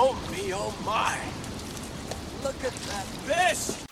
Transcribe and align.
Oh 0.00 0.14
me, 0.30 0.54
oh 0.54 0.72
my! 0.86 1.18
Look 2.44 2.62
at 2.62 2.72
that 2.72 3.04
fish! 3.26 3.84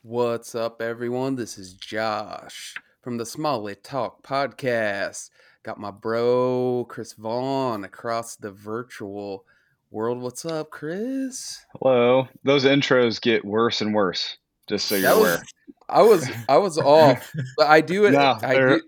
What's 0.00 0.54
up, 0.54 0.80
everyone? 0.80 1.36
This 1.36 1.58
is 1.58 1.74
Josh 1.74 2.74
from 3.02 3.18
the 3.18 3.24
Smallie 3.24 3.76
Talk 3.82 4.22
podcast. 4.22 5.28
Got 5.64 5.80
my 5.80 5.90
bro 5.90 6.84
Chris 6.90 7.14
Vaughn 7.14 7.84
across 7.84 8.36
the 8.36 8.50
virtual 8.50 9.46
world. 9.90 10.20
What's 10.20 10.44
up, 10.44 10.70
Chris? 10.70 11.64
Hello. 11.80 12.28
Those 12.42 12.66
intros 12.66 13.18
get 13.18 13.46
worse 13.46 13.80
and 13.80 13.94
worse. 13.94 14.36
Just 14.68 14.88
so 14.88 14.94
you're 14.96 15.10
aware. 15.10 15.42
I 15.88 16.02
was 16.02 16.30
I 16.50 16.58
was 16.58 16.76
off, 16.76 17.32
but 17.56 17.66
I 17.68 17.80
do 17.80 18.04
it. 18.04 18.10
No, 18.10 18.38
I 18.42 18.54
do, 18.54 18.82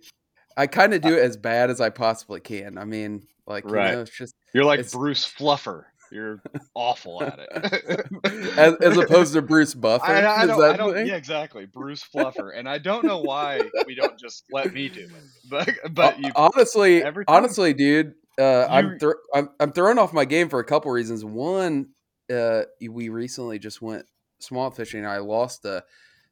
I 0.59 0.67
kind 0.67 0.93
of 0.93 1.01
do 1.01 1.15
it 1.15 1.23
as 1.23 1.39
bad 1.39 1.71
as 1.71 1.81
I 1.81 1.89
possibly 1.89 2.41
can. 2.41 2.77
I 2.77 2.85
mean, 2.85 3.27
like 3.47 3.65
you 3.65 3.71
Right. 3.71 3.93
know, 3.93 4.03
it's 4.03 4.11
just 4.15 4.35
You're 4.53 4.65
like 4.65 4.91
Bruce 4.91 5.25
Fluffer. 5.27 5.85
You're 6.11 6.41
awful 6.75 7.23
at 7.23 7.39
it. 7.41 8.07
as, 8.59 8.75
as 8.77 8.97
opposed 8.97 9.33
to 9.35 9.43
Bruce 9.43 9.75
Buffer. 9.75 10.05
I, 10.07 10.43
I 10.43 10.47
don't, 10.47 10.61
that 10.61 10.75
I 10.75 10.77
don't 10.77 11.07
yeah, 11.07 11.17
exactly. 11.17 11.67
Bruce 11.67 12.05
Fluffer. 12.05 12.51
And 12.57 12.69
I 12.69 12.79
don't 12.79 13.05
know 13.05 13.19
why 13.19 13.61
we 13.87 13.95
don't 13.95 14.19
just 14.19 14.45
let 14.53 14.73
me 14.73 14.89
do 14.89 15.03
it. 15.05 15.11
But 15.49 15.71
but 15.93 16.19
you 16.21 16.31
honestly, 16.35 17.05
honestly, 17.29 17.73
dude, 17.73 18.15
uh, 18.39 18.67
I'm, 18.69 18.99
You- 19.01 19.15
I'm 19.33 19.49
I'm 19.61 19.73
throwing 19.73 19.99
off 19.99 20.13
my 20.13 20.25
game 20.25 20.49
for 20.49 20.59
a 20.59 20.65
couple 20.65 20.91
reasons. 20.91 21.25
One, 21.25 21.91
uh, 22.33 22.63
we 22.91 23.09
recently 23.09 23.59
just 23.61 23.81
went 23.81 24.07
swamp 24.41 24.75
fishing. 24.77 25.01
and 25.05 25.09
I 25.09 25.19
lost 25.19 25.65
a 25.65 25.85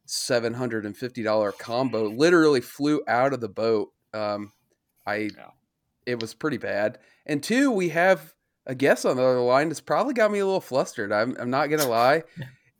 seven 0.06 0.52
hundred 0.54 0.84
and 0.84 0.96
fifty 0.96 1.22
dollar 1.22 1.52
combo. 1.52 2.08
Literally 2.08 2.60
flew 2.60 3.02
out 3.06 3.32
of 3.32 3.40
the 3.40 3.48
boat. 3.48 3.90
Um, 4.12 4.52
I 5.06 5.30
Yeah. 5.36 5.50
it 6.06 6.20
was 6.20 6.34
pretty 6.34 6.58
bad. 6.58 6.98
And 7.26 7.42
two, 7.42 7.70
we 7.70 7.90
have 7.90 8.34
a 8.66 8.74
guest 8.74 9.04
on 9.04 9.16
the 9.16 9.22
other 9.22 9.40
line. 9.40 9.70
It's 9.70 9.80
probably 9.80 10.14
got 10.14 10.30
me 10.30 10.38
a 10.38 10.46
little 10.46 10.60
flustered. 10.60 11.12
I'm 11.12 11.36
I'm 11.38 11.50
not 11.50 11.68
gonna 11.68 11.88
lie. 11.88 12.22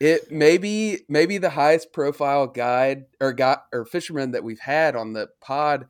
It 0.01 0.31
maybe 0.31 1.01
maybe 1.09 1.39
the 1.39 1.51
highest 1.51 1.93
profile 1.93 2.47
guide 2.47 3.05
or 3.21 3.33
got 3.33 3.67
or 3.73 3.85
fisherman 3.85 4.33
that 4.33 4.45
we've 4.45 4.61
had 4.61 4.97
on 4.97 5.13
the 5.13 5.29
pod, 5.41 5.87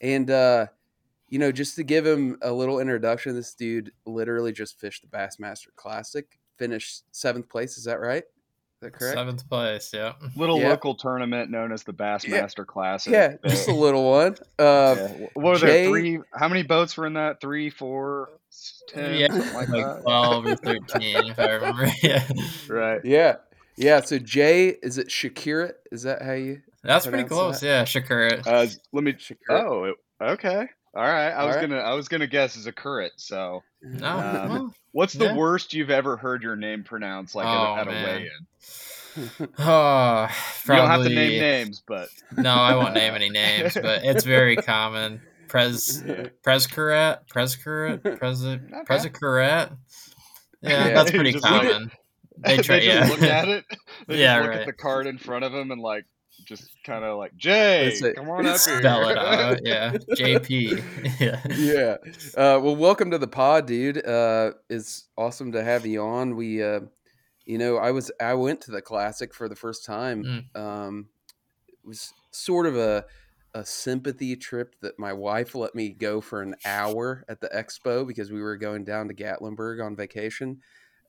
and 0.00 0.30
uh, 0.30 0.66
you 1.28 1.38
know, 1.38 1.52
just 1.52 1.76
to 1.76 1.84
give 1.84 2.06
him 2.06 2.38
a 2.42 2.52
little 2.52 2.80
introduction, 2.80 3.34
this 3.34 3.54
dude 3.54 3.92
literally 4.06 4.52
just 4.52 4.80
fished 4.80 5.02
the 5.02 5.08
Bassmaster 5.08 5.74
Classic, 5.76 6.38
finished 6.58 7.04
seventh 7.12 7.48
place. 7.48 7.76
Is 7.76 7.84
that 7.84 8.00
right? 8.00 8.24
Is 8.80 8.82
that 8.82 8.92
correct? 8.92 9.16
Seventh 9.16 9.48
place, 9.48 9.90
yeah. 9.92 10.12
little 10.36 10.60
Yeah. 10.60 10.68
local 10.68 10.94
tournament 10.94 11.50
known 11.50 11.72
as 11.72 11.82
the 11.82 11.92
Bassmaster 11.92 12.64
Classic. 12.64 13.12
Yeah, 13.12 13.34
just 13.44 13.66
a 13.68 13.74
little 13.74 14.08
one. 14.08 14.36
Uh, 14.56 14.94
yeah. 14.96 15.08
What 15.34 15.44
were 15.44 15.56
Jay- 15.56 15.82
there? 15.82 15.88
Three 15.90 16.20
how 16.32 16.46
many 16.46 16.62
boats 16.62 16.96
were 16.96 17.06
in 17.06 17.14
that? 17.14 17.40
Three, 17.40 17.70
four, 17.70 18.30
ten, 18.88 19.14
Yeah, 19.16 19.32
like, 19.54 19.68
Like 19.68 20.02
12 20.02 20.46
or 20.46 20.54
13, 20.56 21.16
if 21.26 21.38
I 21.40 21.50
remember. 21.54 21.88
Yeah. 22.04 22.24
Right. 22.68 23.00
Yeah, 23.04 23.36
yeah. 23.76 24.00
So 24.00 24.20
Jay, 24.20 24.68
is 24.68 24.96
it 24.96 25.08
Shakira? 25.08 25.72
Is 25.90 26.04
that 26.04 26.22
how 26.22 26.32
you? 26.34 26.62
That's 26.84 27.04
pretty 27.04 27.24
Pronounce 27.24 27.58
close. 27.58 27.62
Yeah, 27.64 27.82
Shakura. 27.82 28.46
Uh, 28.46 28.66
let 28.92 29.02
me 29.02 29.14
Shakira? 29.14 29.36
Oh, 29.50 29.84
it- 29.84 29.96
okay. 30.22 30.68
All 30.98 31.04
right. 31.04 31.28
I 31.28 31.34
All 31.42 31.46
was 31.46 31.56
right. 31.56 31.68
gonna 31.68 31.80
I 31.80 31.94
was 31.94 32.08
gonna 32.08 32.26
guess 32.26 32.56
as 32.56 32.66
a 32.66 32.72
current. 32.72 33.12
So, 33.16 33.62
no. 33.82 34.08
um, 34.18 34.48
well, 34.48 34.74
what's 34.92 35.12
the 35.12 35.26
Yeah. 35.26 35.34
worst 35.36 35.72
you've 35.72 35.90
ever 35.90 36.16
heard 36.16 36.42
your 36.42 36.56
name 36.56 36.82
pronounced 36.82 37.36
like 37.36 37.46
Oh, 37.46 37.76
at, 37.76 37.86
a, 37.86 37.90
at 37.92 38.06
a 38.06 38.06
weigh-in? 38.18 39.48
oh, 39.58 40.28
You 40.68 40.74
don't 40.74 40.86
have 40.88 41.02
to 41.04 41.08
name 41.08 41.40
names, 41.40 41.82
but 41.86 42.08
No, 42.36 42.50
I 42.52 42.74
won't 42.74 42.94
name 42.94 43.14
any 43.14 43.30
names, 43.30 43.74
but 43.74 44.04
it's 44.04 44.24
very 44.24 44.56
common. 44.56 45.20
Pres 45.46 46.02
Prescurat, 46.42 47.26
Prescurat, 47.28 48.02
Pres 48.02 48.44
Prescurat. 48.84 49.72
Yeah, 50.60 50.88
Yeah. 50.88 50.94
that's 50.94 51.12
pretty 51.12 51.30
Just 51.32 51.44
look 51.44 51.62
at- 51.64 51.70
common. 51.72 51.90
They 52.38 52.56
try, 52.58 52.80
just 52.80 52.86
yeah. 52.86 53.08
look 53.08 53.22
at 53.22 53.48
it. 53.48 53.64
They 54.08 54.20
Yeah, 54.20 54.38
just 54.38 54.42
look 54.42 54.50
right. 54.50 54.60
at 54.62 54.66
the 54.66 54.72
card 54.72 55.06
in 55.06 55.16
front 55.18 55.44
of 55.44 55.52
them 55.52 55.70
and 55.70 55.80
like 55.80 56.04
just 56.48 56.82
kind 56.82 57.04
of 57.04 57.18
like 57.18 57.36
Jay, 57.36 57.90
That's 57.90 58.02
it. 58.02 58.16
come 58.16 58.30
on 58.30 58.46
up 58.46 58.58
here. 58.58 58.78
Spell 58.80 59.08
it 59.08 59.18
out. 59.18 59.58
Yeah, 59.64 59.92
JP. 59.92 60.82
Yeah. 61.20 61.40
yeah. 61.54 61.96
Uh, 62.36 62.58
well, 62.60 62.74
welcome 62.74 63.10
to 63.10 63.18
the 63.18 63.28
pod, 63.28 63.66
dude. 63.66 64.04
Uh, 64.04 64.52
it's 64.70 65.08
awesome 65.16 65.52
to 65.52 65.62
have 65.62 65.84
you 65.84 66.00
on. 66.02 66.36
We, 66.36 66.62
uh, 66.62 66.80
you 67.44 67.58
know, 67.58 67.76
I 67.76 67.90
was 67.90 68.10
I 68.20 68.32
went 68.34 68.62
to 68.62 68.70
the 68.70 68.80
classic 68.80 69.34
for 69.34 69.48
the 69.48 69.56
first 69.56 69.84
time. 69.84 70.48
Um, 70.54 71.08
it 71.66 71.74
was 71.84 72.12
sort 72.30 72.66
of 72.66 72.76
a 72.76 73.04
a 73.54 73.64
sympathy 73.64 74.36
trip 74.36 74.74
that 74.80 74.98
my 74.98 75.12
wife 75.12 75.54
let 75.54 75.74
me 75.74 75.90
go 75.90 76.20
for 76.20 76.42
an 76.42 76.54
hour 76.64 77.24
at 77.28 77.40
the 77.40 77.48
expo 77.48 78.06
because 78.06 78.30
we 78.30 78.40
were 78.40 78.56
going 78.56 78.84
down 78.84 79.08
to 79.08 79.14
Gatlinburg 79.14 79.84
on 79.84 79.96
vacation. 79.96 80.60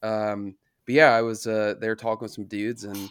Um, 0.02 0.56
but 0.86 0.96
yeah, 0.96 1.14
I 1.14 1.22
was 1.22 1.46
uh, 1.48 1.76
there 1.80 1.96
talking 1.96 2.24
with 2.24 2.32
some 2.32 2.46
dudes, 2.46 2.84
and 2.84 3.10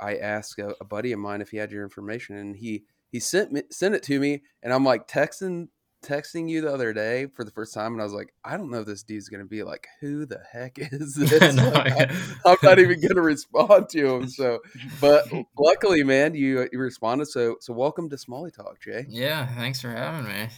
I 0.00 0.16
asked 0.16 0.58
a, 0.58 0.74
a 0.80 0.84
buddy 0.84 1.12
of 1.12 1.18
mine 1.18 1.40
if 1.40 1.50
he 1.50 1.56
had 1.56 1.70
your 1.72 1.82
information, 1.82 2.36
and 2.36 2.56
he 2.56 2.84
he 3.10 3.20
sent 3.20 3.52
me 3.52 3.62
sent 3.70 3.94
it 3.94 4.02
to 4.04 4.18
me, 4.20 4.42
and 4.62 4.72
I'm 4.72 4.84
like 4.84 5.06
texting 5.08 5.68
texting 6.04 6.48
you 6.48 6.60
the 6.60 6.72
other 6.72 6.92
day 6.92 7.26
for 7.34 7.42
the 7.42 7.50
first 7.50 7.74
time, 7.74 7.92
and 7.92 8.00
I 8.00 8.04
was 8.04 8.12
like, 8.12 8.32
I 8.44 8.56
don't 8.56 8.70
know 8.70 8.80
if 8.80 8.86
this 8.86 9.02
dude's 9.02 9.28
gonna 9.28 9.44
be 9.46 9.62
like, 9.64 9.86
who 10.00 10.24
the 10.26 10.40
heck 10.52 10.74
is 10.78 11.14
this? 11.16 11.54
No, 11.56 11.68
Like, 11.70 11.92
I, 11.92 11.96
yeah. 12.10 12.16
I'm 12.44 12.56
not 12.62 12.78
even 12.78 13.00
gonna 13.00 13.22
respond 13.22 13.88
to 13.90 14.06
him. 14.14 14.28
So, 14.28 14.60
but 15.00 15.24
luckily, 15.58 16.04
man, 16.04 16.34
you 16.34 16.68
you 16.72 16.78
responded. 16.78 17.26
So 17.26 17.56
so 17.60 17.72
welcome 17.72 18.08
to 18.10 18.16
Smallie 18.16 18.54
Talk, 18.54 18.80
Jay. 18.80 19.06
Yeah, 19.08 19.46
thanks 19.56 19.80
for 19.80 19.90
having 19.90 20.30
me. 20.30 20.48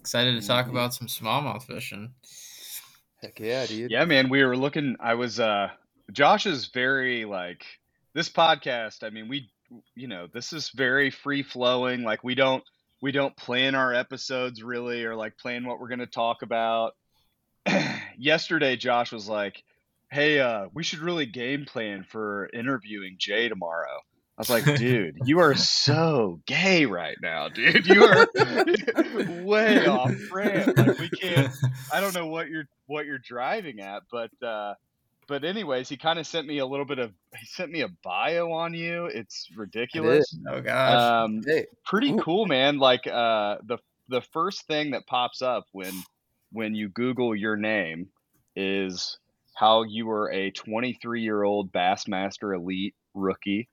Excited 0.00 0.40
to 0.40 0.46
talk 0.46 0.66
Mhm. 0.66 0.70
about 0.70 0.94
some 0.94 1.06
smallmouth 1.08 1.62
fishing. 1.64 2.12
Heck 3.22 3.40
yeah, 3.40 3.66
dude. 3.66 3.90
Yeah, 3.90 4.04
man, 4.04 4.28
we 4.28 4.44
were 4.44 4.56
looking. 4.56 4.96
I 5.00 5.14
was. 5.14 5.40
uh 5.40 5.70
Josh 6.12 6.46
is 6.46 6.66
very 6.66 7.24
like 7.24 7.64
this 8.14 8.28
podcast. 8.28 9.04
I 9.04 9.10
mean, 9.10 9.28
we, 9.28 9.50
you 9.94 10.08
know, 10.08 10.26
this 10.32 10.52
is 10.52 10.70
very 10.70 11.10
free 11.10 11.42
flowing. 11.42 12.02
Like 12.02 12.24
we 12.24 12.34
don't 12.34 12.64
we 13.00 13.12
don't 13.12 13.36
plan 13.36 13.74
our 13.74 13.94
episodes 13.94 14.62
really, 14.62 15.04
or 15.04 15.14
like 15.14 15.38
plan 15.38 15.66
what 15.66 15.80
we're 15.80 15.88
gonna 15.88 16.06
talk 16.06 16.42
about. 16.42 16.94
Yesterday, 18.18 18.76
Josh 18.76 19.12
was 19.12 19.28
like, 19.28 19.62
"Hey, 20.10 20.40
uh, 20.40 20.68
we 20.74 20.82
should 20.82 21.00
really 21.00 21.26
game 21.26 21.64
plan 21.64 22.04
for 22.04 22.48
interviewing 22.52 23.16
Jay 23.18 23.48
tomorrow." 23.48 24.00
I 24.38 24.40
was 24.40 24.50
like, 24.50 24.64
dude, 24.76 25.18
you 25.24 25.40
are 25.40 25.56
so 25.56 26.40
gay 26.46 26.86
right 26.86 27.16
now, 27.20 27.48
dude. 27.48 27.86
You 27.86 28.04
are 28.04 28.28
way 29.42 29.84
off 29.86 30.14
brand. 30.30 30.76
Like 30.76 30.98
we 30.98 31.08
can't 31.08 31.52
I 31.92 32.00
don't 32.00 32.14
know 32.14 32.28
what 32.28 32.48
you're 32.48 32.68
what 32.86 33.04
you're 33.04 33.18
driving 33.18 33.80
at, 33.80 34.04
but 34.12 34.30
uh 34.40 34.74
but 35.28 35.44
anyways, 35.44 35.88
he 35.88 35.96
kind 35.96 36.18
of 36.18 36.26
sent 36.26 36.46
me 36.46 36.58
a 36.58 36.66
little 36.66 36.86
bit 36.86 36.98
of 36.98 37.12
he 37.38 37.46
sent 37.46 37.70
me 37.70 37.82
a 37.82 37.88
bio 38.02 38.50
on 38.50 38.74
you. 38.74 39.06
It's 39.06 39.48
ridiculous. 39.54 40.36
oh 40.48 40.60
gosh. 40.60 41.24
Um 41.24 41.42
Hey, 41.46 41.66
pretty 41.84 42.12
Ooh. 42.12 42.18
cool, 42.18 42.46
man. 42.46 42.78
Like 42.78 43.06
uh 43.06 43.58
the 43.64 43.78
the 44.08 44.22
first 44.32 44.66
thing 44.66 44.92
that 44.92 45.06
pops 45.06 45.42
up 45.42 45.66
when 45.72 46.02
when 46.50 46.74
you 46.74 46.88
Google 46.88 47.36
your 47.36 47.56
name 47.56 48.08
is 48.56 49.18
how 49.54 49.82
you 49.82 50.06
were 50.06 50.32
a 50.32 50.50
23 50.50 51.22
year 51.22 51.42
old 51.42 51.72
Bassmaster 51.72 52.56
Elite 52.56 52.94
rookie, 53.14 53.68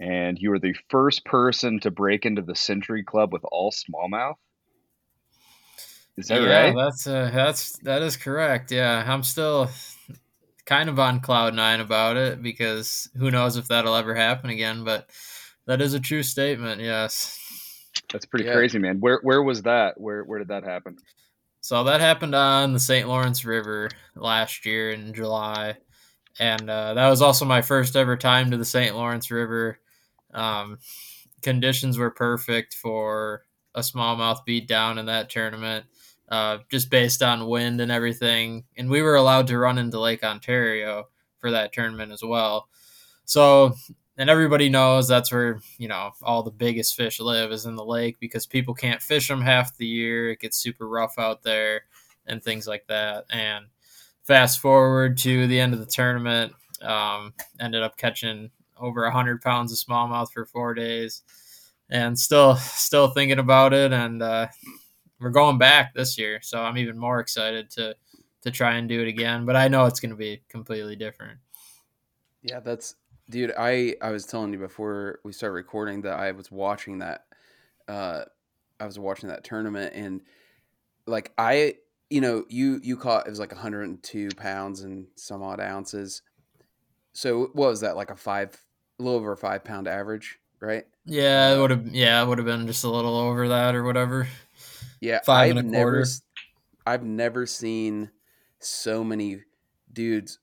and 0.00 0.38
you 0.38 0.50
were 0.50 0.58
the 0.58 0.74
first 0.88 1.24
person 1.24 1.80
to 1.80 1.90
break 1.90 2.24
into 2.24 2.40
the 2.40 2.56
Century 2.56 3.04
Club 3.04 3.32
with 3.32 3.42
all 3.52 3.72
smallmouth. 3.72 4.36
Is 6.16 6.28
that 6.28 6.40
yeah, 6.42 6.66
right? 6.66 6.74
that's 6.74 7.06
uh, 7.06 7.30
that's 7.34 7.76
that 7.80 8.00
is 8.02 8.16
correct. 8.16 8.70
Yeah, 8.70 9.04
I'm 9.06 9.24
still 9.24 9.68
kind 10.66 10.88
of 10.88 10.98
on 10.98 11.20
cloud 11.20 11.54
nine 11.54 11.80
about 11.80 12.16
it 12.16 12.42
because 12.42 13.08
who 13.16 13.30
knows 13.30 13.56
if 13.56 13.68
that'll 13.68 13.94
ever 13.94 14.14
happen 14.14 14.50
again. 14.50 14.84
But 14.84 15.10
that 15.66 15.80
is 15.80 15.94
a 15.94 16.00
true 16.00 16.22
statement. 16.22 16.80
Yes. 16.80 17.40
That's 18.12 18.26
pretty 18.26 18.44
Yeah. 18.46 18.54
crazy, 18.54 18.78
man. 18.78 19.00
Where 19.00 19.20
where 19.22 19.42
was 19.42 19.62
that? 19.62 20.00
Where 20.00 20.24
where 20.24 20.38
did 20.38 20.48
that 20.48 20.64
happen? 20.64 20.96
So 21.60 21.84
that 21.84 22.00
happened 22.00 22.34
on 22.34 22.72
the 22.74 22.80
St. 22.80 23.08
Lawrence 23.08 23.44
River 23.44 23.88
last 24.16 24.66
year 24.66 24.90
in 24.90 25.14
July, 25.14 25.78
and 26.38 26.68
uh, 26.68 26.92
that 26.94 27.08
was 27.08 27.22
also 27.22 27.46
my 27.46 27.62
first 27.62 27.96
ever 27.96 28.16
time 28.18 28.50
to 28.50 28.58
the 28.58 28.64
St. 28.66 28.94
Lawrence 28.94 29.30
River. 29.30 29.78
Um, 30.34 30.78
conditions 31.40 31.96
were 31.96 32.10
perfect 32.10 32.74
for 32.74 33.44
a 33.74 33.80
smallmouth 33.80 34.44
beat 34.44 34.68
down 34.68 34.98
in 34.98 35.06
that 35.06 35.30
tournament, 35.30 35.86
uh, 36.28 36.58
just 36.70 36.90
based 36.90 37.22
on 37.22 37.46
wind 37.46 37.80
and 37.80 37.92
everything. 37.92 38.64
And 38.76 38.90
we 38.90 39.02
were 39.02 39.16
allowed 39.16 39.46
to 39.48 39.58
run 39.58 39.78
into 39.78 40.00
Lake 40.00 40.24
Ontario 40.24 41.08
for 41.38 41.50
that 41.50 41.72
tournament 41.72 42.12
as 42.12 42.22
well. 42.22 42.68
So 43.24 43.74
and 44.16 44.30
everybody 44.30 44.68
knows 44.68 45.08
that's 45.08 45.32
where 45.32 45.60
you 45.78 45.88
know 45.88 46.12
all 46.22 46.42
the 46.42 46.50
biggest 46.50 46.94
fish 46.94 47.18
live 47.20 47.50
is 47.50 47.66
in 47.66 47.74
the 47.74 47.84
lake 47.84 48.16
because 48.20 48.46
people 48.46 48.74
can't 48.74 49.02
fish 49.02 49.26
them 49.26 49.40
half 49.40 49.76
the 49.76 49.86
year 49.86 50.30
it 50.30 50.38
gets 50.38 50.56
super 50.56 50.86
rough 50.86 51.18
out 51.18 51.42
there 51.42 51.82
and 52.26 52.40
things 52.40 52.68
like 52.68 52.86
that 52.86 53.24
and 53.30 53.66
fast 54.24 54.58
forward 54.58 55.18
to 55.18 55.46
the 55.46 55.60
end 55.60 55.74
of 55.74 55.80
the 55.80 55.86
tournament, 55.86 56.52
um, 56.82 57.32
ended 57.60 57.82
up 57.82 57.96
catching 57.96 58.50
over 58.76 59.08
hundred 59.08 59.40
pounds 59.40 59.72
of 59.72 59.78
smallmouth 59.78 60.32
for 60.32 60.44
four 60.44 60.74
days, 60.74 61.22
and 61.88 62.18
still 62.18 62.56
still 62.56 63.08
thinking 63.08 63.38
about 63.38 63.72
it. 63.72 63.92
And 63.92 64.22
uh, 64.22 64.48
we're 65.20 65.30
going 65.30 65.58
back 65.58 65.94
this 65.94 66.18
year, 66.18 66.40
so 66.42 66.62
I'm 66.62 66.78
even 66.78 66.98
more 66.98 67.20
excited 67.20 67.70
to 67.72 67.96
to 68.42 68.50
try 68.50 68.74
and 68.74 68.88
do 68.88 69.00
it 69.00 69.08
again. 69.08 69.46
But 69.46 69.56
I 69.56 69.68
know 69.68 69.86
it's 69.86 70.00
going 70.00 70.10
to 70.10 70.16
be 70.16 70.42
completely 70.48 70.96
different. 70.96 71.38
Yeah, 72.42 72.60
that's 72.60 72.96
dude. 73.30 73.52
I 73.58 73.94
I 74.02 74.10
was 74.10 74.26
telling 74.26 74.52
you 74.52 74.58
before 74.58 75.20
we 75.24 75.32
started 75.32 75.54
recording 75.54 76.02
that 76.02 76.18
I 76.18 76.32
was 76.32 76.50
watching 76.50 76.98
that. 76.98 77.24
Uh, 77.88 78.24
I 78.80 78.86
was 78.86 78.98
watching 78.98 79.28
that 79.28 79.44
tournament 79.44 79.94
and 79.94 80.20
like 81.06 81.32
I, 81.38 81.76
you 82.10 82.20
know, 82.20 82.44
you 82.48 82.80
you 82.82 82.96
caught 82.96 83.26
it 83.26 83.30
was 83.30 83.38
like 83.38 83.52
102 83.52 84.28
pounds 84.36 84.82
and 84.82 85.06
some 85.16 85.42
odd 85.42 85.60
ounces. 85.60 86.22
So 87.12 87.50
what 87.52 87.70
was 87.70 87.80
that 87.80 87.96
like 87.96 88.10
a 88.10 88.16
five, 88.16 88.60
a 88.98 89.02
little 89.02 89.18
over 89.18 89.32
a 89.32 89.36
five 89.36 89.64
pound 89.64 89.86
average, 89.86 90.38
right? 90.60 90.84
Yeah, 91.06 91.54
it 91.54 91.58
would 91.58 91.70
have. 91.70 91.88
Yeah, 91.88 92.22
it 92.22 92.26
would 92.26 92.38
have 92.38 92.46
been 92.46 92.66
just 92.66 92.84
a 92.84 92.90
little 92.90 93.16
over 93.16 93.48
that 93.48 93.74
or 93.74 93.84
whatever. 93.84 94.28
Yeah, 95.04 95.20
five 95.20 95.50
I've 95.50 95.56
and 95.58 95.68
a 95.68 95.70
never, 95.70 95.92
quarter. 95.92 96.06
I've 96.86 97.04
never 97.04 97.44
seen 97.44 98.10
so 98.60 99.04
many 99.04 99.42
dudes 99.92 100.38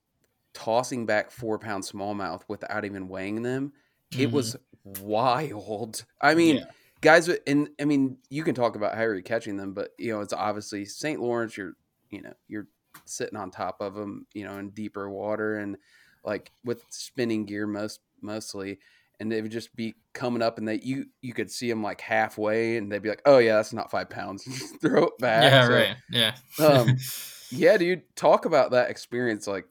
tossing 0.53 1.07
back 1.07 1.31
four 1.31 1.57
pound 1.57 1.83
smallmouth 1.83 2.43
without 2.47 2.85
even 2.85 3.07
weighing 3.07 3.41
them. 3.41 3.73
It 4.11 4.29
Mhm. 4.29 4.33
was 4.33 4.55
wild. 4.83 6.05
I 6.21 6.35
mean, 6.35 6.57
Yeah. 6.57 6.71
guys, 7.01 7.27
and 7.27 7.69
I 7.79 7.85
mean, 7.85 8.19
you 8.29 8.43
can 8.43 8.53
talk 8.53 8.75
about 8.75 8.95
how 8.95 9.01
you're 9.01 9.21
catching 9.21 9.57
them, 9.57 9.73
but 9.73 9.93
you 9.97 10.11
know, 10.11 10.21
it's 10.21 10.33
obviously 10.33 10.85
St. 10.85 11.19
Lawrence. 11.19 11.57
You're, 11.57 11.73
you 12.11 12.21
know, 12.21 12.33
you're 12.47 12.67
sitting 13.05 13.37
on 13.37 13.49
top 13.49 13.81
of 13.81 13.95
them, 13.95 14.27
you 14.33 14.43
know, 14.43 14.57
in 14.59 14.69
deeper 14.71 15.09
water 15.09 15.55
and 15.57 15.77
like 16.23 16.51
with 16.63 16.85
spinning 16.89 17.45
gear 17.45 17.65
most 17.65 18.01
mostly, 18.21 18.79
and 19.21 19.31
they 19.31 19.41
would 19.41 19.51
just 19.51 19.73
be 19.75 19.93
coming 20.13 20.41
up, 20.41 20.57
and 20.57 20.67
they 20.67 20.79
you 20.81 21.05
you 21.21 21.31
could 21.33 21.51
see 21.51 21.69
them 21.69 21.83
like 21.83 22.01
halfway, 22.01 22.77
and 22.77 22.91
they'd 22.91 23.01
be 23.01 23.09
like, 23.09 23.21
"Oh 23.25 23.37
yeah, 23.37 23.55
that's 23.55 23.71
not 23.71 23.91
five 23.91 24.09
pounds." 24.09 24.43
Throw 24.81 25.05
it 25.05 25.17
back. 25.19 25.43
yeah, 25.43 25.67
So, 25.67 25.73
right. 25.73 25.95
Yeah. 26.09 26.35
Um, 26.59 26.97
yeah, 27.51 27.77
dude, 27.77 28.15
talk 28.15 28.45
about 28.45 28.71
that 28.71 28.89
experience. 28.89 29.45
Like, 29.45 29.65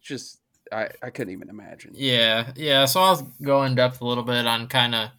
just 0.00 0.40
I 0.72 0.88
I 1.02 1.10
couldn't 1.10 1.34
even 1.34 1.50
imagine. 1.50 1.92
Yeah, 1.94 2.52
yeah. 2.56 2.86
So 2.86 3.00
I'll 3.00 3.32
go 3.42 3.62
in 3.64 3.74
depth 3.74 4.00
a 4.00 4.06
little 4.06 4.24
bit 4.24 4.46
on 4.46 4.66
kind 4.66 4.94
of 4.94 5.10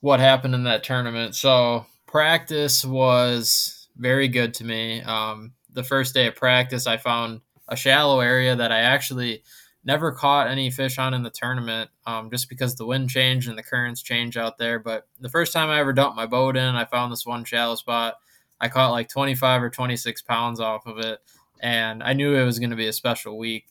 what 0.00 0.18
happened 0.18 0.54
in 0.54 0.64
that 0.64 0.82
tournament. 0.82 1.34
So 1.34 1.84
practice 2.06 2.84
was 2.84 3.88
very 3.96 4.28
good 4.28 4.54
to 4.54 4.64
me. 4.64 5.02
Um, 5.02 5.52
the 5.70 5.84
first 5.84 6.14
day 6.14 6.26
of 6.26 6.34
practice, 6.34 6.86
I 6.86 6.96
found 6.96 7.42
a 7.68 7.76
shallow 7.76 8.20
area 8.20 8.56
that 8.56 8.72
I 8.72 8.80
actually 8.80 9.42
never 9.84 10.12
caught 10.12 10.48
any 10.48 10.70
fish 10.70 10.98
on 10.98 11.14
in 11.14 11.22
the 11.22 11.30
tournament, 11.30 11.90
um, 12.06 12.30
just 12.30 12.48
because 12.48 12.74
the 12.76 12.86
wind 12.86 13.10
changed 13.10 13.48
and 13.48 13.58
the 13.58 13.62
currents 13.62 14.02
change 14.02 14.36
out 14.36 14.58
there. 14.58 14.78
But 14.78 15.08
the 15.20 15.28
first 15.28 15.52
time 15.52 15.70
I 15.70 15.80
ever 15.80 15.92
dumped 15.92 16.16
my 16.16 16.26
boat 16.26 16.56
in, 16.56 16.74
I 16.74 16.84
found 16.84 17.12
this 17.12 17.26
one 17.26 17.44
shallow 17.44 17.74
spot. 17.74 18.14
I 18.60 18.68
caught 18.68 18.92
like 18.92 19.08
25 19.08 19.62
or 19.62 19.70
26 19.70 20.22
pounds 20.22 20.60
off 20.60 20.86
of 20.86 20.98
it, 20.98 21.18
and 21.60 22.02
I 22.02 22.12
knew 22.12 22.34
it 22.34 22.44
was 22.44 22.58
going 22.58 22.70
to 22.70 22.76
be 22.76 22.86
a 22.86 22.92
special 22.92 23.36
week 23.36 23.66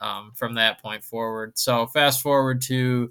um, 0.00 0.32
from 0.34 0.54
that 0.54 0.82
point 0.82 1.04
forward. 1.04 1.56
So 1.56 1.86
fast 1.86 2.20
forward 2.20 2.60
to 2.62 3.10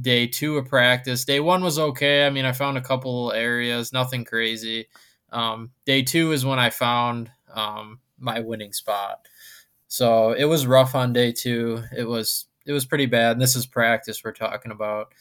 day 0.00 0.26
two 0.26 0.56
of 0.58 0.66
practice. 0.66 1.24
Day 1.24 1.40
one 1.40 1.62
was 1.62 1.78
okay. 1.78 2.26
I 2.26 2.30
mean, 2.30 2.44
I 2.44 2.52
found 2.52 2.76
a 2.76 2.82
couple 2.82 3.32
areas, 3.32 3.92
nothing 3.92 4.24
crazy. 4.24 4.88
Um, 5.30 5.70
day 5.84 6.02
two 6.02 6.32
is 6.32 6.44
when 6.44 6.58
I 6.58 6.70
found 6.70 7.30
um, 7.52 8.00
my 8.18 8.40
winning 8.40 8.72
spot. 8.72 9.26
So 9.94 10.32
it 10.32 10.46
was 10.46 10.66
rough 10.66 10.96
on 10.96 11.12
day 11.12 11.30
two. 11.30 11.84
It 11.96 12.02
was 12.02 12.46
it 12.66 12.72
was 12.72 12.84
pretty 12.84 13.06
bad. 13.06 13.30
And 13.30 13.40
this 13.40 13.54
is 13.54 13.64
practice 13.64 14.24
we're 14.24 14.32
talking 14.32 14.72
about. 14.72 15.14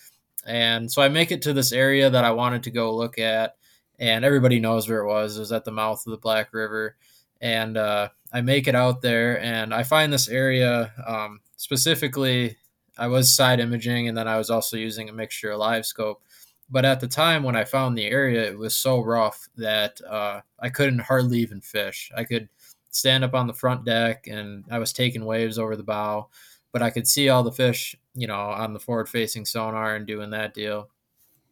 And 0.47 0.91
so 0.91 1.03
I 1.03 1.09
make 1.09 1.31
it 1.31 1.43
to 1.43 1.53
this 1.53 1.71
area 1.71 2.09
that 2.09 2.23
I 2.23 2.31
wanted 2.31 2.63
to 2.63 2.71
go 2.71 2.95
look 2.95 3.19
at, 3.19 3.55
and 3.99 4.25
everybody 4.25 4.59
knows 4.59 4.89
where 4.89 5.01
it 5.01 5.07
was. 5.07 5.37
It 5.37 5.41
was 5.41 5.51
at 5.51 5.63
the 5.63 5.71
mouth 5.71 6.01
of 6.07 6.09
the 6.09 6.17
Black 6.17 6.55
River, 6.55 6.95
and 7.39 7.77
uh, 7.77 8.09
I 8.33 8.41
make 8.41 8.67
it 8.67 8.73
out 8.73 9.03
there, 9.03 9.39
and 9.43 9.75
I 9.75 9.83
find 9.83 10.11
this 10.11 10.27
area 10.27 10.91
um, 11.05 11.41
specifically. 11.55 12.57
I 12.97 13.05
was 13.05 13.31
side 13.31 13.59
imaging, 13.59 14.07
and 14.07 14.17
then 14.17 14.27
I 14.27 14.39
was 14.39 14.49
also 14.49 14.75
using 14.75 15.07
a 15.07 15.13
mixture 15.13 15.51
of 15.51 15.59
live 15.59 15.85
scope. 15.85 16.23
But 16.67 16.83
at 16.83 16.99
the 16.99 17.07
time 17.07 17.43
when 17.43 17.55
I 17.55 17.63
found 17.63 17.95
the 17.95 18.07
area, 18.07 18.49
it 18.49 18.57
was 18.57 18.75
so 18.75 19.01
rough 19.01 19.47
that 19.55 20.01
uh, 20.01 20.41
I 20.59 20.69
couldn't 20.69 21.01
hardly 21.01 21.37
even 21.41 21.61
fish. 21.61 22.11
I 22.17 22.23
could 22.23 22.49
stand 22.93 23.23
up 23.23 23.33
on 23.33 23.47
the 23.47 23.53
front 23.53 23.83
deck, 23.83 24.27
and 24.27 24.63
I 24.71 24.79
was 24.79 24.93
taking 24.93 25.25
waves 25.25 25.59
over 25.59 25.75
the 25.75 25.83
bow, 25.83 26.29
but 26.71 26.81
I 26.81 26.89
could 26.89 27.07
see 27.07 27.29
all 27.29 27.43
the 27.43 27.51
fish, 27.51 27.95
you 28.15 28.27
know, 28.27 28.39
on 28.39 28.73
the 28.73 28.79
forward-facing 28.79 29.45
sonar 29.45 29.95
and 29.95 30.07
doing 30.07 30.29
that 30.29 30.53
deal. 30.53 30.89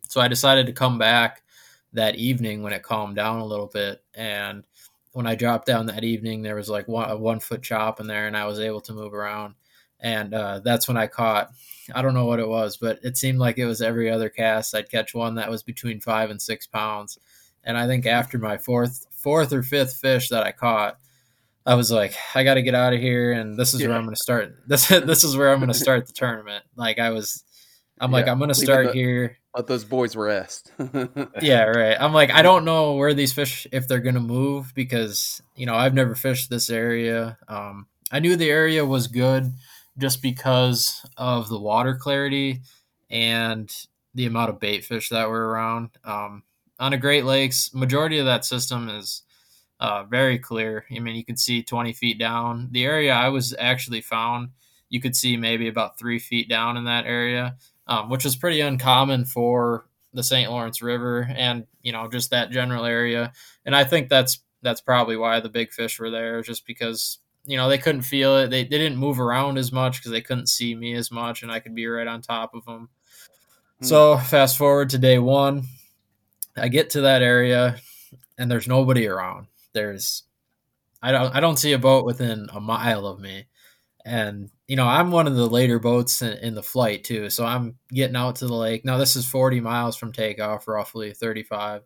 So 0.07 0.21
I 0.21 0.27
decided 0.27 0.67
to 0.67 0.73
come 0.73 0.97
back 0.97 1.43
that 1.93 2.15
evening 2.15 2.63
when 2.63 2.73
it 2.73 2.83
calmed 2.83 3.15
down 3.15 3.39
a 3.39 3.45
little 3.45 3.67
bit, 3.67 4.03
and 4.13 4.63
when 5.13 5.27
I 5.27 5.35
dropped 5.35 5.65
down 5.65 5.87
that 5.87 6.05
evening, 6.05 6.41
there 6.41 6.55
was 6.55 6.69
like 6.69 6.87
one, 6.87 7.09
a 7.09 7.17
one 7.17 7.41
foot 7.41 7.61
chop 7.61 7.99
in 7.99 8.07
there, 8.07 8.27
and 8.27 8.37
I 8.37 8.45
was 8.45 8.59
able 8.59 8.81
to 8.81 8.93
move 8.93 9.13
around. 9.13 9.55
And 9.99 10.33
uh, 10.33 10.61
that's 10.63 10.87
when 10.87 10.97
I 10.97 11.07
caught. 11.07 11.51
I 11.93 12.01
don't 12.01 12.13
know 12.13 12.25
what 12.25 12.39
it 12.39 12.47
was, 12.47 12.77
but 12.77 12.99
it 13.03 13.17
seemed 13.17 13.39
like 13.39 13.57
it 13.57 13.65
was 13.65 13.81
every 13.81 14.09
other 14.09 14.29
cast. 14.29 14.73
I'd 14.73 14.89
catch 14.89 15.13
one 15.13 15.35
that 15.35 15.49
was 15.49 15.63
between 15.63 15.99
five 15.99 16.29
and 16.29 16.41
six 16.41 16.65
pounds, 16.65 17.19
and 17.63 17.77
I 17.77 17.87
think 17.87 18.05
after 18.05 18.37
my 18.37 18.57
fourth, 18.57 19.05
fourth 19.11 19.51
or 19.51 19.63
fifth 19.63 19.95
fish 19.95 20.29
that 20.29 20.43
I 20.43 20.53
caught, 20.53 20.97
I 21.65 21.75
was 21.75 21.91
like, 21.91 22.15
I 22.33 22.43
got 22.43 22.55
to 22.55 22.61
get 22.61 22.73
out 22.73 22.93
of 22.93 22.99
here, 22.99 23.31
and 23.33 23.57
this 23.57 23.73
is 23.73 23.81
where 23.81 23.93
I'm 23.93 24.03
going 24.03 24.15
to 24.15 24.21
start. 24.21 24.55
This 24.67 24.87
this 24.87 25.23
is 25.23 25.37
where 25.37 25.51
I'm 25.51 25.59
going 25.59 25.71
to 25.71 25.77
start 25.77 26.07
the 26.07 26.13
tournament. 26.13 26.63
Like 26.75 26.99
I 26.99 27.11
was, 27.11 27.43
I'm 27.99 28.11
like, 28.11 28.27
I'm 28.27 28.39
going 28.39 28.49
to 28.49 28.55
start 28.55 28.87
the- 28.87 28.93
here 28.93 29.37
Let 29.55 29.67
those 29.67 29.83
boys 29.83 30.15
rest. 30.15 30.71
yeah, 31.41 31.65
right. 31.65 31.97
I'm 31.99 32.13
like, 32.13 32.31
I 32.31 32.41
don't 32.41 32.65
know 32.65 32.93
where 32.93 33.13
these 33.13 33.33
fish 33.33 33.67
if 33.71 33.87
they're 33.87 33.99
gonna 33.99 34.19
move 34.19 34.71
because 34.73 35.41
you 35.55 35.65
know 35.65 35.75
I've 35.75 35.93
never 35.93 36.15
fished 36.15 36.49
this 36.49 36.69
area. 36.69 37.37
Um, 37.47 37.87
I 38.11 38.19
knew 38.19 38.35
the 38.35 38.49
area 38.49 38.85
was 38.85 39.07
good 39.07 39.53
just 39.97 40.21
because 40.21 41.05
of 41.17 41.49
the 41.49 41.59
water 41.59 41.95
clarity 41.95 42.61
and 43.09 43.71
the 44.15 44.25
amount 44.25 44.49
of 44.49 44.59
bait 44.59 44.83
fish 44.83 45.09
that 45.09 45.29
were 45.29 45.49
around. 45.49 45.89
Um, 46.03 46.43
on 46.79 46.93
a 46.93 46.97
Great 46.97 47.25
Lakes, 47.25 47.73
majority 47.73 48.17
of 48.17 48.25
that 48.25 48.45
system 48.45 48.89
is 48.89 49.23
uh, 49.81 50.03
very 50.03 50.37
clear. 50.37 50.85
I 50.95 50.99
mean, 50.99 51.15
you 51.15 51.25
can 51.25 51.35
see 51.35 51.63
20 51.63 51.91
feet 51.93 52.19
down. 52.19 52.69
The 52.71 52.85
area 52.85 53.13
I 53.13 53.29
was 53.29 53.55
actually 53.57 54.01
found, 54.01 54.49
you 54.89 55.01
could 55.01 55.15
see 55.15 55.35
maybe 55.35 55.67
about 55.67 55.97
three 55.97 56.19
feet 56.19 56.47
down 56.47 56.77
in 56.77 56.85
that 56.85 57.07
area, 57.07 57.57
um, 57.87 58.07
which 58.09 58.23
is 58.23 58.35
pretty 58.35 58.61
uncommon 58.61 59.25
for 59.25 59.87
the 60.13 60.23
St. 60.23 60.51
Lawrence 60.51 60.81
River 60.81 61.27
and 61.35 61.65
you 61.81 61.91
know 61.91 62.07
just 62.07 62.29
that 62.29 62.51
general 62.51 62.85
area. 62.85 63.33
And 63.65 63.75
I 63.75 63.83
think 63.83 64.07
that's 64.07 64.39
that's 64.61 64.81
probably 64.81 65.17
why 65.17 65.39
the 65.39 65.49
big 65.49 65.71
fish 65.71 65.99
were 65.99 66.11
there, 66.11 66.43
just 66.43 66.67
because 66.67 67.17
you 67.45 67.57
know 67.57 67.67
they 67.67 67.79
couldn't 67.79 68.03
feel 68.03 68.37
it. 68.37 68.51
They, 68.51 68.63
they 68.63 68.77
didn't 68.77 68.99
move 68.99 69.19
around 69.19 69.57
as 69.57 69.71
much 69.71 69.97
because 69.97 70.11
they 70.11 70.21
couldn't 70.21 70.47
see 70.47 70.75
me 70.75 70.93
as 70.93 71.09
much, 71.09 71.41
and 71.41 71.51
I 71.51 71.59
could 71.59 71.73
be 71.73 71.87
right 71.87 72.07
on 72.07 72.21
top 72.21 72.53
of 72.53 72.65
them. 72.65 72.89
Hmm. 73.79 73.85
So 73.85 74.17
fast 74.17 74.59
forward 74.59 74.91
to 74.91 74.99
day 74.99 75.17
one, 75.17 75.63
I 76.55 76.67
get 76.67 76.91
to 76.91 77.01
that 77.01 77.23
area, 77.23 77.77
and 78.37 78.51
there's 78.51 78.67
nobody 78.67 79.07
around. 79.07 79.47
There's 79.73 80.23
I 81.01 81.11
don't 81.11 81.35
I 81.35 81.39
don't 81.39 81.57
see 81.57 81.73
a 81.73 81.79
boat 81.79 82.05
within 82.05 82.47
a 82.53 82.59
mile 82.59 83.05
of 83.05 83.19
me. 83.19 83.45
And 84.05 84.49
you 84.67 84.75
know, 84.75 84.87
I'm 84.87 85.11
one 85.11 85.27
of 85.27 85.35
the 85.35 85.47
later 85.47 85.79
boats 85.79 86.21
in, 86.21 86.37
in 86.39 86.55
the 86.55 86.63
flight 86.63 87.03
too, 87.03 87.29
so 87.29 87.45
I'm 87.45 87.75
getting 87.89 88.15
out 88.15 88.37
to 88.37 88.47
the 88.47 88.53
lake. 88.53 88.83
Now 88.85 88.97
this 88.97 89.15
is 89.15 89.25
40 89.25 89.59
miles 89.59 89.95
from 89.95 90.11
takeoff, 90.11 90.67
roughly 90.67 91.13
35, 91.13 91.83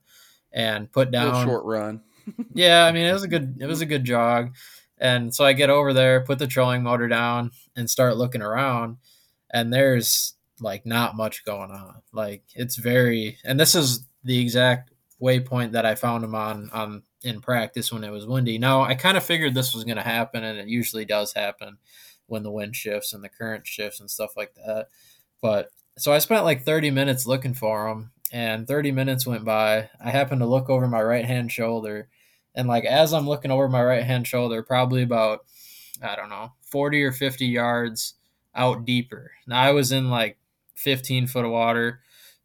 and 0.51 0.91
put 0.91 1.11
down. 1.11 1.45
short 1.45 1.65
run. 1.65 2.01
Yeah, 2.55 2.85
I 2.85 2.91
mean 2.91 3.05
it 3.05 3.13
was 3.13 3.21
a 3.21 3.27
good 3.27 3.57
it 3.59 3.67
was 3.67 3.81
a 3.81 3.85
good 3.85 4.03
jog, 4.03 4.55
and 4.97 5.33
so 5.33 5.45
I 5.45 5.53
get 5.53 5.69
over 5.69 5.93
there, 5.93 6.25
put 6.25 6.39
the 6.39 6.47
trolling 6.47 6.81
motor 6.81 7.07
down, 7.07 7.51
and 7.75 7.87
start 7.87 8.17
looking 8.17 8.41
around, 8.41 8.97
and 9.53 9.71
there's 9.71 10.33
like 10.59 10.87
not 10.87 11.15
much 11.15 11.45
going 11.45 11.69
on. 11.69 12.01
Like 12.11 12.43
it's 12.55 12.77
very, 12.77 13.37
and 13.43 13.59
this 13.59 13.75
is 13.75 14.05
the 14.23 14.39
exact 14.39 14.91
waypoint 15.21 15.73
that 15.73 15.85
I 15.85 15.93
found 15.93 16.23
him 16.23 16.33
on 16.33 16.69
on 16.73 17.03
in 17.25 17.41
practice 17.41 17.91
when 17.91 18.03
it 18.03 18.11
was 18.11 18.25
windy. 18.25 18.57
Now 18.57 18.83
I 18.83 18.93
kind 18.93 19.17
of 19.17 19.23
figured 19.23 19.53
this 19.53 19.73
was 19.73 19.83
going 19.83 19.97
to 19.97 20.03
happen, 20.03 20.43
and 20.43 20.59
it 20.59 20.67
usually 20.67 21.05
does 21.05 21.33
happen 21.33 21.77
when 22.27 22.43
the 22.43 22.51
wind 22.51 22.75
shifts 22.75 23.13
and 23.13 23.23
the 23.23 23.29
current 23.29 23.67
shifts 23.67 23.99
and 23.99 24.09
stuff 24.09 24.37
like 24.37 24.53
that. 24.55 24.87
But 25.41 25.69
so 25.97 26.13
I 26.13 26.19
spent 26.19 26.45
like 26.45 26.63
30 26.63 26.91
minutes 26.91 27.25
looking 27.25 27.53
for 27.53 27.87
him, 27.87 28.11
and 28.31 28.67
30 28.67 28.91
minutes 28.91 29.25
went 29.25 29.43
by. 29.43 29.89
I 29.99 30.11
happened 30.11 30.41
to 30.41 30.47
look 30.47 30.69
over 30.69 30.87
my 30.87 31.01
right 31.01 31.25
hand 31.25 31.51
shoulder, 31.51 32.09
and 32.53 32.67
like 32.67 32.85
as 32.85 33.13
I'm 33.13 33.27
looking 33.27 33.51
over 33.51 33.67
my 33.67 33.83
right 33.83 34.03
hand 34.03 34.27
shoulder, 34.27 34.61
probably 34.63 35.01
about 35.01 35.45
I 36.01 36.15
don't 36.15 36.29
know 36.29 36.53
40 36.61 37.03
or 37.03 37.11
50 37.11 37.45
yards 37.45 38.13
out 38.53 38.85
deeper. 38.85 39.31
Now 39.47 39.61
I 39.61 39.71
was 39.71 39.91
in 39.91 40.09
like 40.09 40.37
15 40.75 41.27
foot 41.27 41.45
of 41.45 41.51
water. 41.51 42.01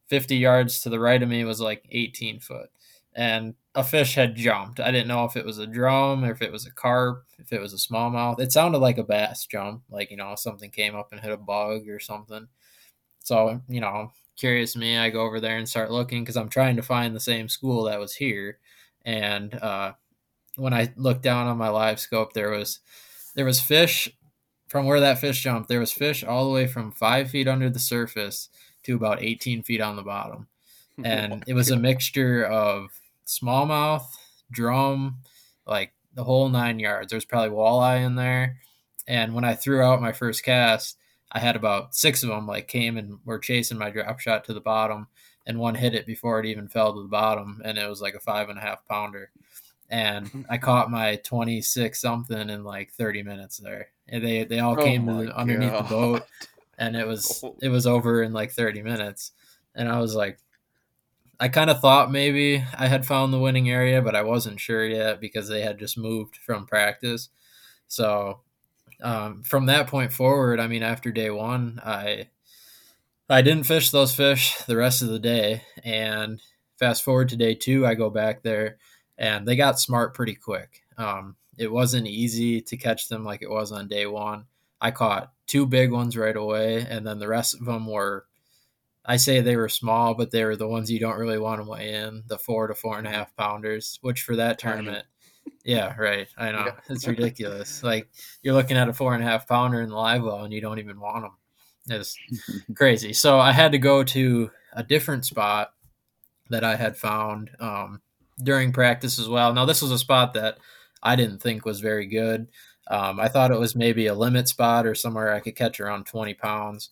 50 0.08 0.36
yards 0.36 0.80
to 0.80 0.88
the 0.90 0.98
right 0.98 1.22
of 1.22 1.28
me 1.28 1.44
was 1.44 1.60
like 1.60 1.84
18 1.90 2.40
foot. 2.40 2.70
And 3.14 3.54
a 3.74 3.84
fish 3.84 4.16
had 4.16 4.34
jumped. 4.34 4.80
I 4.80 4.90
didn't 4.90 5.08
know 5.08 5.24
if 5.24 5.36
it 5.36 5.46
was 5.46 5.58
a 5.58 5.66
drum 5.66 6.24
or 6.24 6.32
if 6.32 6.42
it 6.42 6.50
was 6.50 6.66
a 6.66 6.72
carp, 6.72 7.24
if 7.38 7.52
it 7.52 7.60
was 7.60 7.72
a 7.72 7.76
smallmouth. 7.76 8.40
It 8.40 8.52
sounded 8.52 8.78
like 8.78 8.98
a 8.98 9.04
bass 9.04 9.46
jump, 9.46 9.82
like 9.90 10.10
you 10.10 10.16
know 10.16 10.34
something 10.36 10.70
came 10.70 10.96
up 10.96 11.12
and 11.12 11.20
hit 11.20 11.30
a 11.30 11.36
bug 11.36 11.88
or 11.88 12.00
something. 12.00 12.48
So 13.20 13.60
you 13.68 13.80
know, 13.80 14.12
curious 14.36 14.74
me, 14.74 14.98
I 14.98 15.10
go 15.10 15.22
over 15.22 15.40
there 15.40 15.56
and 15.56 15.68
start 15.68 15.92
looking 15.92 16.22
because 16.22 16.36
I'm 16.36 16.48
trying 16.48 16.76
to 16.76 16.82
find 16.82 17.14
the 17.14 17.20
same 17.20 17.48
school 17.48 17.84
that 17.84 18.00
was 18.00 18.14
here. 18.14 18.58
And 19.04 19.54
uh, 19.54 19.92
when 20.56 20.74
I 20.74 20.92
looked 20.96 21.22
down 21.22 21.46
on 21.46 21.56
my 21.56 21.68
live 21.68 22.00
scope, 22.00 22.32
there 22.32 22.50
was 22.50 22.80
there 23.36 23.44
was 23.44 23.60
fish 23.60 24.08
from 24.66 24.86
where 24.86 25.00
that 25.00 25.20
fish 25.20 25.42
jumped. 25.42 25.68
There 25.68 25.80
was 25.80 25.92
fish 25.92 26.24
all 26.24 26.44
the 26.44 26.54
way 26.54 26.66
from 26.66 26.90
five 26.90 27.30
feet 27.30 27.46
under 27.46 27.70
the 27.70 27.78
surface 27.78 28.48
to 28.82 28.96
about 28.96 29.22
18 29.22 29.62
feet 29.62 29.80
on 29.80 29.94
the 29.94 30.02
bottom, 30.02 30.48
and 31.04 31.44
it 31.46 31.54
was 31.54 31.70
a 31.70 31.76
mixture 31.90 32.44
of 32.44 32.90
smallmouth, 33.30 34.06
drum, 34.50 35.18
like 35.66 35.92
the 36.14 36.24
whole 36.24 36.48
nine 36.48 36.78
yards. 36.78 37.10
There's 37.10 37.24
probably 37.24 37.50
walleye 37.50 38.04
in 38.04 38.16
there. 38.16 38.56
And 39.06 39.34
when 39.34 39.44
I 39.44 39.54
threw 39.54 39.82
out 39.82 40.02
my 40.02 40.12
first 40.12 40.42
cast, 40.44 40.96
I 41.32 41.38
had 41.38 41.56
about 41.56 41.94
six 41.94 42.22
of 42.22 42.28
them 42.28 42.46
like 42.46 42.68
came 42.68 42.96
and 42.96 43.18
were 43.24 43.38
chasing 43.38 43.78
my 43.78 43.90
drop 43.90 44.18
shot 44.20 44.44
to 44.44 44.54
the 44.54 44.60
bottom, 44.60 45.06
and 45.46 45.58
one 45.58 45.74
hit 45.74 45.94
it 45.94 46.06
before 46.06 46.40
it 46.40 46.46
even 46.46 46.68
fell 46.68 46.92
to 46.92 47.02
the 47.02 47.08
bottom, 47.08 47.62
and 47.64 47.78
it 47.78 47.88
was 47.88 48.00
like 48.00 48.14
a 48.14 48.20
five 48.20 48.48
and 48.48 48.58
a 48.58 48.62
half 48.62 48.84
pounder. 48.86 49.30
And 49.88 50.44
I 50.50 50.58
caught 50.58 50.90
my 50.90 51.16
26 51.16 52.00
something 52.00 52.50
in 52.50 52.64
like 52.64 52.92
30 52.92 53.22
minutes 53.22 53.58
there. 53.58 53.88
And 54.08 54.24
they 54.24 54.44
they 54.44 54.58
all 54.58 54.78
oh 54.78 54.84
came 54.84 55.08
underneath 55.08 55.76
the 55.76 55.82
boat, 55.82 56.22
and 56.78 56.96
it 56.96 57.06
was 57.06 57.40
oh. 57.44 57.56
it 57.62 57.68
was 57.68 57.86
over 57.86 58.22
in 58.24 58.32
like 58.32 58.50
30 58.50 58.82
minutes. 58.82 59.32
And 59.76 59.88
I 59.88 60.00
was 60.00 60.16
like, 60.16 60.38
I 61.40 61.48
kind 61.48 61.70
of 61.70 61.80
thought 61.80 62.12
maybe 62.12 62.62
I 62.76 62.86
had 62.86 63.06
found 63.06 63.32
the 63.32 63.38
winning 63.40 63.70
area, 63.70 64.02
but 64.02 64.14
I 64.14 64.22
wasn't 64.22 64.60
sure 64.60 64.86
yet 64.86 65.22
because 65.22 65.48
they 65.48 65.62
had 65.62 65.78
just 65.78 65.96
moved 65.96 66.36
from 66.36 66.66
practice. 66.66 67.30
So 67.88 68.40
um, 69.02 69.42
from 69.42 69.66
that 69.66 69.86
point 69.86 70.12
forward, 70.12 70.60
I 70.60 70.66
mean, 70.66 70.82
after 70.82 71.10
day 71.10 71.30
one, 71.30 71.80
I 71.82 72.28
I 73.30 73.42
didn't 73.42 73.64
fish 73.64 73.90
those 73.90 74.14
fish 74.14 74.56
the 74.66 74.76
rest 74.76 75.00
of 75.02 75.08
the 75.08 75.18
day. 75.18 75.62
And 75.82 76.42
fast 76.78 77.02
forward 77.02 77.30
to 77.30 77.36
day 77.36 77.54
two, 77.54 77.86
I 77.86 77.94
go 77.94 78.10
back 78.10 78.42
there, 78.42 78.76
and 79.16 79.48
they 79.48 79.56
got 79.56 79.80
smart 79.80 80.14
pretty 80.14 80.34
quick. 80.34 80.82
Um, 80.98 81.36
it 81.56 81.72
wasn't 81.72 82.06
easy 82.06 82.60
to 82.60 82.76
catch 82.76 83.08
them 83.08 83.24
like 83.24 83.40
it 83.42 83.50
was 83.50 83.72
on 83.72 83.88
day 83.88 84.04
one. 84.06 84.44
I 84.80 84.90
caught 84.90 85.32
two 85.46 85.66
big 85.66 85.90
ones 85.90 86.16
right 86.16 86.36
away, 86.36 86.86
and 86.88 87.06
then 87.06 87.18
the 87.18 87.28
rest 87.28 87.54
of 87.54 87.64
them 87.64 87.86
were 87.86 88.26
I 89.10 89.16
say 89.16 89.40
they 89.40 89.56
were 89.56 89.68
small, 89.68 90.14
but 90.14 90.30
they 90.30 90.44
were 90.44 90.54
the 90.54 90.68
ones 90.68 90.88
you 90.88 91.00
don't 91.00 91.18
really 91.18 91.40
want 91.40 91.60
to 91.60 91.68
weigh 91.68 91.94
in, 91.94 92.22
the 92.28 92.38
four 92.38 92.68
to 92.68 92.76
four 92.76 92.96
and 92.96 93.08
a 93.08 93.10
half 93.10 93.34
pounders, 93.34 93.98
which 94.02 94.22
for 94.22 94.36
that 94.36 94.60
tournament, 94.60 95.04
yeah, 95.64 95.96
right. 95.98 96.28
I 96.38 96.52
know 96.52 96.66
yeah. 96.66 96.76
it's 96.88 97.08
ridiculous. 97.08 97.82
like 97.82 98.08
you're 98.44 98.54
looking 98.54 98.76
at 98.76 98.88
a 98.88 98.92
four 98.92 99.14
and 99.14 99.22
a 99.24 99.26
half 99.26 99.48
pounder 99.48 99.80
in 99.80 99.88
the 99.88 99.96
live 99.96 100.22
well, 100.22 100.44
and 100.44 100.52
you 100.52 100.60
don't 100.60 100.78
even 100.78 101.00
want 101.00 101.22
them. 101.22 101.32
It's 101.88 102.16
crazy. 102.76 103.12
So 103.12 103.40
I 103.40 103.50
had 103.50 103.72
to 103.72 103.78
go 103.78 104.04
to 104.04 104.48
a 104.74 104.84
different 104.84 105.24
spot 105.24 105.72
that 106.50 106.62
I 106.62 106.76
had 106.76 106.96
found 106.96 107.50
um, 107.58 108.00
during 108.40 108.72
practice 108.72 109.18
as 109.18 109.28
well. 109.28 109.52
Now 109.52 109.64
this 109.64 109.82
was 109.82 109.90
a 109.90 109.98
spot 109.98 110.34
that 110.34 110.58
I 111.02 111.16
didn't 111.16 111.42
think 111.42 111.64
was 111.64 111.80
very 111.80 112.06
good. 112.06 112.46
Um, 112.86 113.18
I 113.18 113.26
thought 113.26 113.50
it 113.50 113.58
was 113.58 113.74
maybe 113.74 114.06
a 114.06 114.14
limit 114.14 114.46
spot 114.46 114.86
or 114.86 114.94
somewhere 114.94 115.34
I 115.34 115.40
could 115.40 115.56
catch 115.56 115.80
around 115.80 116.06
20 116.06 116.34
pounds. 116.34 116.90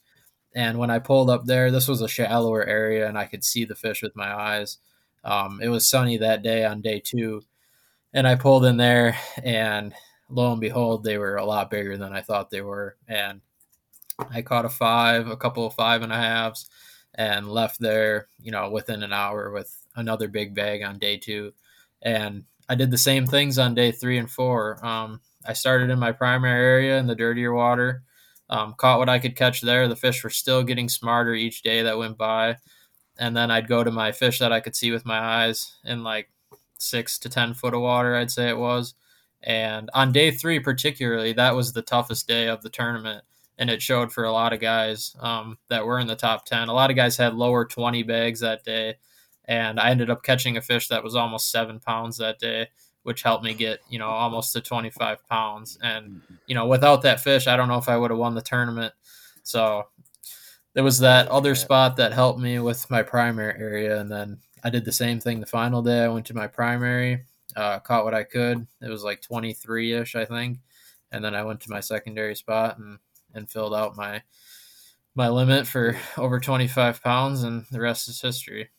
And 0.54 0.78
when 0.78 0.90
I 0.90 0.98
pulled 0.98 1.30
up 1.30 1.44
there, 1.44 1.70
this 1.70 1.88
was 1.88 2.00
a 2.00 2.08
shallower 2.08 2.64
area 2.64 3.08
and 3.08 3.18
I 3.18 3.26
could 3.26 3.44
see 3.44 3.64
the 3.64 3.74
fish 3.74 4.02
with 4.02 4.16
my 4.16 4.32
eyes. 4.32 4.78
Um, 5.24 5.60
it 5.62 5.68
was 5.68 5.86
sunny 5.86 6.16
that 6.18 6.42
day 6.42 6.64
on 6.64 6.80
day 6.80 7.00
two. 7.00 7.42
And 8.14 8.26
I 8.26 8.36
pulled 8.36 8.64
in 8.64 8.78
there, 8.78 9.18
and 9.42 9.92
lo 10.30 10.52
and 10.52 10.60
behold, 10.60 11.04
they 11.04 11.18
were 11.18 11.36
a 11.36 11.44
lot 11.44 11.70
bigger 11.70 11.98
than 11.98 12.12
I 12.12 12.22
thought 12.22 12.50
they 12.50 12.62
were. 12.62 12.96
And 13.06 13.42
I 14.30 14.40
caught 14.40 14.64
a 14.64 14.70
five, 14.70 15.28
a 15.28 15.36
couple 15.36 15.66
of 15.66 15.74
five 15.74 16.00
and 16.00 16.12
a 16.12 16.16
halves, 16.16 16.68
and 17.14 17.50
left 17.50 17.78
there, 17.80 18.28
you 18.40 18.50
know, 18.50 18.70
within 18.70 19.02
an 19.02 19.12
hour 19.12 19.50
with 19.50 19.76
another 19.94 20.26
big 20.26 20.54
bag 20.54 20.82
on 20.82 20.98
day 20.98 21.18
two. 21.18 21.52
And 22.00 22.44
I 22.68 22.76
did 22.76 22.90
the 22.90 22.98
same 22.98 23.26
things 23.26 23.58
on 23.58 23.74
day 23.74 23.92
three 23.92 24.16
and 24.16 24.30
four. 24.30 24.84
Um, 24.84 25.20
I 25.46 25.52
started 25.52 25.90
in 25.90 25.98
my 25.98 26.12
primary 26.12 26.64
area 26.64 26.98
in 26.98 27.06
the 27.06 27.14
dirtier 27.14 27.52
water 27.52 28.02
um, 28.50 28.74
caught 28.76 28.98
what 28.98 29.08
I 29.08 29.18
could 29.18 29.36
catch 29.36 29.60
there. 29.60 29.88
The 29.88 29.96
fish 29.96 30.24
were 30.24 30.30
still 30.30 30.62
getting 30.62 30.88
smarter 30.88 31.34
each 31.34 31.62
day 31.62 31.82
that 31.82 31.98
went 31.98 32.16
by. 32.16 32.56
And 33.18 33.36
then 33.36 33.50
I'd 33.50 33.68
go 33.68 33.82
to 33.82 33.90
my 33.90 34.12
fish 34.12 34.38
that 34.38 34.52
I 34.52 34.60
could 34.60 34.76
see 34.76 34.90
with 34.90 35.04
my 35.04 35.18
eyes 35.18 35.76
in 35.84 36.04
like 36.04 36.30
six 36.78 37.18
to 37.20 37.28
10 37.28 37.54
foot 37.54 37.74
of 37.74 37.80
water, 37.80 38.14
I'd 38.14 38.30
say 38.30 38.48
it 38.48 38.58
was. 38.58 38.94
And 39.42 39.90
on 39.94 40.12
day 40.12 40.30
three, 40.30 40.60
particularly, 40.60 41.32
that 41.34 41.54
was 41.54 41.72
the 41.72 41.82
toughest 41.82 42.26
day 42.26 42.48
of 42.48 42.62
the 42.62 42.70
tournament. 42.70 43.24
And 43.58 43.70
it 43.70 43.82
showed 43.82 44.12
for 44.12 44.24
a 44.24 44.32
lot 44.32 44.52
of 44.52 44.60
guys 44.60 45.16
um, 45.20 45.58
that 45.68 45.84
were 45.84 45.98
in 45.98 46.06
the 46.06 46.16
top 46.16 46.44
10. 46.44 46.68
A 46.68 46.72
lot 46.72 46.90
of 46.90 46.96
guys 46.96 47.16
had 47.16 47.34
lower 47.34 47.64
20 47.64 48.04
bags 48.04 48.40
that 48.40 48.64
day. 48.64 48.96
And 49.46 49.80
I 49.80 49.90
ended 49.90 50.10
up 50.10 50.22
catching 50.22 50.56
a 50.56 50.60
fish 50.60 50.88
that 50.88 51.02
was 51.02 51.16
almost 51.16 51.50
seven 51.50 51.80
pounds 51.80 52.18
that 52.18 52.38
day 52.38 52.68
which 53.02 53.22
helped 53.22 53.44
me 53.44 53.54
get 53.54 53.80
you 53.88 53.98
know 53.98 54.08
almost 54.08 54.52
to 54.52 54.60
25 54.60 55.26
pounds. 55.28 55.78
And 55.82 56.06
mm-hmm. 56.06 56.34
you 56.46 56.54
know 56.54 56.66
without 56.66 57.02
that 57.02 57.20
fish 57.20 57.46
i 57.46 57.56
don't 57.56 57.68
know 57.68 57.78
if 57.78 57.88
i 57.88 57.96
would 57.96 58.10
have 58.10 58.18
won 58.18 58.34
the 58.34 58.42
tournament. 58.42 58.94
So 59.42 59.84
there 60.74 60.84
was 60.84 60.98
that 60.98 61.28
other 61.28 61.54
spot 61.54 61.96
that 61.96 62.12
helped 62.12 62.40
me 62.40 62.58
with 62.58 62.88
my 62.90 63.02
primary 63.02 63.58
area 63.58 63.98
and 63.98 64.10
then 64.10 64.38
i 64.62 64.70
did 64.70 64.84
the 64.84 64.92
same 64.92 65.20
thing 65.20 65.40
the 65.40 65.46
final 65.46 65.82
day. 65.82 66.04
I 66.04 66.08
went 66.08 66.26
to 66.26 66.34
my 66.34 66.46
primary 66.46 67.24
uh, 67.56 67.78
caught 67.80 68.04
what 68.04 68.14
i 68.14 68.24
could. 68.24 68.66
It 68.82 68.88
was 68.88 69.04
like 69.04 69.22
23ish 69.22 70.14
i 70.14 70.24
think. 70.24 70.58
And 71.10 71.24
then 71.24 71.34
i 71.34 71.42
went 71.42 71.60
to 71.62 71.70
my 71.70 71.80
secondary 71.80 72.34
spot 72.34 72.78
and 72.78 72.98
and 73.34 73.50
filled 73.50 73.74
out 73.74 73.96
my 73.96 74.22
my 75.14 75.28
limit 75.28 75.66
for 75.66 75.96
over 76.16 76.38
25 76.38 77.02
pounds 77.02 77.42
and 77.42 77.64
the 77.70 77.80
rest 77.80 78.08
is 78.08 78.20
history 78.20 78.70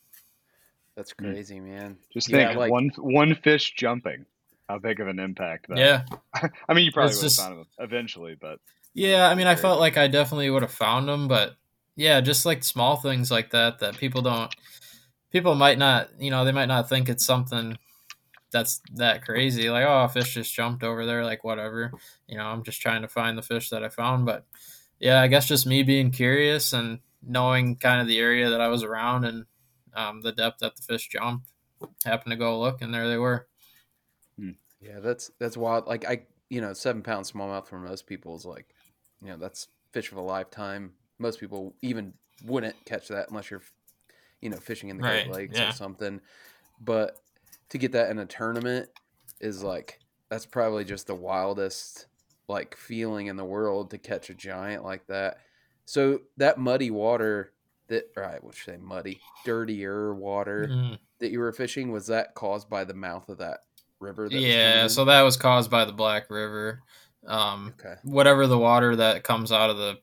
that's 1.00 1.14
hmm. 1.18 1.32
crazy, 1.32 1.60
man. 1.60 1.96
Just 2.12 2.28
think 2.28 2.50
yeah, 2.50 2.58
like, 2.58 2.70
one 2.70 2.90
one 2.98 3.34
fish 3.34 3.72
jumping, 3.74 4.26
how 4.68 4.78
big 4.78 5.00
of 5.00 5.08
an 5.08 5.18
impact 5.18 5.68
that. 5.68 5.78
Yeah. 5.78 6.02
I 6.68 6.74
mean, 6.74 6.84
you 6.84 6.92
probably 6.92 7.14
would 7.14 7.22
have 7.22 7.32
found 7.32 7.58
them 7.58 7.66
eventually, 7.78 8.36
but. 8.38 8.60
Yeah, 8.92 9.28
I 9.28 9.34
mean, 9.36 9.46
I 9.46 9.54
felt 9.54 9.78
like 9.78 9.96
I 9.96 10.08
definitely 10.08 10.50
would 10.50 10.62
have 10.62 10.72
found 10.72 11.08
them, 11.08 11.28
but 11.28 11.54
yeah, 11.94 12.20
just 12.20 12.44
like 12.44 12.64
small 12.64 12.96
things 12.96 13.30
like 13.30 13.50
that 13.50 13.78
that 13.78 13.96
people 13.96 14.20
don't, 14.20 14.52
people 15.30 15.54
might 15.54 15.78
not, 15.78 16.10
you 16.18 16.30
know, 16.30 16.44
they 16.44 16.50
might 16.50 16.66
not 16.66 16.88
think 16.88 17.08
it's 17.08 17.24
something 17.24 17.78
that's 18.50 18.82
that 18.96 19.24
crazy. 19.24 19.70
Like, 19.70 19.86
oh, 19.86 20.04
a 20.04 20.08
fish 20.08 20.34
just 20.34 20.52
jumped 20.52 20.82
over 20.82 21.06
there, 21.06 21.24
like 21.24 21.44
whatever. 21.44 21.92
You 22.26 22.36
know, 22.36 22.44
I'm 22.44 22.64
just 22.64 22.80
trying 22.80 23.02
to 23.02 23.08
find 23.08 23.38
the 23.38 23.42
fish 23.42 23.70
that 23.70 23.84
I 23.84 23.90
found, 23.90 24.26
but 24.26 24.44
yeah, 24.98 25.22
I 25.22 25.28
guess 25.28 25.46
just 25.46 25.68
me 25.68 25.84
being 25.84 26.10
curious 26.10 26.72
and 26.72 26.98
knowing 27.22 27.76
kind 27.76 28.00
of 28.00 28.08
the 28.08 28.18
area 28.18 28.50
that 28.50 28.60
I 28.60 28.68
was 28.68 28.82
around 28.82 29.24
and 29.24 29.46
um, 29.94 30.20
the 30.22 30.32
depth 30.32 30.60
that 30.60 30.76
the 30.76 30.82
fish 30.82 31.08
jumped. 31.08 31.48
Happened 32.04 32.32
to 32.32 32.36
go 32.36 32.60
look, 32.60 32.82
and 32.82 32.92
there 32.92 33.08
they 33.08 33.16
were. 33.16 33.46
Hmm. 34.38 34.50
Yeah, 34.80 35.00
that's 35.00 35.30
that's 35.38 35.56
wild. 35.56 35.86
Like 35.86 36.04
I, 36.06 36.22
you 36.50 36.60
know, 36.60 36.72
seven 36.72 37.02
pound 37.02 37.24
smallmouth 37.24 37.66
for 37.66 37.78
most 37.78 38.06
people 38.06 38.36
is 38.36 38.44
like, 38.44 38.74
you 39.22 39.28
know, 39.28 39.36
that's 39.36 39.68
fish 39.92 40.12
of 40.12 40.18
a 40.18 40.22
lifetime. 40.22 40.92
Most 41.18 41.40
people 41.40 41.74
even 41.82 42.12
wouldn't 42.44 42.76
catch 42.84 43.08
that 43.08 43.30
unless 43.30 43.50
you're, 43.50 43.62
you 44.40 44.50
know, 44.50 44.56
fishing 44.56 44.90
in 44.90 44.98
the 44.98 45.02
right. 45.02 45.24
Great 45.24 45.34
Lakes 45.34 45.58
yeah. 45.58 45.70
or 45.70 45.72
something. 45.72 46.20
But 46.80 47.18
to 47.70 47.78
get 47.78 47.92
that 47.92 48.10
in 48.10 48.18
a 48.18 48.26
tournament 48.26 48.88
is 49.40 49.62
like 49.62 50.00
that's 50.28 50.46
probably 50.46 50.84
just 50.84 51.06
the 51.06 51.14
wildest 51.14 52.06
like 52.48 52.76
feeling 52.76 53.28
in 53.28 53.36
the 53.36 53.44
world 53.44 53.90
to 53.90 53.98
catch 53.98 54.28
a 54.28 54.34
giant 54.34 54.84
like 54.84 55.06
that. 55.06 55.38
So 55.84 56.20
that 56.36 56.58
muddy 56.58 56.90
water 56.90 57.52
that 57.90 58.10
right, 58.16 58.36
I 58.36 58.38
would 58.42 58.54
say 58.54 58.78
muddy, 58.78 59.20
dirtier 59.44 60.14
water 60.14 60.68
mm. 60.70 60.98
that 61.18 61.30
you 61.30 61.38
were 61.38 61.52
fishing 61.52 61.92
was 61.92 62.06
that 62.06 62.34
caused 62.34 62.70
by 62.70 62.84
the 62.84 62.94
mouth 62.94 63.28
of 63.28 63.38
that 63.38 63.60
river? 64.00 64.28
That 64.28 64.40
yeah, 64.40 64.86
so 64.86 65.04
that 65.04 65.22
was 65.22 65.36
caused 65.36 65.70
by 65.70 65.84
the 65.84 65.92
Black 65.92 66.30
River. 66.30 66.82
Um, 67.26 67.74
okay. 67.78 67.96
Whatever 68.02 68.46
the 68.46 68.58
water 68.58 68.96
that 68.96 69.24
comes 69.24 69.52
out 69.52 69.70
of 69.70 69.76
the, 69.76 69.98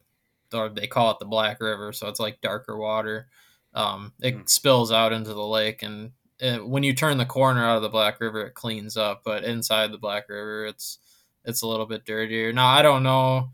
or 0.53 0.69
they 0.69 0.87
call 0.87 1.11
it 1.11 1.19
the 1.19 1.25
Black 1.25 1.59
River, 1.59 1.91
so 1.91 2.07
it's 2.07 2.19
like 2.19 2.41
darker 2.41 2.77
water. 2.77 3.27
Um, 3.73 4.13
it 4.21 4.37
mm. 4.37 4.49
spills 4.49 4.91
out 4.91 5.13
into 5.13 5.33
the 5.33 5.45
lake, 5.45 5.81
and 5.81 6.11
it, 6.39 6.65
when 6.65 6.83
you 6.83 6.93
turn 6.93 7.17
the 7.17 7.25
corner 7.25 7.65
out 7.65 7.77
of 7.77 7.81
the 7.81 7.89
Black 7.89 8.21
River, 8.21 8.45
it 8.45 8.53
cleans 8.53 8.97
up. 8.97 9.21
But 9.25 9.43
inside 9.43 9.91
the 9.91 9.97
Black 9.97 10.29
River, 10.29 10.65
it's 10.65 10.99
it's 11.43 11.63
a 11.63 11.67
little 11.67 11.85
bit 11.85 12.05
dirtier. 12.05 12.53
Now 12.53 12.67
I 12.67 12.81
don't 12.81 13.03
know. 13.03 13.49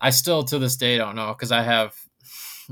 I 0.00 0.10
still 0.10 0.44
to 0.44 0.58
this 0.58 0.76
day 0.76 0.96
don't 0.96 1.16
know 1.16 1.28
because 1.28 1.52
I 1.52 1.62
have 1.62 1.94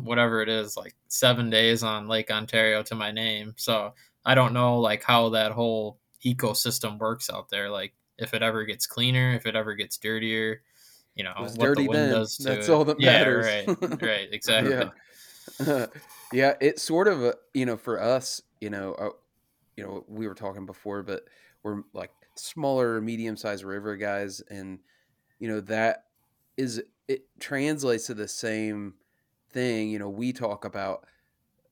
whatever 0.04 0.42
it 0.42 0.48
is, 0.48 0.76
like 0.76 0.94
seven 1.08 1.50
days 1.50 1.82
on 1.82 2.08
Lake 2.08 2.30
Ontario 2.30 2.82
to 2.84 2.94
my 2.94 3.10
name. 3.10 3.54
So 3.56 3.94
I 4.24 4.34
don't 4.34 4.52
know 4.52 4.80
like 4.80 5.02
how 5.02 5.30
that 5.30 5.52
whole 5.52 5.98
ecosystem 6.24 6.98
works 6.98 7.30
out 7.30 7.48
there. 7.48 7.70
Like 7.70 7.94
if 8.18 8.34
it 8.34 8.42
ever 8.42 8.64
gets 8.64 8.86
cleaner, 8.86 9.32
if 9.32 9.46
it 9.46 9.56
ever 9.56 9.74
gets 9.74 9.96
dirtier, 9.98 10.62
you 11.14 11.24
know, 11.24 11.32
what 11.36 11.58
dirty 11.58 11.82
the 11.82 11.88
wind 11.88 12.00
then. 12.00 12.10
does 12.10 12.36
to 12.38 12.42
That's 12.44 12.68
it. 12.68 12.72
all 12.72 12.84
that 12.84 13.00
matters. 13.00 13.46
Yeah, 13.46 13.74
right, 13.80 14.02
right, 14.02 14.28
exactly. 14.32 14.72
yeah. 14.72 15.86
yeah, 16.32 16.54
it 16.60 16.78
sort 16.78 17.08
of, 17.08 17.22
uh, 17.24 17.32
you 17.54 17.66
know, 17.66 17.76
for 17.76 18.00
us, 18.00 18.42
you 18.60 18.70
know, 18.70 18.94
uh, 18.94 19.10
you 19.76 19.84
know 19.84 20.04
we 20.08 20.26
were 20.26 20.34
talking 20.34 20.66
before, 20.66 21.02
but 21.02 21.22
we're 21.62 21.82
like 21.92 22.10
smaller, 22.34 23.00
medium 23.00 23.36
sized 23.36 23.64
river 23.64 23.96
guys, 23.96 24.42
and 24.50 24.80
you 25.38 25.48
know 25.48 25.60
that 25.62 26.04
is 26.56 26.82
it 27.06 27.22
translates 27.40 28.06
to 28.06 28.14
the 28.14 28.28
same 28.28 28.94
thing. 29.50 29.90
You 29.90 29.98
know, 29.98 30.08
we 30.08 30.32
talk 30.32 30.64
about 30.64 31.04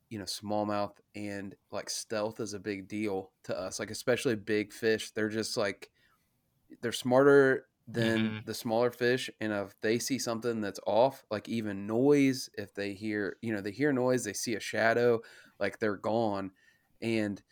you 0.09 0.19
know 0.19 0.25
smallmouth 0.25 0.93
and 1.15 1.55
like 1.71 1.91
stealth 1.91 2.41
is 2.41 2.55
a 2.55 2.59
big 2.59 2.89
deal 2.89 3.31
to 3.45 3.59
us 3.59 3.81
like 3.81 3.91
especially 3.91 4.37
big 4.37 4.73
fish 4.73 5.11
they're 5.11 5.29
just 5.29 5.57
like 5.57 5.91
they're 6.81 6.93
smarter 6.93 7.67
than 7.89 8.19
mm-hmm. 8.19 8.37
the 8.47 8.55
smaller 8.55 8.91
fish 8.91 9.31
and 9.41 9.53
if 9.53 9.75
they 9.81 9.99
see 9.99 10.19
something 10.19 10.61
that's 10.61 10.81
off 10.87 11.25
like 11.31 11.49
even 11.49 11.87
noise 11.87 12.51
if 12.55 12.75
they 12.75 12.93
hear 12.93 13.37
you 13.43 13.53
know 13.53 13.61
they 13.61 13.71
hear 13.71 13.93
noise 13.93 14.25
they 14.25 14.33
see 14.33 14.55
a 14.55 14.61
shadow 14.61 15.21
like 15.59 15.79
they're 15.79 15.97
gone 15.97 16.51
and 17.01 17.43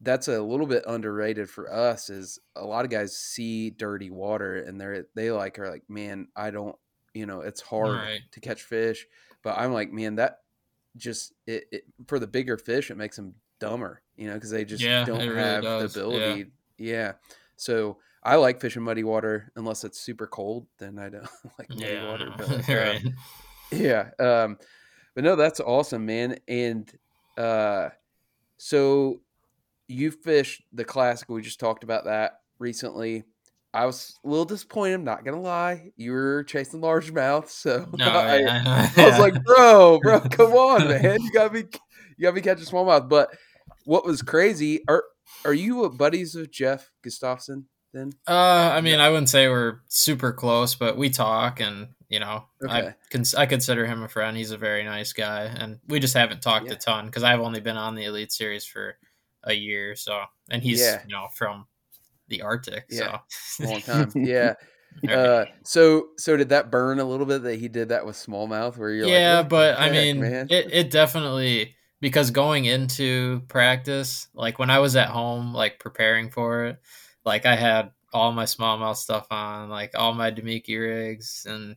that's 0.00 0.28
a 0.28 0.40
little 0.40 0.66
bit 0.66 0.84
underrated 0.86 1.48
for 1.48 1.72
us 1.72 2.08
is 2.08 2.38
a 2.54 2.64
lot 2.64 2.84
of 2.84 2.90
guys 2.90 3.16
see 3.16 3.70
dirty 3.70 4.10
water 4.10 4.56
and 4.56 4.80
they're 4.80 5.06
they 5.14 5.30
like 5.30 5.58
are 5.58 5.70
like 5.70 5.84
man 5.88 6.28
i 6.36 6.50
don't 6.50 6.76
you 7.14 7.26
know 7.26 7.40
it's 7.40 7.60
hard 7.60 7.96
right. 7.96 8.20
to 8.30 8.40
catch 8.40 8.62
fish 8.62 9.06
but 9.48 9.58
i'm 9.58 9.72
like 9.72 9.90
man 9.90 10.16
that 10.16 10.40
just 10.94 11.32
it, 11.46 11.64
it, 11.72 11.82
for 12.06 12.18
the 12.18 12.26
bigger 12.26 12.58
fish 12.58 12.90
it 12.90 12.96
makes 12.98 13.16
them 13.16 13.34
dumber 13.60 14.02
you 14.16 14.28
know 14.28 14.34
because 14.34 14.50
they 14.50 14.64
just 14.64 14.82
yeah, 14.82 15.04
don't 15.06 15.20
really 15.20 15.36
have 15.36 15.62
does. 15.62 15.94
the 15.94 16.00
ability 16.00 16.50
yeah. 16.76 16.92
yeah. 16.92 17.12
so 17.56 17.96
i 18.22 18.36
like 18.36 18.60
fishing 18.60 18.82
muddy 18.82 19.04
water 19.04 19.50
unless 19.56 19.84
it's 19.84 19.98
super 19.98 20.26
cold 20.26 20.66
then 20.78 20.98
i 20.98 21.08
don't 21.08 21.26
like 21.58 21.70
muddy 21.70 21.82
yeah, 21.82 22.10
water 22.10 22.30
but, 22.36 22.68
right. 22.68 23.04
Um, 23.06 23.14
yeah 23.72 24.10
um 24.18 24.58
but 25.14 25.24
no 25.24 25.34
that's 25.34 25.60
awesome 25.60 26.04
man 26.04 26.36
and 26.46 26.92
uh 27.38 27.88
so 28.58 29.22
you 29.86 30.10
fished 30.10 30.62
the 30.74 30.84
classic 30.84 31.30
we 31.30 31.40
just 31.40 31.58
talked 31.58 31.84
about 31.84 32.04
that 32.04 32.40
recently 32.58 33.24
I 33.74 33.84
was 33.84 34.18
a 34.24 34.28
little 34.28 34.44
disappointed. 34.44 34.94
I'm 34.94 35.04
not 35.04 35.24
gonna 35.24 35.40
lie. 35.40 35.90
You 35.96 36.12
were 36.12 36.44
chasing 36.44 36.80
largemouth, 36.80 37.48
so 37.48 37.86
no, 37.98 38.06
I, 38.06 38.38
yeah. 38.38 38.90
I, 38.96 39.08
was 39.08 39.18
like, 39.18 39.42
"Bro, 39.44 40.00
bro, 40.02 40.20
come 40.20 40.52
on, 40.52 40.88
man! 41.02 41.20
You 41.20 41.30
gotta 41.32 41.50
be, 41.50 41.60
you 41.60 42.22
gotta 42.22 42.34
be 42.34 42.40
catching 42.40 42.64
smallmouth." 42.64 43.08
But 43.08 43.30
what 43.84 44.04
was 44.04 44.22
crazy? 44.22 44.80
Are 44.88 45.04
are 45.44 45.54
you 45.54 45.88
buddies 45.90 46.34
with 46.34 46.50
Jeff 46.50 46.90
Gustafson? 47.02 47.66
Then, 47.92 48.12
uh, 48.26 48.72
I 48.74 48.80
mean, 48.80 49.00
I 49.00 49.08
wouldn't 49.08 49.30
say 49.30 49.48
we're 49.48 49.80
super 49.88 50.32
close, 50.32 50.74
but 50.74 50.96
we 50.96 51.08
talk, 51.10 51.60
and 51.60 51.88
you 52.08 52.20
know, 52.20 52.44
okay. 52.64 52.88
I 52.88 52.94
cons- 53.10 53.34
I 53.34 53.46
consider 53.46 53.86
him 53.86 54.02
a 54.02 54.08
friend. 54.08 54.36
He's 54.36 54.50
a 54.50 54.58
very 54.58 54.84
nice 54.84 55.12
guy, 55.12 55.44
and 55.44 55.78
we 55.88 56.00
just 56.00 56.14
haven't 56.14 56.42
talked 56.42 56.66
yeah. 56.66 56.72
a 56.72 56.76
ton 56.76 57.06
because 57.06 57.22
I've 57.22 57.40
only 57.40 57.60
been 57.60 57.76
on 57.76 57.94
the 57.94 58.04
Elite 58.04 58.32
Series 58.32 58.64
for 58.64 58.96
a 59.44 59.52
year, 59.52 59.94
so 59.94 60.22
and 60.50 60.62
he's 60.62 60.80
you 60.80 61.12
know 61.12 61.28
from 61.34 61.66
the 62.28 62.42
Arctic. 62.42 62.86
Yeah, 62.90 63.18
so. 63.30 63.64
long 63.64 63.80
time. 63.80 64.12
Yeah. 64.14 64.54
Uh, 65.08 65.44
so 65.62 66.08
so 66.16 66.36
did 66.36 66.48
that 66.48 66.72
burn 66.72 66.98
a 66.98 67.04
little 67.04 67.26
bit 67.26 67.44
that 67.44 67.56
he 67.56 67.68
did 67.68 67.90
that 67.90 68.04
with 68.04 68.16
smallmouth 68.16 68.76
where 68.76 68.90
you're 68.90 69.06
yeah, 69.06 69.40
like, 69.40 69.48
but 69.48 69.78
I 69.78 69.90
mean 69.90 70.18
man? 70.18 70.48
it 70.50 70.72
it 70.72 70.90
definitely 70.90 71.76
because 72.00 72.32
going 72.32 72.64
into 72.64 73.42
practice, 73.46 74.26
like 74.34 74.58
when 74.58 74.70
I 74.70 74.80
was 74.80 74.96
at 74.96 75.08
home, 75.08 75.54
like 75.54 75.78
preparing 75.78 76.30
for 76.30 76.66
it, 76.66 76.80
like 77.24 77.46
I 77.46 77.54
had 77.54 77.92
all 78.12 78.32
my 78.32 78.44
smallmouth 78.44 78.96
stuff 78.96 79.26
on, 79.30 79.68
like 79.68 79.92
all 79.94 80.14
my 80.14 80.32
Damiki 80.32 80.80
rigs 80.80 81.46
and 81.48 81.76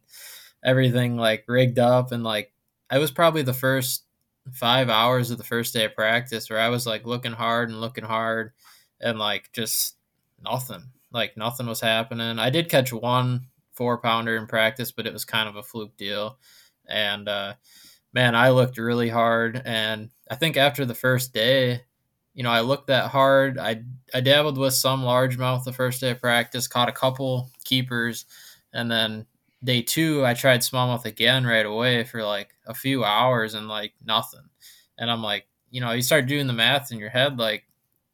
everything 0.63 1.17
like 1.17 1.43
rigged 1.47 1.79
up 1.79 2.11
and 2.11 2.23
like 2.23 2.53
I 2.89 2.97
was 2.97 3.11
probably 3.11 3.41
the 3.41 3.53
first 3.53 4.05
five 4.51 4.89
hours 4.89 5.31
of 5.31 5.37
the 5.37 5.43
first 5.43 5.73
day 5.73 5.85
of 5.85 5.95
practice 5.95 6.49
where 6.49 6.59
I 6.59 6.69
was 6.69 6.85
like 6.85 7.05
looking 7.05 7.31
hard 7.31 7.69
and 7.69 7.79
looking 7.79 8.03
hard 8.03 8.53
and 8.99 9.17
like 9.17 9.51
just 9.53 9.95
nothing. 10.43 10.83
Like 11.11 11.37
nothing 11.37 11.67
was 11.67 11.81
happening. 11.81 12.39
I 12.39 12.49
did 12.49 12.69
catch 12.69 12.93
one 12.93 13.47
four 13.73 13.97
pounder 13.97 14.37
in 14.37 14.47
practice, 14.47 14.91
but 14.91 15.07
it 15.07 15.13
was 15.13 15.25
kind 15.25 15.49
of 15.49 15.55
a 15.55 15.63
fluke 15.63 15.95
deal. 15.97 16.37
And 16.87 17.27
uh, 17.27 17.53
man, 18.13 18.35
I 18.35 18.49
looked 18.49 18.77
really 18.77 19.09
hard. 19.09 19.61
And 19.65 20.09
I 20.29 20.35
think 20.35 20.57
after 20.57 20.85
the 20.85 20.95
first 20.95 21.33
day, 21.33 21.81
you 22.33 22.43
know, 22.43 22.51
I 22.51 22.61
looked 22.61 22.87
that 22.87 23.09
hard. 23.09 23.57
I 23.57 23.83
I 24.13 24.21
dabbled 24.21 24.57
with 24.57 24.73
some 24.73 25.01
largemouth 25.01 25.63
the 25.63 25.73
first 25.73 25.99
day 25.99 26.11
of 26.11 26.21
practice, 26.21 26.67
caught 26.67 26.89
a 26.89 26.93
couple 26.93 27.49
keepers, 27.65 28.25
and 28.73 28.89
then 28.89 29.25
day 29.63 29.81
two 29.81 30.25
I 30.25 30.33
tried 30.33 30.61
smallmouth 30.61 31.05
again 31.05 31.45
right 31.45 31.65
away 31.65 32.03
for 32.03 32.23
like 32.23 32.55
a 32.65 32.73
few 32.73 33.03
hours 33.03 33.53
and 33.53 33.67
like 33.67 33.93
nothing. 34.05 34.47
And 34.97 35.11
I'm 35.11 35.21
like, 35.21 35.47
you 35.71 35.81
know, 35.81 35.91
you 35.91 36.01
start 36.01 36.27
doing 36.27 36.47
the 36.47 36.53
math 36.53 36.91
in 36.91 36.99
your 36.99 37.09
head, 37.09 37.37
like 37.37 37.65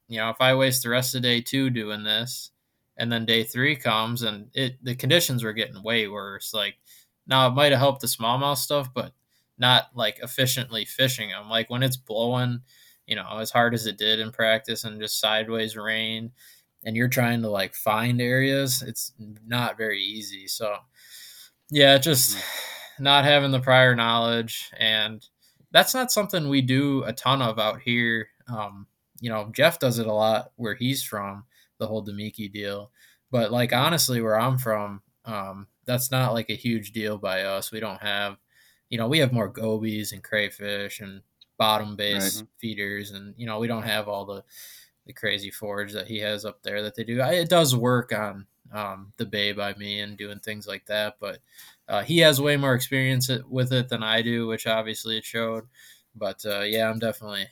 you 0.07 0.17
know, 0.19 0.29
if 0.29 0.37
I 0.39 0.55
waste 0.55 0.83
the 0.83 0.89
rest 0.89 1.15
of 1.15 1.21
day 1.21 1.41
two 1.41 1.69
doing 1.69 2.03
this, 2.03 2.51
and 2.97 3.11
then 3.11 3.25
day 3.25 3.43
three 3.43 3.75
comes 3.75 4.23
and 4.23 4.49
it 4.53 4.83
the 4.83 4.95
conditions 4.95 5.43
were 5.43 5.53
getting 5.53 5.83
way 5.83 6.07
worse. 6.07 6.53
Like 6.53 6.75
now 7.27 7.47
it 7.47 7.53
might 7.53 7.71
have 7.71 7.79
helped 7.79 8.01
the 8.01 8.07
smallmouth 8.07 8.57
stuff, 8.57 8.89
but 8.93 9.13
not 9.57 9.89
like 9.95 10.19
efficiently 10.21 10.85
fishing 10.85 11.29
them. 11.29 11.49
Like 11.49 11.69
when 11.69 11.83
it's 11.83 11.97
blowing, 11.97 12.61
you 13.05 13.15
know, 13.15 13.37
as 13.39 13.51
hard 13.51 13.73
as 13.73 13.85
it 13.85 13.97
did 13.97 14.19
in 14.19 14.31
practice 14.31 14.83
and 14.83 14.99
just 14.99 15.19
sideways 15.19 15.77
rain, 15.77 16.31
and 16.83 16.95
you're 16.95 17.07
trying 17.07 17.41
to 17.41 17.49
like 17.49 17.75
find 17.75 18.21
areas, 18.21 18.81
it's 18.81 19.13
not 19.45 19.77
very 19.77 20.01
easy. 20.01 20.47
So 20.47 20.77
yeah, 21.69 21.97
just 21.97 22.37
hmm. 22.37 23.03
not 23.03 23.25
having 23.25 23.51
the 23.51 23.59
prior 23.59 23.95
knowledge 23.95 24.71
and 24.77 25.25
that's 25.71 25.93
not 25.93 26.11
something 26.11 26.47
we 26.47 26.61
do 26.61 27.03
a 27.03 27.13
ton 27.13 27.41
of 27.41 27.59
out 27.59 27.81
here. 27.81 28.29
Um, 28.47 28.87
you 29.19 29.29
know, 29.29 29.49
Jeff 29.53 29.79
does 29.79 29.99
it 29.99 30.07
a 30.07 30.13
lot 30.13 30.51
where 30.55 30.75
he's 30.75 31.03
from, 31.03 31.45
the 31.77 31.87
whole 31.87 32.05
Damiki 32.05 32.51
deal. 32.51 32.91
But 33.31 33.51
like 33.51 33.73
honestly, 33.73 34.21
where 34.21 34.39
I'm 34.39 34.57
from, 34.57 35.01
um, 35.25 35.67
that's 35.85 36.11
not 36.11 36.33
like 36.33 36.49
a 36.49 36.55
huge 36.55 36.91
deal 36.91 37.17
by 37.17 37.43
us. 37.43 37.71
We 37.71 37.79
don't 37.79 38.01
have, 38.01 38.37
you 38.89 38.97
know, 38.97 39.07
we 39.07 39.19
have 39.19 39.33
more 39.33 39.49
gobies 39.49 40.11
and 40.13 40.23
crayfish 40.23 40.99
and 40.99 41.21
bottom 41.57 41.95
base 41.95 42.37
right. 42.37 42.47
feeders, 42.57 43.11
and 43.11 43.33
you 43.37 43.45
know, 43.45 43.59
we 43.59 43.67
don't 43.67 43.83
have 43.83 44.07
all 44.07 44.25
the 44.25 44.43
the 45.05 45.13
crazy 45.13 45.49
forage 45.49 45.93
that 45.93 46.07
he 46.07 46.19
has 46.19 46.45
up 46.45 46.61
there 46.61 46.83
that 46.83 46.95
they 46.95 47.03
do. 47.03 47.21
I, 47.21 47.33
it 47.33 47.49
does 47.49 47.75
work 47.75 48.13
on 48.13 48.45
um, 48.73 49.13
the 49.17 49.25
bay 49.25 49.53
by 49.53 49.73
me 49.75 50.01
and 50.01 50.17
doing 50.17 50.39
things 50.39 50.67
like 50.67 50.85
that, 50.87 51.15
but 51.19 51.39
uh, 51.87 52.03
he 52.03 52.17
has 52.19 52.41
way 52.41 52.57
more 52.57 52.75
experience 52.75 53.29
with 53.49 53.71
it 53.71 53.87
than 53.87 54.03
I 54.03 54.21
do, 54.21 54.47
which 54.47 54.67
obviously 54.67 55.17
it 55.17 55.25
showed. 55.25 55.65
But 56.15 56.43
uh, 56.45 56.61
yeah, 56.61 56.89
I'm 56.89 56.99
definitely 56.99 57.47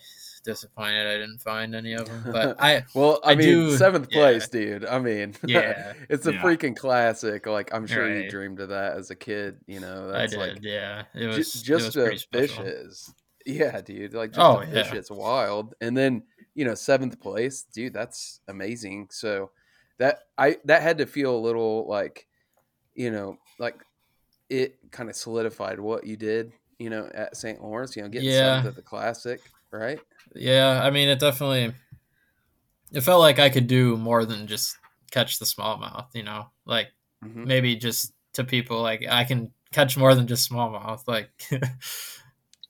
disappointed 0.46 1.08
I 1.08 1.18
didn't 1.18 1.40
find 1.40 1.76
any 1.76 1.94
of 1.94 2.08
them. 2.08 2.24
But 2.32 2.56
I 2.64 2.86
well, 2.94 3.20
I, 3.24 3.32
I 3.32 3.36
mean, 3.36 3.48
do, 3.48 3.78
seventh 3.78 4.10
place, 4.10 4.48
yeah. 4.54 4.60
dude. 4.60 4.86
I 4.86 5.00
mean, 5.00 5.36
yeah, 5.46 5.94
it's 6.10 6.26
a 6.28 6.34
yeah. 6.34 6.42
freaking 6.42 6.76
classic. 6.76 7.46
Like 7.48 7.74
I'm 7.74 7.88
sure 7.88 8.08
right. 8.08 8.24
you 8.24 8.30
dreamed 8.30 8.60
of 8.60 8.70
that 8.70 8.98
as 8.98 9.10
a 9.10 9.16
kid. 9.16 9.58
You 9.68 9.82
know, 9.82 10.12
that's 10.12 10.34
I 10.34 10.38
did. 10.38 10.54
Like, 10.54 10.64
yeah, 10.64 11.04
it 11.14 11.28
was 11.28 11.38
just, 11.38 11.66
just 11.66 11.94
to 11.94 12.18
fish 12.32 12.58
is. 12.60 13.14
Yeah, 13.46 13.82
dude. 13.82 14.14
Like 14.14 14.32
just 14.32 14.40
oh, 14.40 14.62
to 14.62 14.68
fish, 14.68 14.88
yeah. 14.92 15.00
it's 15.00 15.12
wild. 15.12 15.76
And 15.82 15.98
then 15.98 16.24
you 16.54 16.64
know, 16.64 16.76
seventh 16.76 17.20
place, 17.20 17.64
dude. 17.74 17.94
That's 17.94 18.40
amazing. 18.48 19.10
So 19.12 19.52
that 19.98 20.20
I 20.38 20.58
that 20.66 20.82
had 20.82 21.00
to 21.00 21.06
feel 21.06 21.36
a 21.36 21.38
little 21.38 21.88
like, 21.88 22.28
you 22.94 23.12
know, 23.12 23.38
like 23.60 23.84
it 24.50 24.78
kind 24.92 25.10
of 25.10 25.16
solidified 25.16 25.80
what 25.80 26.06
you 26.06 26.16
did 26.16 26.54
you 26.80 26.90
know, 26.90 27.10
at 27.14 27.36
St. 27.36 27.62
Lawrence, 27.62 27.96
you 27.96 28.02
know, 28.02 28.10
getting 28.10 28.30
yeah. 28.30 28.58
seventh 28.58 28.68
at 28.68 28.76
the 28.76 28.82
classic, 28.82 29.42
right? 29.72 30.00
Yeah, 30.34 30.82
I 30.84 30.90
mean, 30.90 31.10
it 31.10 31.20
definitely 31.20 31.74
it 32.92 33.02
felt 33.02 33.22
like 33.22 33.40
I 33.40 33.50
could 33.50 33.68
do 33.68 33.98
more 33.98 34.26
than 34.26 34.48
just 34.48 34.78
catch 35.12 35.40
the 35.40 35.46
smallmouth. 35.46 36.08
You 36.14 36.24
know, 36.24 36.48
like 36.66 36.88
mm-hmm. 37.24 37.46
maybe 37.46 37.76
just 37.76 38.14
to 38.34 38.44
people 38.44 38.82
like 38.82 39.06
I 39.10 39.24
can 39.24 39.52
catch 39.72 39.98
more 39.98 40.16
than 40.16 40.28
just 40.28 40.50
smallmouth. 40.50 41.08
Like 41.08 41.30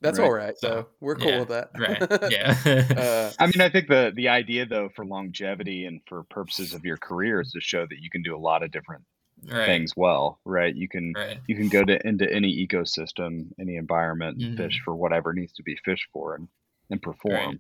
that's 0.02 0.20
right. 0.20 0.26
all 0.26 0.32
right. 0.32 0.58
So 0.58 0.88
we're 1.00 1.16
cool 1.16 1.32
yeah, 1.32 1.40
with 1.40 1.50
that. 1.50 1.70
right. 1.78 2.32
Yeah. 2.32 2.56
uh, 2.98 3.32
I 3.44 3.48
mean, 3.48 3.62
I 3.62 3.70
think 3.70 3.88
the 3.88 4.12
the 4.16 4.30
idea 4.30 4.66
though 4.66 4.90
for 4.96 5.06
longevity 5.06 5.86
and 5.86 6.02
for 6.08 6.24
purposes 6.24 6.74
of 6.74 6.86
your 6.86 6.98
career 6.98 7.42
is 7.42 7.52
to 7.52 7.62
show 7.62 7.86
that 7.86 8.00
you 8.00 8.10
can 8.10 8.22
do 8.22 8.36
a 8.36 8.40
lot 8.40 8.64
of 8.64 8.72
different 8.72 9.04
right. 9.48 9.66
things 9.66 9.94
well, 9.96 10.40
right? 10.46 10.76
You 10.76 10.88
can 10.88 11.14
right. 11.16 11.40
you 11.48 11.56
can 11.56 11.70
go 11.70 11.84
to 11.84 12.06
into 12.08 12.32
any 12.32 12.66
ecosystem, 12.66 13.48
any 13.60 13.76
environment, 13.76 14.40
mm-hmm. 14.40 14.58
fish 14.58 14.82
for 14.84 14.96
whatever 14.96 15.34
needs 15.34 15.54
to 15.54 15.64
be 15.64 15.78
fished 15.84 16.08
for, 16.12 16.36
and 16.36 16.48
and 16.90 17.02
perform. 17.02 17.34
Right. 17.34 17.60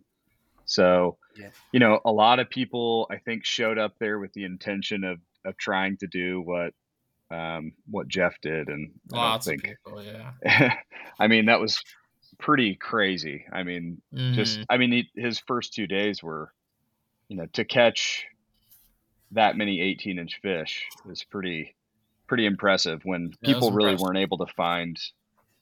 So, 0.65 1.17
yeah. 1.38 1.49
you 1.71 1.79
know, 1.79 1.99
a 2.05 2.11
lot 2.11 2.39
of 2.39 2.49
people 2.49 3.07
I 3.11 3.17
think 3.17 3.45
showed 3.45 3.77
up 3.77 3.93
there 3.99 4.19
with 4.19 4.33
the 4.33 4.45
intention 4.45 5.03
of 5.03 5.19
of 5.45 5.55
trying 5.57 5.97
to 5.97 6.07
do 6.07 6.41
what 6.41 6.73
um, 7.31 7.73
what 7.89 8.07
Jeff 8.07 8.35
did, 8.41 8.67
and 8.67 8.91
lots 9.11 9.47
I 9.47 9.51
think, 9.51 9.63
of 9.63 9.69
people, 9.85 10.03
yeah. 10.03 10.75
I 11.19 11.27
mean, 11.27 11.45
that 11.45 11.59
was 11.59 11.81
pretty 12.39 12.75
crazy. 12.75 13.45
I 13.51 13.63
mean, 13.63 14.01
mm-hmm. 14.13 14.33
just 14.33 14.59
I 14.69 14.77
mean, 14.77 14.91
he, 14.91 15.21
his 15.21 15.39
first 15.39 15.73
two 15.73 15.88
days 15.88 16.21
were, 16.21 16.51
you 17.27 17.38
know, 17.38 17.45
to 17.53 17.65
catch 17.65 18.25
that 19.31 19.57
many 19.57 19.81
18 19.81 20.19
inch 20.19 20.39
fish 20.41 20.85
is 21.09 21.23
pretty 21.23 21.75
pretty 22.27 22.45
impressive 22.45 23.01
when 23.03 23.31
yeah, 23.41 23.53
people 23.53 23.71
really 23.71 23.95
weren't 23.95 24.17
able 24.17 24.38
to 24.38 24.47
find 24.55 24.97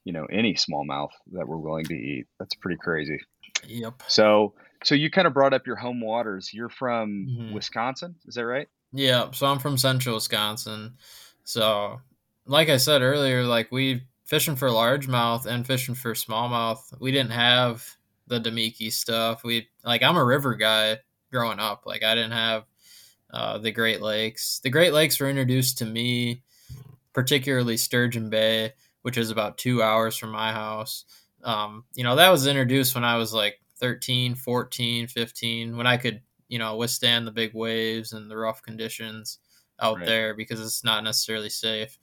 you 0.05 0.13
know 0.13 0.25
any 0.25 0.53
smallmouth 0.53 1.09
that 1.31 1.47
were 1.47 1.57
willing 1.57 1.85
to 1.85 1.93
eat 1.93 2.25
that's 2.39 2.55
pretty 2.55 2.77
crazy 2.77 3.19
Yep. 3.67 4.03
So 4.07 4.53
so 4.83 4.95
you 4.95 5.09
kind 5.09 5.27
of 5.27 5.33
brought 5.33 5.53
up 5.53 5.65
your 5.65 5.77
home 5.77 6.01
waters. 6.01 6.53
You're 6.53 6.69
from 6.69 7.27
Mhm. 7.29 7.53
Wisconsin, 7.53 8.15
is 8.25 8.35
that 8.35 8.45
right? 8.45 8.67
Yeah, 8.91 9.31
so 9.31 9.47
I'm 9.47 9.59
from 9.59 9.77
central 9.77 10.15
Wisconsin. 10.15 10.97
So, 11.45 11.99
like 12.45 12.69
I 12.69 12.77
said 12.77 13.01
earlier, 13.01 13.43
like 13.43 13.71
we 13.71 14.03
fishing 14.25 14.55
for 14.55 14.67
largemouth 14.69 15.45
and 15.45 15.65
fishing 15.65 15.95
for 15.95 16.13
smallmouth, 16.13 16.79
we 16.99 17.11
didn't 17.11 17.31
have 17.31 17.85
the 18.27 18.39
Damiki 18.39 18.91
stuff. 18.91 19.43
We 19.43 19.67
like 19.83 20.03
I'm 20.03 20.17
a 20.17 20.23
river 20.23 20.53
guy 20.55 20.99
growing 21.31 21.59
up. 21.59 21.83
Like 21.85 22.03
I 22.03 22.13
didn't 22.15 22.31
have 22.31 22.65
uh, 23.31 23.57
the 23.57 23.71
Great 23.71 24.01
Lakes. 24.01 24.59
The 24.59 24.69
Great 24.69 24.93
Lakes 24.93 25.19
were 25.19 25.29
introduced 25.29 25.77
to 25.79 25.85
me, 25.85 26.43
particularly 27.13 27.77
Sturgeon 27.77 28.29
Bay, 28.29 28.73
which 29.01 29.17
is 29.17 29.31
about 29.31 29.57
two 29.57 29.81
hours 29.81 30.15
from 30.17 30.31
my 30.31 30.51
house. 30.51 31.05
Um, 31.43 31.85
you 31.95 32.03
know, 32.03 32.15
that 32.15 32.29
was 32.29 32.47
introduced 32.47 32.95
when 32.95 33.03
I 33.03 33.17
was 33.17 33.33
like 33.33 33.59
13, 33.77 34.35
14, 34.35 35.07
15, 35.07 35.75
when 35.77 35.87
I 35.87 35.97
could 35.97 36.21
you 36.49 36.59
know 36.59 36.75
withstand 36.77 37.25
the 37.25 37.31
big 37.31 37.53
waves 37.53 38.13
and 38.13 38.29
the 38.29 38.37
rough 38.37 38.61
conditions 38.61 39.39
out 39.79 39.97
Right. 39.97 40.05
there 40.05 40.33
because 40.35 40.59
it's 40.61 40.83
not 40.83 41.03
necessarily 41.03 41.49
safe. 41.49 41.97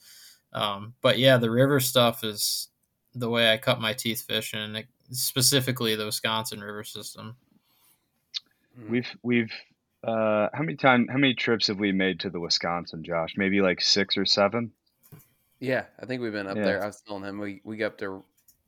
Um, 0.53 0.95
but 1.03 1.19
yeah, 1.19 1.37
the 1.37 1.51
river 1.51 1.79
stuff 1.81 2.25
is 2.25 2.69
the 3.15 3.31
way 3.31 3.53
I 3.53 3.57
cut 3.59 3.81
my 3.81 3.93
teeth 3.93 4.23
fishing, 4.23 4.73
like, 4.73 4.89
specifically 5.13 5.95
the 5.97 6.07
Wisconsin 6.07 6.61
river 6.61 6.85
system. 6.85 7.37
Mm. 8.79 8.89
We've 8.89 9.17
we've 9.23 9.53
uh 10.03 10.49
how 10.53 10.63
many 10.63 10.77
time 10.77 11.07
how 11.09 11.19
many 11.19 11.35
trips 11.35 11.67
have 11.69 11.79
we 11.79 11.93
made 11.93 12.21
to 12.21 12.31
the 12.31 12.41
Wisconsin, 12.41 13.05
Josh? 13.05 13.35
Maybe 13.37 13.61
like 13.61 13.81
six 13.81 14.17
or 14.17 14.25
seven? 14.25 14.73
Yeah, 15.59 15.85
I 16.01 16.07
think 16.07 16.23
we've 16.23 16.33
been 16.33 16.47
up 16.47 16.57
Yeah. 16.57 16.65
there. 16.65 16.83
I 16.83 16.87
was 16.87 17.01
telling 17.03 17.25
him 17.25 17.39
we 17.39 17.61
we 17.65 17.77
got 17.77 17.87
up 17.93 17.99
there. 17.99 18.21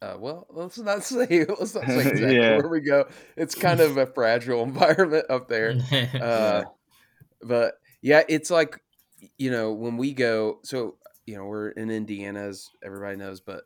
Uh, 0.03 0.17
well, 0.19 0.47
let's 0.51 0.79
not 0.79 1.05
say 1.05 1.47
let's 1.49 1.75
not 1.75 1.87
say 1.87 2.01
exactly 2.11 2.37
Yeah. 2.37 2.57
where 2.59 2.69
we 2.69 2.81
go. 2.81 3.07
It's 3.37 3.55
kind 3.55 3.81
of 3.81 3.97
a 3.97 4.07
fragile 4.15 4.63
environment 4.63 5.27
up 5.31 5.49
there. 5.49 5.77
Uh, 6.21 6.65
but 7.43 7.75
yeah, 8.03 8.23
it's 8.29 8.51
like 8.51 8.81
you 9.39 9.51
know 9.51 9.73
when 9.73 9.97
we 9.97 10.13
go. 10.13 10.59
So 10.65 10.97
you 11.27 11.37
know 11.37 11.45
we're 11.45 11.71
in 11.71 11.91
Indiana, 11.91 12.41
as 12.41 12.69
everybody 12.85 13.17
knows, 13.17 13.41
but 13.41 13.65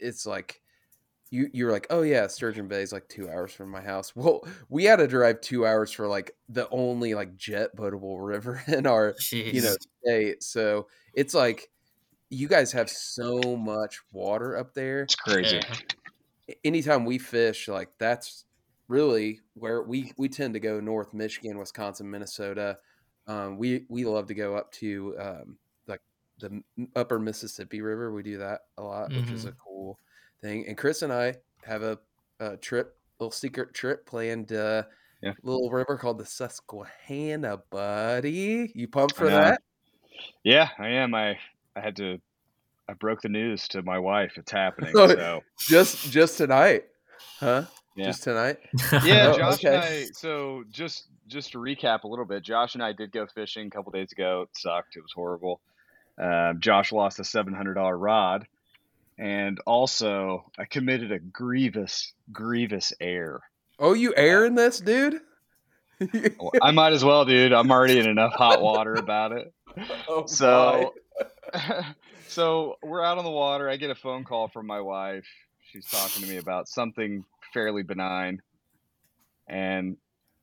it's 0.00 0.26
like 0.26 0.60
you 1.30 1.48
you're 1.52 1.70
like, 1.72 1.86
oh 1.90 2.02
yeah, 2.02 2.26
Sturgeon 2.26 2.66
Bay 2.68 2.82
is 2.82 2.92
like 2.92 3.08
two 3.08 3.28
hours 3.28 3.52
from 3.52 3.70
my 3.70 3.80
house. 3.80 4.14
Well, 4.16 4.46
we 4.68 4.84
had 4.84 4.96
to 4.96 5.06
drive 5.06 5.40
two 5.40 5.64
hours 5.66 5.92
for 5.92 6.08
like 6.08 6.32
the 6.48 6.68
only 6.70 7.14
like 7.14 7.36
jet 7.36 7.76
boatable 7.76 8.16
river 8.26 8.62
in 8.66 8.86
our 8.86 9.12
Jeez. 9.14 9.52
you 9.54 9.62
know 9.62 9.74
state. 10.04 10.42
So 10.42 10.88
it's 11.14 11.34
like 11.34 11.70
you 12.30 12.48
guys 12.48 12.72
have 12.72 12.88
so 12.88 13.40
much 13.56 14.00
water 14.12 14.56
up 14.56 14.72
there. 14.74 15.02
It's 15.02 15.14
crazy. 15.16 15.56
Yeah. 15.56 16.54
Anytime 16.64 17.04
we 17.04 17.18
fish, 17.18 17.68
like 17.68 17.90
that's 17.98 18.44
really 18.88 19.40
where 19.54 19.82
we 19.82 20.12
we 20.16 20.28
tend 20.28 20.54
to 20.54 20.60
go 20.60 20.80
north 20.80 21.12
Michigan, 21.14 21.58
Wisconsin, 21.58 22.10
Minnesota. 22.10 22.78
Um, 23.26 23.58
we 23.58 23.84
we 23.88 24.04
love 24.04 24.26
to 24.28 24.34
go 24.34 24.56
up 24.56 24.72
to 24.72 25.14
um, 25.20 25.58
like 25.86 26.00
the 26.38 26.62
upper 26.96 27.18
Mississippi 27.18 27.80
River. 27.82 28.12
We 28.12 28.22
do 28.22 28.38
that 28.38 28.62
a 28.78 28.82
lot, 28.82 29.12
which 29.12 29.30
is 29.30 29.44
a 29.44 29.52
cool 29.52 29.98
thing. 30.40 30.64
And 30.66 30.76
Chris 30.76 31.02
and 31.02 31.12
I 31.12 31.34
have 31.64 31.82
a, 31.82 31.98
a 32.40 32.56
trip, 32.56 32.96
little 33.20 33.30
secret 33.30 33.74
trip 33.74 34.06
planned. 34.06 34.52
Uh, 34.52 34.84
Yeah. 35.22 35.34
Little 35.42 35.70
river 35.70 35.98
called 35.98 36.18
the 36.18 36.24
Susquehanna, 36.24 37.58
buddy. 37.70 38.72
You 38.74 38.88
pumped 38.88 39.16
for 39.16 39.28
that? 39.28 39.60
Yeah, 40.42 40.70
I 40.78 40.88
am. 40.88 41.14
I 41.14 41.38
I 41.76 41.80
had 41.80 41.96
to 41.96 42.20
I 42.88 42.94
broke 42.94 43.20
the 43.22 43.28
news 43.28 43.68
to 43.68 43.82
my 43.82 43.98
wife. 43.98 44.32
It's 44.36 44.50
happening. 44.50 44.92
Oh, 44.96 45.06
So 45.08 45.42
Just 45.58 46.10
just 46.10 46.38
tonight, 46.38 46.84
huh? 47.38 47.64
Yeah. 47.96 48.06
Just 48.06 48.22
tonight. 48.24 48.58
yeah, 49.04 49.32
Oh, 49.34 49.38
Josh 49.38 49.64
and. 49.64 49.76
I. 49.76 50.04
So 50.12 50.64
just 50.70 51.06
just 51.28 51.52
to 51.52 51.58
recap 51.58 52.02
a 52.02 52.08
little 52.08 52.24
bit, 52.24 52.42
Josh 52.42 52.74
and 52.74 52.82
I 52.82 52.92
did 52.92 53.12
go 53.12 53.26
fishing 53.26 53.68
a 53.68 53.70
couple 53.70 53.92
days 53.92 54.10
ago. 54.12 54.42
It 54.42 54.48
sucked. 54.56 54.96
It 54.96 55.02
was 55.02 55.12
horrible. 55.14 55.60
Um, 56.18 56.60
Josh 56.60 56.92
lost 56.92 57.20
a 57.20 57.24
seven 57.24 57.54
hundred 57.54 57.74
dollar 57.74 57.96
rod, 57.96 58.46
and 59.18 59.58
also 59.66 60.50
I 60.58 60.64
committed 60.64 61.12
a 61.12 61.18
grievous 61.18 62.12
grievous 62.32 62.92
error. 63.00 63.42
Oh, 63.78 63.94
you 63.94 64.12
airing 64.16 64.56
this, 64.56 64.80
dude? 64.80 65.20
I 66.62 66.70
might 66.70 66.92
as 66.92 67.04
well, 67.04 67.24
dude. 67.24 67.52
I'm 67.52 67.70
already 67.70 67.98
in 67.98 68.06
enough 68.06 68.32
hot 68.32 68.60
water 68.62 68.94
about 68.94 69.32
it. 69.32 69.52
oh, 70.08 70.26
So, 70.26 70.94
so 72.28 72.76
we're 72.82 73.02
out 73.04 73.18
on 73.18 73.24
the 73.24 73.30
water. 73.30 73.68
I 73.68 73.76
get 73.76 73.90
a 73.90 73.94
phone 73.94 74.24
call 74.24 74.48
from 74.48 74.66
my 74.66 74.80
wife. 74.80 75.26
She's 75.72 75.86
talking 75.86 76.22
to 76.22 76.28
me 76.28 76.36
about 76.36 76.68
something 76.68 77.24
fairly 77.52 77.82
benign, 77.82 78.42
and 79.48 79.96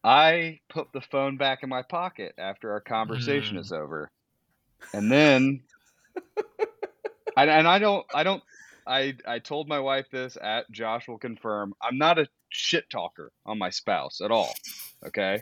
I 0.03 0.59
put 0.69 0.91
the 0.93 1.01
phone 1.01 1.37
back 1.37 1.63
in 1.63 1.69
my 1.69 1.81
pocket 1.81 2.33
after 2.37 2.71
our 2.71 2.79
conversation 2.81 3.57
Mm. 3.57 3.61
is 3.61 3.71
over, 3.71 4.09
and 4.93 5.11
then, 5.11 5.61
I, 7.35 7.45
and 7.47 7.67
I 7.67 7.79
don't, 7.79 8.05
I 8.13 8.23
don't, 8.23 8.43
I, 8.85 9.15
I 9.27 9.39
told 9.39 9.67
my 9.67 9.79
wife 9.79 10.05
this. 10.11 10.37
At 10.41 10.71
Josh 10.71 11.07
will 11.07 11.17
confirm. 11.17 11.73
I'm 11.81 11.97
not 11.97 12.19
a 12.19 12.27
shit 12.49 12.89
talker 12.89 13.31
on 13.45 13.57
my 13.57 13.69
spouse 13.69 14.21
at 14.21 14.31
all. 14.31 14.53
Okay. 15.05 15.41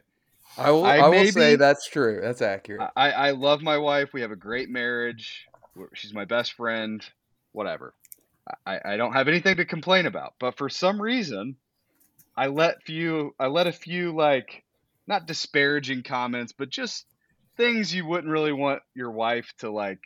I 0.58 0.72
will. 0.72 0.86
I 0.86 0.98
I, 0.98 1.08
will 1.10 1.32
say 1.32 1.56
that's 1.56 1.88
true. 1.88 2.20
That's 2.22 2.42
accurate. 2.42 2.90
I, 2.96 3.12
I 3.12 3.32
love 3.32 3.62
my 3.62 3.78
wife. 3.78 4.14
We 4.14 4.22
have 4.22 4.32
a 4.32 4.38
great 4.38 4.70
marriage. 4.70 5.48
She's 5.94 6.14
my 6.14 6.26
best 6.26 6.54
friend. 6.54 7.04
Whatever. 7.52 7.94
I, 8.66 8.80
I 8.86 8.98
don't 8.98 9.14
have 9.14 9.28
anything 9.28 9.58
to 9.58 9.66
complain 9.66 10.06
about. 10.06 10.36
But 10.40 10.58
for 10.58 10.70
some 10.70 11.02
reason, 11.02 11.56
I 12.38 12.48
let 12.48 12.84
few 12.84 13.34
I 13.40 13.48
let 13.48 13.68
a 13.68 13.72
few 13.72 14.16
like 14.16 14.64
not 15.08 15.28
disparaging 15.28 16.04
comments, 16.04 16.54
but 16.54 16.70
just 16.70 17.06
things 17.58 17.94
you 17.94 18.06
wouldn't 18.06 18.32
really 18.32 18.54
want 18.54 18.82
your 18.94 19.12
wife 19.12 19.54
to 19.60 19.72
like 19.72 20.00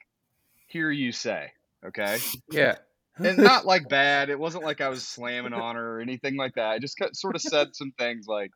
hear 0.67 0.89
you 0.89 1.11
say. 1.11 1.51
Okay. 1.85 2.17
yeah. 2.51 2.75
And 3.17 3.37
not 3.37 3.65
like 3.65 3.89
bad. 3.89 4.29
It 4.29 4.39
wasn't 4.39 4.63
like 4.63 4.79
I 4.79 4.89
was 4.89 5.05
slamming 5.05 5.53
on 5.53 5.75
her 5.75 5.97
or 5.97 5.99
anything 5.99 6.37
like 6.37 6.55
that. 6.55 6.67
I 6.67 6.79
just 6.79 6.97
sort 7.13 7.35
of 7.35 7.41
said 7.41 7.75
some 7.75 7.91
things 7.97 8.27
like, 8.27 8.51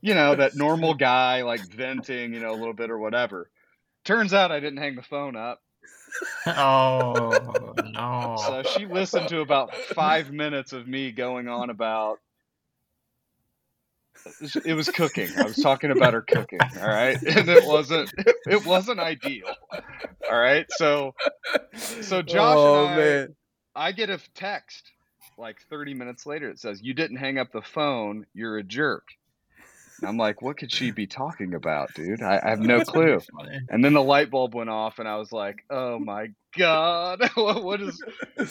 you 0.00 0.14
know, 0.14 0.34
that 0.34 0.54
normal 0.56 0.94
guy 0.94 1.42
like 1.42 1.66
venting, 1.70 2.34
you 2.34 2.40
know, 2.40 2.52
a 2.52 2.58
little 2.58 2.74
bit 2.74 2.90
or 2.90 2.98
whatever. 2.98 3.50
Turns 4.04 4.34
out 4.34 4.50
I 4.50 4.60
didn't 4.60 4.78
hang 4.78 4.96
the 4.96 5.02
phone 5.02 5.36
up. 5.36 5.62
oh 6.46 7.74
no! 7.84 8.36
So 8.38 8.62
she 8.64 8.84
listened 8.84 9.28
to 9.28 9.40
about 9.40 9.74
five 9.74 10.30
minutes 10.30 10.72
of 10.72 10.86
me 10.86 11.10
going 11.10 11.48
on 11.48 11.70
about. 11.70 12.18
It 14.64 14.74
was 14.74 14.88
cooking. 14.88 15.28
I 15.36 15.42
was 15.42 15.56
talking 15.56 15.90
about 15.90 16.12
her 16.12 16.20
cooking. 16.20 16.60
All 16.80 16.86
right, 16.88 17.20
and 17.22 17.48
it 17.48 17.64
wasn't. 17.66 18.12
It 18.46 18.66
wasn't 18.66 19.00
ideal. 19.00 19.48
All 20.30 20.38
right, 20.38 20.66
so 20.70 21.14
so 21.74 22.20
Josh 22.20 22.56
oh 22.58 22.84
and 22.84 22.94
I, 22.94 22.96
man. 22.96 23.36
I 23.74 23.92
get 23.92 24.10
a 24.10 24.20
text 24.34 24.92
like 25.38 25.62
30 25.70 25.94
minutes 25.94 26.26
later. 26.26 26.50
It 26.50 26.58
says, 26.58 26.82
"You 26.82 26.92
didn't 26.92 27.16
hang 27.16 27.38
up 27.38 27.52
the 27.52 27.62
phone. 27.62 28.26
You're 28.34 28.58
a 28.58 28.62
jerk." 28.62 29.04
And 30.02 30.08
I'm 30.08 30.16
like, 30.16 30.42
"What 30.42 30.56
could 30.56 30.72
she 30.72 30.90
be 30.90 31.06
talking 31.06 31.54
about, 31.54 31.94
dude? 31.94 32.22
I, 32.22 32.40
I 32.42 32.50
have 32.50 32.58
no 32.58 32.80
clue." 32.82 33.20
And 33.68 33.84
then 33.84 33.92
the 33.92 34.02
light 34.02 34.30
bulb 34.32 34.52
went 34.52 34.68
off, 34.68 34.98
and 34.98 35.08
I 35.08 35.16
was 35.16 35.30
like, 35.30 35.64
"Oh 35.70 36.00
my 36.00 36.30
god, 36.58 37.20
what, 37.34 37.62
what 37.62 37.80
is?" 37.80 38.02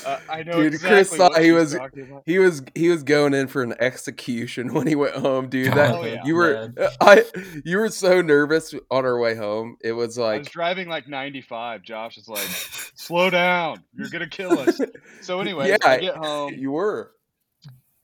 Uh, 0.05 0.19
I 0.29 0.43
know 0.43 0.53
Dude, 0.53 0.67
exactly 0.75 0.95
Chris 0.97 1.15
thought 1.17 1.31
what 1.33 1.43
he 1.43 1.51
was- 1.51 1.77
He 2.25 2.39
was 2.39 2.63
he 2.73 2.87
was 2.87 3.03
going 3.03 3.33
in 3.33 3.47
for 3.47 3.63
an 3.63 3.73
execution 3.81 4.73
when 4.73 4.87
he 4.87 4.95
went 4.95 5.15
home, 5.15 5.49
dude. 5.49 5.73
That 5.73 5.93
Oh, 5.95 6.05
yeah. 6.05 6.21
you 6.23 6.35
were 6.35 6.73
I 7.01 7.25
you 7.65 7.79
were 7.79 7.89
so 7.89 8.21
nervous 8.21 8.73
on 8.89 9.03
our 9.05 9.19
way 9.19 9.35
home. 9.35 9.75
It 9.83 9.91
was 9.91 10.17
like 10.17 10.35
I 10.35 10.37
was 10.39 10.47
driving 10.47 10.87
like 10.87 11.09
95. 11.09 11.81
Josh 11.83 12.17
is 12.17 12.29
like, 12.29 12.47
"Slow 12.95 13.29
down, 13.29 13.83
you're 13.93 14.07
gonna 14.09 14.29
kill 14.29 14.57
us." 14.57 14.79
So 15.19 15.41
anyway, 15.41 15.67
Yeah, 15.67 15.77
I 15.83 15.97
get 15.97 16.15
home. 16.15 16.53
you 16.53 16.71
were. 16.71 17.11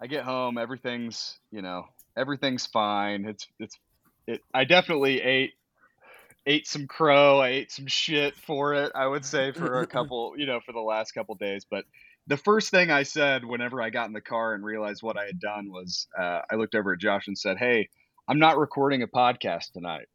I 0.01 0.05
get 0.07 0.23
home, 0.25 0.57
everything's 0.57 1.39
you 1.49 1.61
know 1.61 1.85
everything's 2.17 2.65
fine. 2.65 3.25
It's 3.25 3.47
it's 3.59 3.77
it. 4.27 4.41
I 4.53 4.63
definitely 4.65 5.21
ate 5.21 5.53
ate 6.45 6.67
some 6.67 6.87
crow. 6.87 7.39
I 7.39 7.49
ate 7.49 7.71
some 7.71 7.87
shit 7.87 8.35
for 8.35 8.73
it. 8.73 8.91
I 8.95 9.05
would 9.07 9.25
say 9.25 9.51
for 9.51 9.81
a 9.81 9.87
couple, 9.87 10.33
you 10.37 10.45
know, 10.45 10.59
for 10.65 10.71
the 10.71 10.79
last 10.79 11.11
couple 11.11 11.35
days. 11.35 11.65
But 11.69 11.85
the 12.27 12.37
first 12.37 12.71
thing 12.71 12.89
I 12.91 13.03
said 13.03 13.45
whenever 13.45 13.81
I 13.81 13.89
got 13.89 14.07
in 14.07 14.13
the 14.13 14.21
car 14.21 14.53
and 14.53 14.63
realized 14.63 15.03
what 15.03 15.17
I 15.17 15.25
had 15.25 15.39
done 15.39 15.71
was 15.71 16.07
uh, 16.17 16.41
I 16.51 16.55
looked 16.55 16.75
over 16.75 16.93
at 16.93 16.99
Josh 16.99 17.27
and 17.27 17.37
said, 17.37 17.57
"Hey, 17.57 17.89
I'm 18.27 18.39
not 18.39 18.57
recording 18.57 19.01
a 19.03 19.07
podcast 19.07 19.71
tonight." 19.73 20.07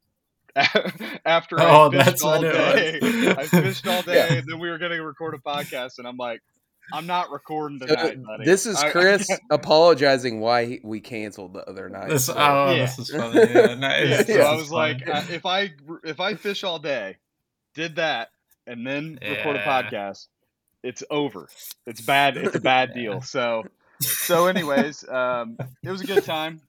After 1.24 1.58
I 1.58 1.70
Oh, 1.70 1.90
fished 1.90 2.22
all 2.22 2.42
day. 2.42 2.98
I 3.02 3.46
fished 3.46 3.86
all 3.86 4.02
day, 4.12 4.16
Yeah. 4.16 4.34
and 4.34 4.46
then 4.46 4.58
we 4.58 4.68
were 4.68 4.76
going 4.76 4.92
to 4.92 5.02
record 5.02 5.34
a 5.34 5.38
podcast, 5.38 5.98
and 5.98 6.06
I'm 6.06 6.18
like, 6.18 6.42
"I'm 6.92 7.06
not 7.06 7.30
recording 7.30 7.78
So, 7.80 7.86
tonight, 7.86 8.22
buddy." 8.22 8.44
this 8.44 8.66
is 8.66 8.76
I- 8.76 8.90
Chris 8.90 9.28
apologizing 9.50 10.40
why 10.40 10.66
he, 10.66 10.80
we 10.82 11.00
canceled 11.00 11.54
the 11.54 11.68
other 11.68 11.88
night. 11.88 12.08
This, 12.08 12.26
so- 12.26 12.34
oh, 12.36 12.72
Yeah. 12.72 12.86
this 12.86 12.98
is 12.98 13.10
funny. 13.10 13.40
Yeah, 13.52 13.74
nice. 13.74 14.08
Yeah, 14.08 14.16
so 14.18 14.22
This 14.24 14.46
I 14.46 14.54
was 14.56 14.68
funny. 14.68 14.92
like, 14.94 15.08
uh, 15.08 15.22
if 15.30 15.46
I 15.46 15.70
if 16.04 16.20
I 16.20 16.34
fish 16.34 16.64
all 16.64 16.78
day, 16.78 17.16
did 17.74 17.96
that, 17.96 18.28
and 18.66 18.86
then 18.86 19.18
record 19.22 19.56
a 19.56 19.60
podcast, 19.60 20.26
it's 20.82 21.02
over. 21.10 21.48
It's 21.86 22.00
bad. 22.00 22.36
It's 22.36 22.56
a 22.56 22.60
bad 22.60 22.90
Yeah. 22.94 23.02
deal. 23.02 23.20
So 23.22 23.64
so, 24.00 24.46
anyways, 24.46 25.08
um, 25.08 25.56
it 25.84 25.90
was 25.90 26.00
a 26.00 26.06
good 26.06 26.24
time. 26.24 26.60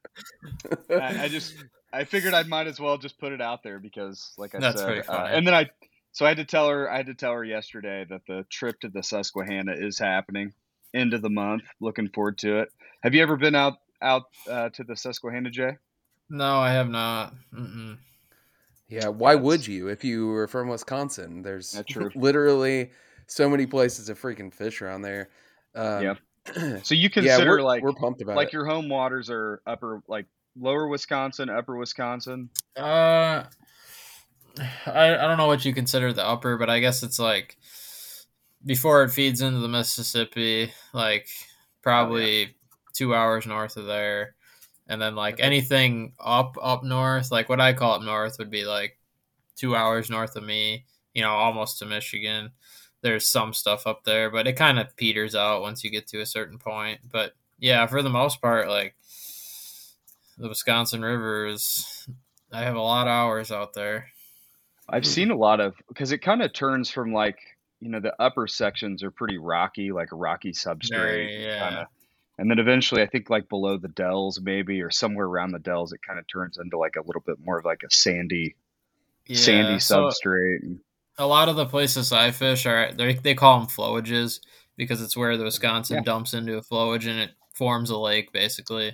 I, 0.89 1.23
I, 1.23 1.27
just 1.27 1.55
I 1.91 2.03
figured 2.03 2.35
I 2.35 2.43
might 2.43 2.67
as 2.67 2.79
well 2.79 2.97
just 2.99 3.17
put 3.19 3.33
it 3.33 3.41
out 3.41 3.63
there 3.63 3.79
because, 3.79 4.33
like 4.37 4.53
I 4.53 4.59
That's 4.59 4.79
said, 4.81 5.03
uh, 5.09 5.27
and 5.31 5.47
then 5.47 5.55
I 5.55 5.69
so 6.13 6.25
I 6.25 6.29
had 6.29 6.37
to 6.37 6.45
tell 6.45 6.69
her 6.69 6.89
I 6.89 6.97
had 6.97 7.07
to 7.07 7.15
tell 7.15 7.33
her 7.33 7.43
yesterday 7.43 8.05
that 8.09 8.21
the 8.27 8.45
trip 8.49 8.79
to 8.81 8.89
the 8.89 9.03
Susquehanna 9.03 9.73
is 9.73 9.99
happening 9.99 10.53
end 10.93 11.13
of 11.13 11.21
the 11.21 11.29
month. 11.29 11.63
Looking 11.81 12.09
forward 12.09 12.37
to 12.39 12.59
it. 12.59 12.69
Have 13.01 13.13
you 13.13 13.21
ever 13.21 13.35
been 13.35 13.55
out 13.55 13.73
out 14.01 14.23
uh, 14.49 14.69
to 14.69 14.83
the 14.83 14.95
Susquehanna, 14.95 15.49
Jay? 15.49 15.77
No, 16.29 16.59
I 16.59 16.71
have 16.71 16.89
not. 16.89 17.33
Mm-mm. 17.53 17.97
Yeah, 18.87 19.07
why 19.07 19.33
That's... 19.33 19.43
would 19.43 19.67
you 19.67 19.87
if 19.87 20.03
you 20.03 20.27
were 20.27 20.47
from 20.47 20.69
Wisconsin? 20.69 21.41
There's 21.41 21.81
literally 22.15 22.91
so 23.27 23.49
many 23.49 23.65
places 23.65 24.05
to 24.07 24.15
freaking 24.15 24.53
fish 24.53 24.81
around 24.81 25.01
there. 25.01 25.29
Um, 25.75 26.03
yeah. 26.03 26.15
So 26.83 26.93
you 26.93 27.09
consider 27.09 27.43
yeah, 27.43 27.49
we're, 27.49 27.61
like 27.61 27.81
we're 27.81 27.93
pumped 27.93 28.21
about 28.21 28.35
like 28.35 28.49
it. 28.49 28.53
your 28.53 28.65
home 28.65 28.89
waters 28.89 29.29
are 29.29 29.61
upper 29.65 30.03
like 30.09 30.25
lower 30.59 30.87
Wisconsin, 30.89 31.49
upper 31.49 31.77
Wisconsin. 31.77 32.49
Uh, 32.75 33.43
I 34.85 35.13
I 35.15 35.27
don't 35.27 35.37
know 35.37 35.47
what 35.47 35.65
you 35.65 35.73
consider 35.73 36.13
the 36.13 36.25
upper, 36.25 36.57
but 36.57 36.69
I 36.69 36.79
guess 36.79 37.03
it's 37.03 37.19
like 37.19 37.57
before 38.65 39.03
it 39.03 39.11
feeds 39.11 39.41
into 39.41 39.59
the 39.59 39.67
Mississippi, 39.67 40.71
like 40.93 41.27
probably 41.81 42.35
oh, 42.35 42.47
yeah. 42.47 42.47
two 42.93 43.15
hours 43.15 43.45
north 43.45 43.77
of 43.77 43.85
there, 43.85 44.35
and 44.87 45.01
then 45.01 45.15
like 45.15 45.39
anything 45.39 46.13
up 46.19 46.57
up 46.61 46.83
north, 46.83 47.31
like 47.31 47.49
what 47.49 47.61
I 47.61 47.73
call 47.73 47.93
up 47.93 48.03
north, 48.03 48.37
would 48.39 48.51
be 48.51 48.65
like 48.65 48.97
two 49.55 49.75
hours 49.75 50.09
north 50.09 50.35
of 50.35 50.43
me. 50.43 50.85
You 51.13 51.21
know, 51.21 51.31
almost 51.31 51.79
to 51.79 51.85
Michigan 51.85 52.51
there's 53.03 53.25
some 53.25 53.53
stuff 53.53 53.85
up 53.85 54.05
there, 54.05 54.31
but 54.31 54.47
it 54.47 54.53
kind 54.53 54.79
of 54.79 54.95
peters 54.95 55.35
out 55.35 55.61
once 55.61 55.83
you 55.83 55.91
get 55.91 56.07
to 56.07 56.21
a 56.21 56.25
certain 56.25 56.57
point. 56.57 57.01
But 57.11 57.33
yeah, 57.59 57.85
for 57.85 58.01
the 58.01 58.09
most 58.09 58.41
part, 58.41 58.69
like 58.69 58.95
the 60.37 60.47
Wisconsin 60.47 61.01
River 61.01 61.45
is, 61.47 62.07
I 62.51 62.61
have 62.61 62.75
a 62.75 62.81
lot 62.81 63.07
of 63.07 63.11
hours 63.11 63.51
out 63.51 63.73
there. 63.73 64.07
I've 64.89 65.05
seen 65.05 65.31
a 65.31 65.35
lot 65.35 65.59
of 65.59 65.75
because 65.87 66.11
it 66.11 66.19
kind 66.19 66.41
of 66.41 66.53
turns 66.53 66.89
from 66.89 67.13
like 67.13 67.37
you 67.79 67.89
know 67.89 67.99
the 67.99 68.13
upper 68.19 68.47
sections 68.47 69.03
are 69.03 69.11
pretty 69.11 69.37
rocky, 69.37 69.91
like 69.91 70.11
a 70.11 70.15
rocky 70.15 70.51
substrate, 70.51 71.43
yeah. 71.43 71.69
Kinda, 71.69 71.87
and 72.37 72.49
then 72.49 72.59
eventually 72.59 73.01
I 73.01 73.07
think 73.07 73.29
like 73.29 73.49
below 73.49 73.77
the 73.77 73.87
dells 73.87 74.39
maybe 74.41 74.81
or 74.81 74.91
somewhere 74.91 75.25
around 75.25 75.51
the 75.51 75.59
dells 75.59 75.93
it 75.93 76.01
kind 76.05 76.19
of 76.19 76.25
turns 76.27 76.57
into 76.57 76.77
like 76.77 76.95
a 76.95 77.05
little 77.05 77.23
bit 77.25 77.37
more 77.43 77.59
of 77.59 77.65
like 77.65 77.83
a 77.83 77.93
sandy, 77.93 78.55
yeah, 79.27 79.37
sandy 79.37 79.79
so, 79.79 80.09
substrate 80.09 80.79
a 81.17 81.27
lot 81.27 81.49
of 81.49 81.55
the 81.55 81.65
places 81.65 82.11
I 82.11 82.31
fish 82.31 82.65
are 82.65 82.91
they 82.91 83.13
they 83.13 83.35
call 83.35 83.59
them 83.59 83.67
flowages 83.67 84.39
because 84.75 85.01
it's 85.01 85.15
where 85.15 85.37
the 85.37 85.43
Wisconsin 85.43 85.97
yeah. 85.97 86.03
dumps 86.03 86.33
into 86.33 86.57
a 86.57 86.61
flowage 86.61 87.07
and 87.07 87.19
it 87.19 87.31
forms 87.53 87.89
a 87.89 87.97
lake 87.97 88.31
basically, 88.31 88.93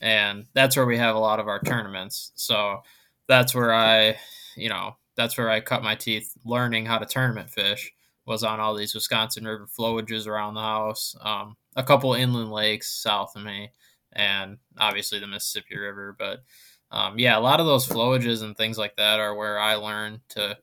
and 0.00 0.46
that's 0.52 0.76
where 0.76 0.86
we 0.86 0.98
have 0.98 1.16
a 1.16 1.20
lot 1.20 1.40
of 1.40 1.48
our 1.48 1.60
tournaments. 1.60 2.32
So 2.34 2.82
that's 3.26 3.54
where 3.54 3.72
I, 3.72 4.16
you 4.56 4.68
know, 4.68 4.96
that's 5.16 5.38
where 5.38 5.50
I 5.50 5.60
cut 5.60 5.82
my 5.82 5.94
teeth 5.94 6.36
learning 6.44 6.86
how 6.86 6.98
to 6.98 7.06
tournament 7.06 7.50
fish 7.50 7.92
was 8.26 8.42
on 8.42 8.60
all 8.60 8.74
these 8.74 8.94
Wisconsin 8.94 9.44
River 9.44 9.66
flowages 9.66 10.26
around 10.26 10.54
the 10.54 10.60
house, 10.60 11.14
um, 11.20 11.56
a 11.76 11.82
couple 11.82 12.14
inland 12.14 12.50
lakes 12.50 12.90
south 12.90 13.36
of 13.36 13.42
me, 13.42 13.70
and 14.12 14.58
obviously 14.78 15.18
the 15.18 15.26
Mississippi 15.26 15.76
River. 15.76 16.16
But 16.18 16.42
um, 16.90 17.18
yeah, 17.18 17.36
a 17.36 17.40
lot 17.40 17.60
of 17.60 17.66
those 17.66 17.86
flowages 17.86 18.42
and 18.42 18.56
things 18.56 18.78
like 18.78 18.96
that 18.96 19.20
are 19.20 19.34
where 19.34 19.58
I 19.58 19.74
learned 19.74 20.20
to 20.30 20.56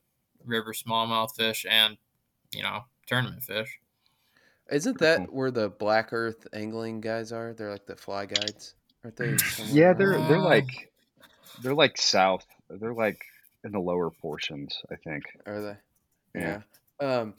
river 0.44 0.72
smallmouth 0.72 1.36
fish 1.36 1.64
and 1.68 1.96
you 2.52 2.62
know 2.62 2.80
tournament 3.06 3.42
fish. 3.44 3.78
Isn't 4.70 4.98
that 4.98 5.32
where 5.32 5.50
the 5.50 5.68
Black 5.68 6.12
Earth 6.12 6.46
angling 6.52 7.00
guys 7.00 7.30
are? 7.30 7.52
They're 7.52 7.70
like 7.70 7.86
the 7.86 7.96
fly 7.96 8.26
guides, 8.26 8.74
aren't 9.04 9.16
they? 9.16 9.36
yeah, 9.66 9.92
they're 9.92 10.18
they're 10.26 10.38
like 10.38 10.92
they're 11.62 11.74
like 11.74 11.98
south. 11.98 12.46
They're 12.70 12.94
like 12.94 13.22
in 13.64 13.72
the 13.72 13.78
lower 13.78 14.10
portions, 14.10 14.80
I 14.90 14.96
think. 14.96 15.24
Are 15.46 15.60
they? 15.60 16.40
Yeah. 16.40 16.60
yeah. 17.00 17.22
Um, 17.22 17.34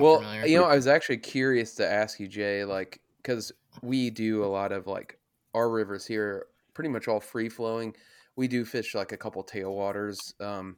well, 0.00 0.18
familiar. 0.18 0.46
you 0.46 0.58
know, 0.58 0.64
I 0.64 0.74
was 0.74 0.86
actually 0.86 1.18
curious 1.18 1.74
to 1.76 1.90
ask 1.90 2.20
you, 2.20 2.28
Jay, 2.28 2.64
like, 2.64 3.00
because 3.16 3.52
we 3.82 4.10
do 4.10 4.44
a 4.44 4.46
lot 4.46 4.72
of 4.72 4.86
like 4.86 5.18
our 5.54 5.70
rivers 5.70 6.06
here, 6.06 6.46
pretty 6.74 6.90
much 6.90 7.08
all 7.08 7.20
free 7.20 7.48
flowing. 7.48 7.94
We 8.36 8.48
do 8.48 8.64
fish 8.64 8.94
like 8.94 9.12
a 9.12 9.16
couple 9.16 9.42
tailwaters. 9.42 10.38
Um, 10.40 10.76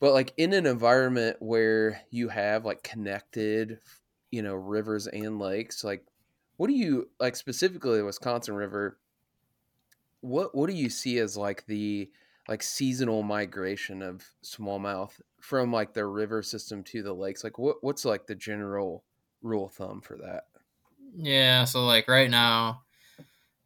but 0.00 0.12
like 0.12 0.32
in 0.36 0.52
an 0.52 0.66
environment 0.66 1.36
where 1.40 2.00
you 2.10 2.28
have 2.28 2.64
like 2.64 2.82
connected 2.82 3.78
you 4.30 4.42
know 4.42 4.54
rivers 4.54 5.06
and 5.06 5.38
lakes 5.38 5.84
like 5.84 6.04
what 6.56 6.66
do 6.66 6.74
you 6.74 7.08
like 7.20 7.36
specifically 7.36 7.98
the 7.98 8.04
wisconsin 8.04 8.54
river 8.54 8.98
what 10.20 10.54
what 10.54 10.68
do 10.68 10.76
you 10.76 10.90
see 10.90 11.18
as 11.18 11.36
like 11.36 11.64
the 11.66 12.10
like 12.48 12.62
seasonal 12.62 13.22
migration 13.22 14.02
of 14.02 14.24
smallmouth 14.42 15.20
from 15.40 15.72
like 15.72 15.92
the 15.92 16.04
river 16.04 16.42
system 16.42 16.82
to 16.82 17.02
the 17.02 17.12
lakes 17.12 17.44
like 17.44 17.58
what 17.58 17.76
what's 17.82 18.04
like 18.04 18.26
the 18.26 18.34
general 18.34 19.04
rule 19.42 19.66
of 19.66 19.72
thumb 19.72 20.00
for 20.00 20.16
that 20.16 20.44
yeah 21.14 21.64
so 21.64 21.84
like 21.84 22.08
right 22.08 22.30
now 22.30 22.82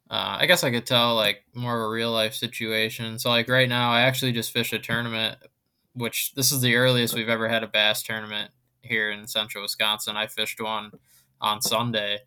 uh, 0.09 0.37
I 0.39 0.45
guess 0.45 0.63
I 0.63 0.69
could 0.69 0.85
tell 0.85 1.15
like 1.15 1.43
more 1.55 1.75
of 1.75 1.87
a 1.87 1.89
real 1.89 2.11
life 2.11 2.35
situation. 2.35 3.17
So 3.17 3.29
like 3.29 3.49
right 3.49 3.69
now, 3.69 3.89
I 3.89 4.01
actually 4.01 4.33
just 4.33 4.51
fished 4.51 4.73
a 4.73 4.77
tournament 4.77 5.39
which 5.93 6.33
this 6.33 6.51
is 6.51 6.61
the 6.61 6.75
earliest 6.75 7.13
we've 7.13 7.29
ever 7.29 7.47
had 7.47 7.63
a 7.63 7.67
bass 7.67 8.03
tournament 8.03 8.51
here 8.81 9.11
in 9.11 9.27
central 9.27 9.63
Wisconsin. 9.63 10.17
I 10.17 10.27
fished 10.27 10.59
one 10.59 10.91
on 11.39 11.61
Sunday, 11.61 12.19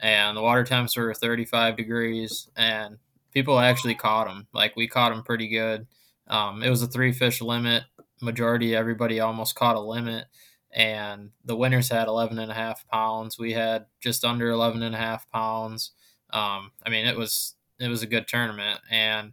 and 0.00 0.36
the 0.36 0.42
water 0.42 0.64
temps 0.64 0.96
were 0.96 1.12
35 1.12 1.76
degrees, 1.76 2.48
and 2.56 2.98
people 3.32 3.58
actually 3.58 3.94
caught 3.94 4.26
them. 4.26 4.46
Like 4.52 4.76
we 4.76 4.88
caught 4.88 5.12
them 5.12 5.22
pretty 5.22 5.48
good. 5.48 5.86
Um, 6.30 6.62
it 6.62 6.70
was 6.70 6.82
a 6.82 6.86
three 6.86 7.12
fish 7.12 7.42
limit. 7.42 7.84
Majority 8.22 8.74
everybody 8.74 9.20
almost 9.20 9.54
caught 9.54 9.76
a 9.76 9.80
limit, 9.80 10.26
and 10.72 11.30
the 11.44 11.56
winners 11.56 11.88
had 11.88 12.08
11 12.08 12.38
and 12.38 12.50
a 12.50 12.54
half 12.54 12.86
pounds. 12.88 13.38
We 13.38 13.52
had 13.52 13.86
just 14.00 14.24
under 14.24 14.50
11 14.50 14.82
and 14.82 14.94
a 14.94 14.98
half 14.98 15.28
pounds. 15.30 15.92
Um, 16.32 16.70
I 16.84 16.90
mean, 16.90 17.06
it 17.06 17.16
was 17.16 17.54
it 17.78 17.88
was 17.88 18.02
a 18.02 18.06
good 18.06 18.28
tournament, 18.28 18.80
and 18.90 19.32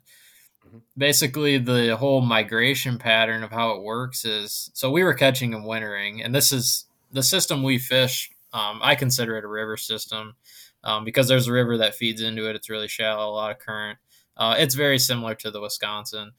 Mm-hmm. 0.68 0.78
Basically, 0.98 1.58
the 1.58 1.96
whole 1.98 2.22
migration 2.22 2.98
pattern 2.98 3.44
of 3.44 3.52
how 3.52 3.72
it 3.72 3.84
works 3.84 4.26
is 4.26 4.70
so 4.74 4.92
we 4.92 5.04
were 5.04 5.14
catching 5.14 5.54
and 5.54 5.66
wintering, 5.66 6.22
and 6.22 6.34
this 6.34 6.52
is 6.52 6.86
the 7.12 7.24
system 7.24 7.64
we 7.64 7.78
fish. 7.78 8.30
Um, 8.54 8.80
I 8.82 8.96
consider 8.96 9.38
it 9.38 9.44
a 9.44 9.48
river 9.48 9.78
system 9.78 10.36
um, 10.84 11.04
because 11.04 11.28
there's 11.28 11.48
a 11.48 11.54
river 11.54 11.78
that 11.78 11.96
feeds 11.96 12.22
into 12.22 12.50
it. 12.50 12.56
It's 12.56 12.70
really 12.70 12.88
shallow, 12.88 13.30
a 13.30 13.32
lot 13.32 13.52
of 13.52 13.60
current. 13.60 14.00
Uh, 14.36 14.56
it's 14.58 14.76
very 14.76 15.00
similar 15.00 15.36
to 15.36 15.52
the 15.52 15.62
Wisconsin, 15.62 16.32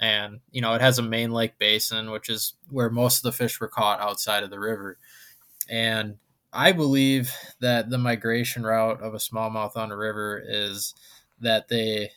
and 0.00 0.40
you 0.50 0.60
know 0.60 0.74
it 0.74 0.80
has 0.80 0.98
a 0.98 1.02
main 1.02 1.32
lake 1.32 1.58
basin, 1.58 2.10
which 2.10 2.28
is 2.28 2.54
where 2.70 2.90
most 2.90 3.18
of 3.18 3.22
the 3.24 3.32
fish 3.32 3.60
were 3.60 3.68
caught 3.68 4.00
outside 4.00 4.42
of 4.42 4.50
the 4.50 4.60
river. 4.60 4.98
And 5.68 6.16
I 6.52 6.72
believe 6.72 7.32
that 7.60 7.90
the 7.90 7.98
migration 7.98 8.64
route 8.64 9.00
of 9.02 9.14
a 9.14 9.18
smallmouth 9.18 9.76
on 9.76 9.92
a 9.92 9.96
river 9.96 10.42
is 10.44 10.94
that 11.40 11.68
they 11.68 12.10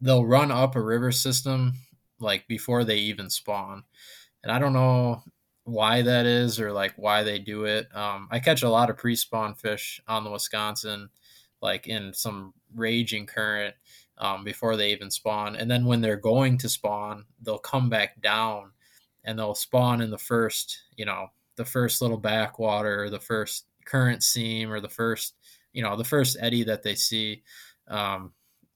they'll 0.00 0.26
run 0.26 0.50
up 0.50 0.76
a 0.76 0.80
river 0.80 1.12
system 1.12 1.74
like 2.18 2.46
before 2.48 2.84
they 2.84 2.96
even 2.98 3.30
spawn. 3.30 3.84
And 4.42 4.52
I 4.52 4.58
don't 4.58 4.72
know 4.72 5.22
why 5.64 6.02
that 6.02 6.26
is 6.26 6.60
or 6.60 6.72
like 6.72 6.92
why 6.96 7.22
they 7.22 7.38
do 7.38 7.64
it. 7.64 7.88
Um, 7.94 8.28
I 8.30 8.38
catch 8.38 8.62
a 8.62 8.68
lot 8.68 8.90
of 8.90 8.98
pre-spawn 8.98 9.54
fish 9.54 10.00
on 10.06 10.24
the 10.24 10.30
Wisconsin, 10.30 11.08
like 11.62 11.86
in 11.86 12.12
some 12.12 12.52
raging 12.74 13.26
current 13.26 13.74
um, 14.18 14.44
before 14.44 14.76
they 14.76 14.92
even 14.92 15.10
spawn. 15.10 15.56
And 15.56 15.70
then 15.70 15.84
when 15.84 16.00
they're 16.00 16.16
going 16.16 16.58
to 16.58 16.68
spawn, 16.68 17.24
they'll 17.42 17.58
come 17.58 17.88
back 17.88 18.20
down 18.20 18.70
and 19.24 19.38
they'll 19.38 19.54
spawn 19.54 20.00
in 20.00 20.10
the 20.10 20.18
first, 20.18 20.78
you 20.96 21.04
know, 21.04 21.28
the 21.56 21.64
first 21.64 22.02
little 22.02 22.18
backwater 22.18 23.08
the 23.10 23.20
first 23.20 23.66
current 23.84 24.22
seam 24.22 24.72
or 24.72 24.80
the 24.80 24.88
first, 24.88 25.34
you 25.72 25.82
know, 25.82 25.96
the 25.96 26.04
first 26.04 26.36
eddy 26.40 26.64
that 26.64 26.82
they 26.82 26.94
see. 26.94 27.42
Um, 27.88 28.32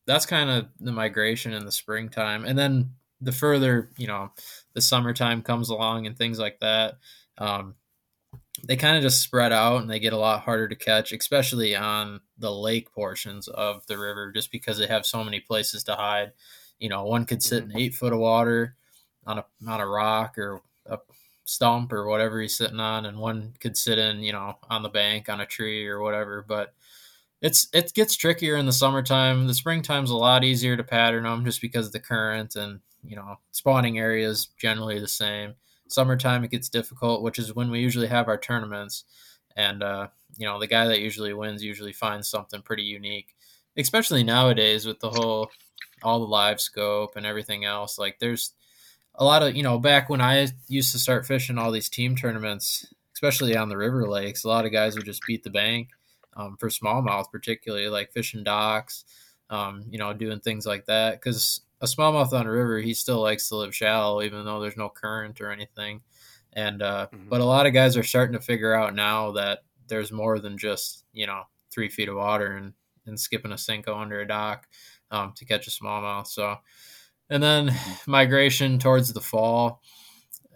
that's 0.07 0.27
kind 0.27 0.49
of 0.51 0.69
the 0.81 0.93
migration 0.93 1.53
in 1.53 1.65
the 1.65 1.73
springtime. 1.73 2.45
And 2.45 2.59
then 2.59 2.93
the 3.21 3.33
further, 3.33 3.91
you 3.97 4.07
know, 4.07 4.31
the 4.75 4.81
summertime 4.81 5.43
comes 5.43 5.71
along 5.71 6.07
and 6.07 6.17
things 6.17 6.39
like 6.39 6.61
that, 6.61 6.99
um, 7.39 7.75
they 8.65 8.77
kind 8.77 8.97
of 8.97 9.03
just 9.03 9.23
spread 9.23 9.53
out 9.53 9.81
and 9.81 9.91
they 9.91 9.99
get 9.99 10.13
a 10.13 10.19
lot 10.19 10.43
harder 10.43 10.69
to 10.69 10.77
catch, 10.77 11.13
especially 11.13 11.75
on 11.77 12.21
the 12.39 12.53
lake 12.53 12.93
portions 12.93 13.49
of 13.49 13.87
the 13.87 13.99
river, 13.99 14.33
just 14.33 14.51
because 14.51 14.79
they 14.79 14.87
have 14.87 15.07
so 15.07 15.25
many 15.25 15.41
places 15.41 15.85
to 15.85 15.95
hide. 15.95 16.33
You 16.79 16.89
know, 16.89 17.05
one 17.05 17.25
could 17.25 17.43
sit 17.43 17.63
in 17.63 17.71
mm-hmm. 17.71 17.79
eight 17.79 17.95
foot 17.95 18.13
of 18.13 18.19
water 18.19 18.77
on 19.27 19.39
a 19.39 19.45
on 19.67 19.81
a 19.81 19.87
rock 19.87 20.39
or 20.39 20.61
a 20.87 20.99
stump 21.45 21.93
or 21.93 22.07
whatever 22.07 22.41
he's 22.41 22.57
sitting 22.57 22.81
on, 22.81 23.07
and 23.07 23.19
one 23.19 23.55
could 23.61 23.77
sit 23.77 23.99
in, 23.99 24.23
you 24.23 24.33
know, 24.33 24.57
on 24.71 24.83
the 24.83 24.89
bank 24.89 25.29
on 25.29 25.41
a 25.41 25.47
tree 25.47 25.87
or 25.87 26.01
whatever. 26.01 26.45
But 26.47 26.75
it's 27.41 27.69
it 27.73 27.93
gets 27.95 28.17
trickier 28.17 28.57
in 28.57 28.67
the 28.67 28.73
summertime. 28.73 29.47
The 29.47 29.55
springtime's 29.55 30.11
a 30.11 30.17
lot 30.17 30.45
easier 30.45 30.77
to 30.77 30.85
pattern 30.85 31.25
them 31.25 31.45
just 31.45 31.61
because 31.61 31.87
of 31.87 31.93
the 31.93 32.01
current 32.01 32.57
and 32.57 32.81
you 33.05 33.17
know 33.17 33.39
spawning 33.53 33.99
areas 33.99 34.49
generally 34.59 34.99
the 34.99 35.09
same. 35.09 35.55
Summertime 35.89 36.45
it 36.45 36.51
gets 36.51 36.69
difficult, 36.69 37.23
which 37.23 37.39
is 37.39 37.55
when 37.55 37.71
we 37.71 37.81
usually 37.81 38.07
have 38.09 38.29
our 38.29 38.39
tournaments, 38.39 39.05
and 39.57 39.83
uh, 39.83 40.09
you 40.37 40.47
know 40.47 40.59
the 40.61 40.67
guy 40.67 40.87
that 40.87 41.01
usually 41.01 41.33
wins 41.35 41.63
usually 41.63 41.93
finds 41.93 42.29
something 42.29 42.63
pretty 42.63 42.83
unique. 42.85 43.35
especially 43.79 44.25
nowadays 44.25 44.87
with 44.87 44.99
the 45.01 45.11
whole 45.11 45.51
all 46.03 46.21
the 46.21 46.27
live 46.27 46.61
scope 46.61 47.17
and 47.17 47.27
everything 47.27 47.65
else. 47.65 47.99
Like 47.99 48.19
there's 48.19 48.53
a 49.15 49.25
lot 49.25 49.43
of 49.43 49.57
you 49.57 49.63
know 49.63 49.79
back 49.79 50.09
when 50.09 50.21
I 50.21 50.49
used 50.69 50.93
to 50.93 50.99
start 50.99 51.27
fishing 51.27 51.59
all 51.59 51.71
these 51.73 51.89
team 51.89 52.17
tournaments, 52.17 52.87
especially 53.15 53.57
on 53.57 53.69
the 53.69 53.77
river 53.77 54.09
lakes, 54.09 54.45
a 54.45 54.49
lot 54.49 54.67
of 54.67 54.73
guys 54.73 54.97
would 54.97 55.07
just 55.07 55.27
beat 55.27 55.43
the 55.45 55.51
bank 55.51 55.91
um, 56.37 56.57
for 56.59 56.69
smallmouth, 56.69 57.31
particularly 57.33 57.89
like 57.89 58.13
fishing 58.13 58.45
docks, 58.45 59.05
um, 59.51 59.85
you 59.91 59.99
know, 59.99 60.13
doing 60.13 60.41
things 60.41 60.67
like 60.67 60.87
that. 60.87 61.15
Because 61.15 61.63
a 61.81 61.87
smallmouth 61.87 62.33
on 62.33 62.47
a 62.47 62.51
river, 62.51 62.79
he 62.79 62.95
still 62.95 63.21
likes 63.21 63.49
to 63.49 63.57
live 63.57 63.75
shallow, 63.75 64.23
even 64.23 64.45
though 64.45 64.61
there's 64.61 64.77
no 64.77 64.89
current 64.89 65.41
or 65.41 65.51
anything. 65.51 66.03
And 66.53 66.83
uh, 66.83 67.09
mm-hmm. 67.13 67.29
but 67.29 67.41
a 67.41 67.45
lot 67.45 67.67
of 67.67 67.73
guys 67.73 67.97
are 67.97 68.03
starting 68.03 68.39
to 68.39 68.45
figure 68.45 68.75
out 68.75 68.95
now 68.95 69.33
that 69.33 69.61
there's 69.87 70.13
more 70.13 70.39
than 70.39 70.59
just 70.59 71.05
you 71.13 71.27
know 71.27 71.43
three 71.71 71.89
feet 71.89 72.09
of 72.09 72.17
water 72.17 72.57
and 72.57 72.73
and 73.07 73.19
skipping 73.19 73.53
a 73.53 73.57
Senko 73.57 73.97
under 73.97 74.21
a 74.21 74.27
dock 74.27 74.67
um, 75.11 75.33
to 75.37 75.45
catch 75.45 75.67
a 75.67 75.71
smallmouth. 75.71 76.27
So, 76.27 76.57
and 77.31 77.43
then 77.43 77.69
mm-hmm. 77.69 78.11
migration 78.11 78.79
towards 78.79 79.13
the 79.13 79.21
fall, 79.21 79.83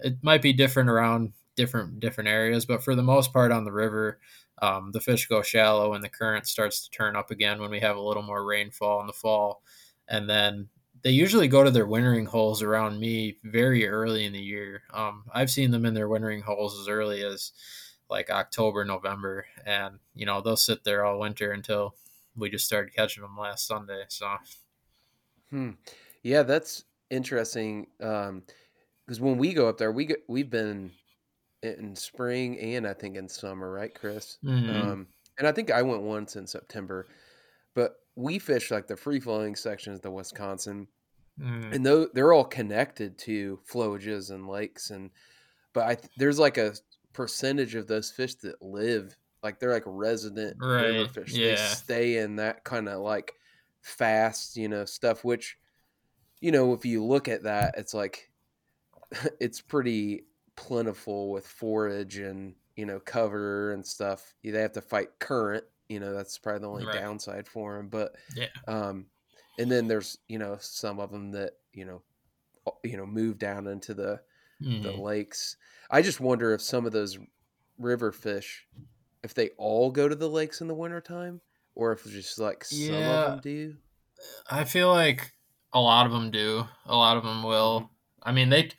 it 0.02 0.18
might 0.22 0.42
be 0.42 0.52
different 0.52 0.90
around 0.90 1.32
different 1.56 2.00
different 2.00 2.28
areas, 2.28 2.66
but 2.66 2.82
for 2.82 2.94
the 2.94 3.02
most 3.02 3.32
part 3.32 3.52
on 3.52 3.64
the 3.64 3.72
river, 3.72 4.18
um, 4.60 4.90
the 4.92 5.00
fish 5.00 5.26
go 5.26 5.42
shallow 5.42 5.94
and 5.94 6.02
the 6.02 6.08
current 6.08 6.46
starts 6.46 6.84
to 6.84 6.90
turn 6.90 7.16
up 7.16 7.30
again 7.30 7.60
when 7.60 7.70
we 7.70 7.80
have 7.80 7.96
a 7.96 8.02
little 8.02 8.22
more 8.22 8.44
rainfall 8.44 9.00
in 9.00 9.06
the 9.06 9.12
fall, 9.12 9.62
and 10.08 10.28
then 10.28 10.68
they 11.02 11.10
usually 11.10 11.48
go 11.48 11.64
to 11.64 11.70
their 11.70 11.86
wintering 11.86 12.26
holes 12.26 12.62
around 12.62 12.98
me 13.00 13.38
very 13.44 13.88
early 13.88 14.24
in 14.24 14.32
the 14.32 14.40
year. 14.40 14.82
Um, 14.92 15.24
I've 15.32 15.50
seen 15.50 15.70
them 15.70 15.84
in 15.84 15.94
their 15.94 16.08
wintering 16.08 16.42
holes 16.42 16.78
as 16.78 16.88
early 16.88 17.24
as 17.24 17.52
like 18.08 18.30
October, 18.30 18.84
November, 18.84 19.46
and 19.66 19.98
you 20.14 20.26
know 20.26 20.40
they'll 20.40 20.56
sit 20.56 20.84
there 20.84 21.04
all 21.04 21.18
winter 21.18 21.52
until 21.52 21.94
we 22.36 22.50
just 22.50 22.66
started 22.66 22.94
catching 22.94 23.22
them 23.22 23.36
last 23.36 23.66
Sunday. 23.66 24.04
So, 24.08 24.36
hmm. 25.50 25.70
yeah, 26.22 26.42
that's 26.42 26.84
interesting. 27.10 27.88
Um, 28.00 28.42
because 29.04 29.20
when 29.20 29.36
we 29.36 29.52
go 29.52 29.68
up 29.68 29.78
there, 29.78 29.92
we 29.92 30.06
get, 30.06 30.22
we've 30.28 30.48
been 30.48 30.92
in 31.62 31.94
spring 31.96 32.58
and 32.58 32.86
I 32.86 32.92
think 32.92 33.16
in 33.16 33.28
summer, 33.28 33.70
right, 33.70 33.94
Chris? 33.94 34.38
Mm-hmm. 34.44 34.70
Um, 34.70 35.06
and 35.38 35.46
I 35.46 35.52
think 35.52 35.70
I 35.70 35.82
went 35.82 36.02
once 36.02 36.36
in 36.36 36.46
September, 36.46 37.06
but 37.74 37.96
we 38.16 38.38
fish 38.38 38.70
like 38.70 38.86
the 38.86 38.96
free 38.96 39.20
flowing 39.20 39.56
sections 39.56 39.96
of 39.96 40.02
the 40.02 40.10
Wisconsin, 40.10 40.88
mm. 41.40 41.72
and 41.72 41.84
though 41.84 42.08
they're 42.12 42.32
all 42.32 42.44
connected 42.44 43.18
to 43.18 43.58
flowages 43.70 44.30
and 44.30 44.48
lakes, 44.48 44.90
and 44.90 45.10
but 45.72 45.84
I, 45.88 45.96
there's 46.16 46.38
like 46.38 46.58
a 46.58 46.74
percentage 47.12 47.74
of 47.74 47.86
those 47.86 48.10
fish 48.10 48.34
that 48.36 48.60
live 48.62 49.16
like 49.42 49.58
they're 49.58 49.72
like 49.72 49.82
resident 49.86 50.56
right. 50.60 50.86
river 50.86 51.08
fish. 51.08 51.32
Yeah. 51.32 51.50
They 51.50 51.56
stay 51.56 52.16
in 52.18 52.36
that 52.36 52.64
kind 52.64 52.88
of 52.88 53.00
like 53.00 53.34
fast, 53.80 54.56
you 54.56 54.68
know, 54.68 54.84
stuff. 54.84 55.24
Which, 55.24 55.56
you 56.40 56.52
know, 56.52 56.72
if 56.72 56.84
you 56.84 57.04
look 57.04 57.28
at 57.28 57.42
that, 57.42 57.74
it's 57.76 57.94
like 57.94 58.30
it's 59.40 59.60
pretty 59.60 60.24
plentiful 60.54 61.30
with 61.30 61.46
forage 61.46 62.18
and 62.18 62.54
you 62.76 62.86
know 62.86 63.00
cover 63.00 63.72
and 63.72 63.84
stuff. 63.84 64.34
They 64.44 64.50
have 64.60 64.72
to 64.72 64.80
fight 64.80 65.08
current. 65.18 65.64
You 65.92 66.00
know, 66.00 66.14
that's 66.14 66.38
probably 66.38 66.60
the 66.60 66.68
only 66.68 66.86
right. 66.86 67.00
downside 67.00 67.46
for 67.46 67.76
them. 67.76 67.88
But 67.88 68.14
yeah, 68.34 68.46
um, 68.66 69.06
and 69.58 69.70
then 69.70 69.88
there's 69.88 70.18
you 70.28 70.38
know 70.38 70.56
some 70.60 70.98
of 71.00 71.10
them 71.10 71.32
that 71.32 71.52
you 71.72 71.84
know, 71.84 72.02
you 72.82 72.96
know, 72.96 73.06
move 73.06 73.38
down 73.38 73.66
into 73.66 73.94
the 73.94 74.20
mm. 74.62 74.82
the 74.82 74.90
mm-hmm. 74.90 75.00
lakes. 75.00 75.56
I 75.90 76.02
just 76.02 76.20
wonder 76.20 76.54
if 76.54 76.62
some 76.62 76.86
of 76.86 76.92
those 76.92 77.18
river 77.78 78.12
fish 78.12 78.66
if 79.22 79.34
they 79.34 79.50
all 79.56 79.90
go 79.90 80.08
to 80.08 80.14
the 80.14 80.28
lakes 80.28 80.60
in 80.60 80.68
the 80.68 80.74
wintertime 80.74 81.40
or 81.74 81.92
if 81.92 82.04
it's 82.04 82.14
just 82.14 82.38
like 82.38 82.64
some 82.64 82.78
yeah, 82.78 83.24
of 83.24 83.30
them 83.30 83.40
do. 83.42 83.74
I 84.50 84.64
feel 84.64 84.90
like 84.90 85.32
a 85.72 85.80
lot 85.80 86.06
of 86.06 86.12
them 86.12 86.30
do. 86.30 86.66
A 86.86 86.96
lot 86.96 87.16
of 87.16 87.24
them 87.24 87.42
will. 87.42 87.80
Mm-hmm. 87.82 88.28
I 88.28 88.32
mean, 88.32 88.50
they. 88.50 88.70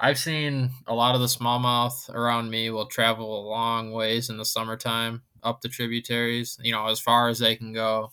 I've 0.00 0.18
seen 0.18 0.70
a 0.86 0.94
lot 0.94 1.16
of 1.16 1.20
the 1.20 1.26
smallmouth 1.26 2.08
around 2.14 2.50
me 2.50 2.70
will 2.70 2.86
travel 2.86 3.40
a 3.40 3.48
long 3.48 3.90
ways 3.90 4.30
in 4.30 4.36
the 4.36 4.44
summertime 4.44 5.22
up 5.42 5.60
the 5.60 5.68
tributaries. 5.68 6.58
You 6.62 6.72
know, 6.72 6.86
as 6.86 7.00
far 7.00 7.28
as 7.28 7.38
they 7.38 7.56
can 7.56 7.72
go 7.72 8.12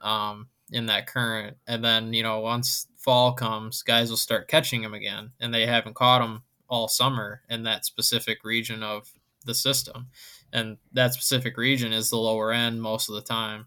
um, 0.00 0.48
in 0.70 0.86
that 0.86 1.06
current, 1.06 1.56
and 1.66 1.84
then 1.84 2.12
you 2.12 2.22
know 2.22 2.40
once 2.40 2.86
fall 2.96 3.32
comes, 3.32 3.82
guys 3.82 4.10
will 4.10 4.16
start 4.16 4.48
catching 4.48 4.82
them 4.82 4.94
again, 4.94 5.32
and 5.40 5.52
they 5.52 5.66
haven't 5.66 5.94
caught 5.94 6.20
them 6.20 6.42
all 6.68 6.88
summer 6.88 7.42
in 7.50 7.64
that 7.64 7.84
specific 7.84 8.44
region 8.44 8.82
of 8.82 9.12
the 9.44 9.54
system 9.54 10.06
and 10.52 10.76
that 10.92 11.14
specific 11.14 11.56
region 11.56 11.92
is 11.92 12.10
the 12.10 12.16
lower 12.16 12.52
end 12.52 12.80
most 12.80 13.08
of 13.08 13.14
the 13.14 13.22
time 13.22 13.66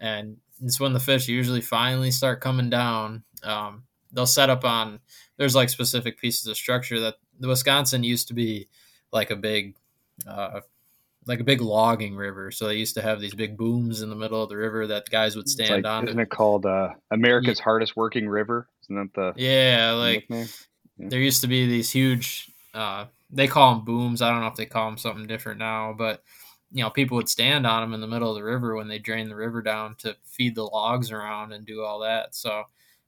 and 0.00 0.36
it's 0.62 0.80
when 0.80 0.92
the 0.92 1.00
fish 1.00 1.28
usually 1.28 1.60
finally 1.60 2.10
start 2.10 2.40
coming 2.40 2.70
down 2.70 3.22
um, 3.42 3.84
they'll 4.12 4.26
set 4.26 4.50
up 4.50 4.64
on 4.64 5.00
there's 5.36 5.54
like 5.54 5.68
specific 5.68 6.18
pieces 6.18 6.46
of 6.46 6.56
structure 6.56 7.00
that 7.00 7.16
the 7.38 7.48
wisconsin 7.48 8.02
used 8.02 8.28
to 8.28 8.34
be 8.34 8.68
like 9.12 9.30
a 9.30 9.36
big 9.36 9.74
uh, 10.26 10.60
like 11.26 11.40
a 11.40 11.44
big 11.44 11.60
logging 11.60 12.14
river 12.14 12.50
so 12.50 12.66
they 12.66 12.76
used 12.76 12.94
to 12.94 13.02
have 13.02 13.20
these 13.20 13.34
big 13.34 13.56
booms 13.56 14.02
in 14.02 14.10
the 14.10 14.16
middle 14.16 14.42
of 14.42 14.48
the 14.48 14.56
river 14.56 14.86
that 14.86 15.08
guys 15.10 15.36
would 15.36 15.48
stand 15.48 15.82
like, 15.82 15.86
on 15.86 16.08
isn't 16.08 16.20
it 16.20 16.30
called 16.30 16.66
uh, 16.66 16.88
america's 17.10 17.58
yeah. 17.58 17.64
hardest 17.64 17.96
working 17.96 18.28
river 18.28 18.68
isn't 18.84 19.12
that 19.14 19.34
the 19.36 19.42
yeah 19.42 19.92
like 19.92 20.24
yeah. 20.28 20.44
there 20.98 21.20
used 21.20 21.40
to 21.40 21.48
be 21.48 21.66
these 21.66 21.90
huge 21.90 22.50
uh, 22.76 23.06
they 23.30 23.48
call 23.48 23.74
them 23.74 23.84
booms. 23.84 24.22
I 24.22 24.30
don't 24.30 24.40
know 24.40 24.46
if 24.46 24.54
they 24.54 24.66
call 24.66 24.86
them 24.86 24.98
something 24.98 25.26
different 25.26 25.58
now, 25.58 25.94
but 25.96 26.22
you 26.72 26.82
know, 26.82 26.90
people 26.90 27.16
would 27.16 27.28
stand 27.28 27.66
on 27.66 27.82
them 27.82 27.94
in 27.94 28.00
the 28.00 28.06
middle 28.06 28.30
of 28.30 28.36
the 28.36 28.44
river 28.44 28.74
when 28.74 28.88
they 28.88 28.98
drain 28.98 29.28
the 29.28 29.36
river 29.36 29.62
down 29.62 29.94
to 29.96 30.16
feed 30.24 30.54
the 30.54 30.64
logs 30.64 31.10
around 31.10 31.52
and 31.52 31.64
do 31.64 31.82
all 31.82 32.00
that. 32.00 32.34
So 32.34 32.64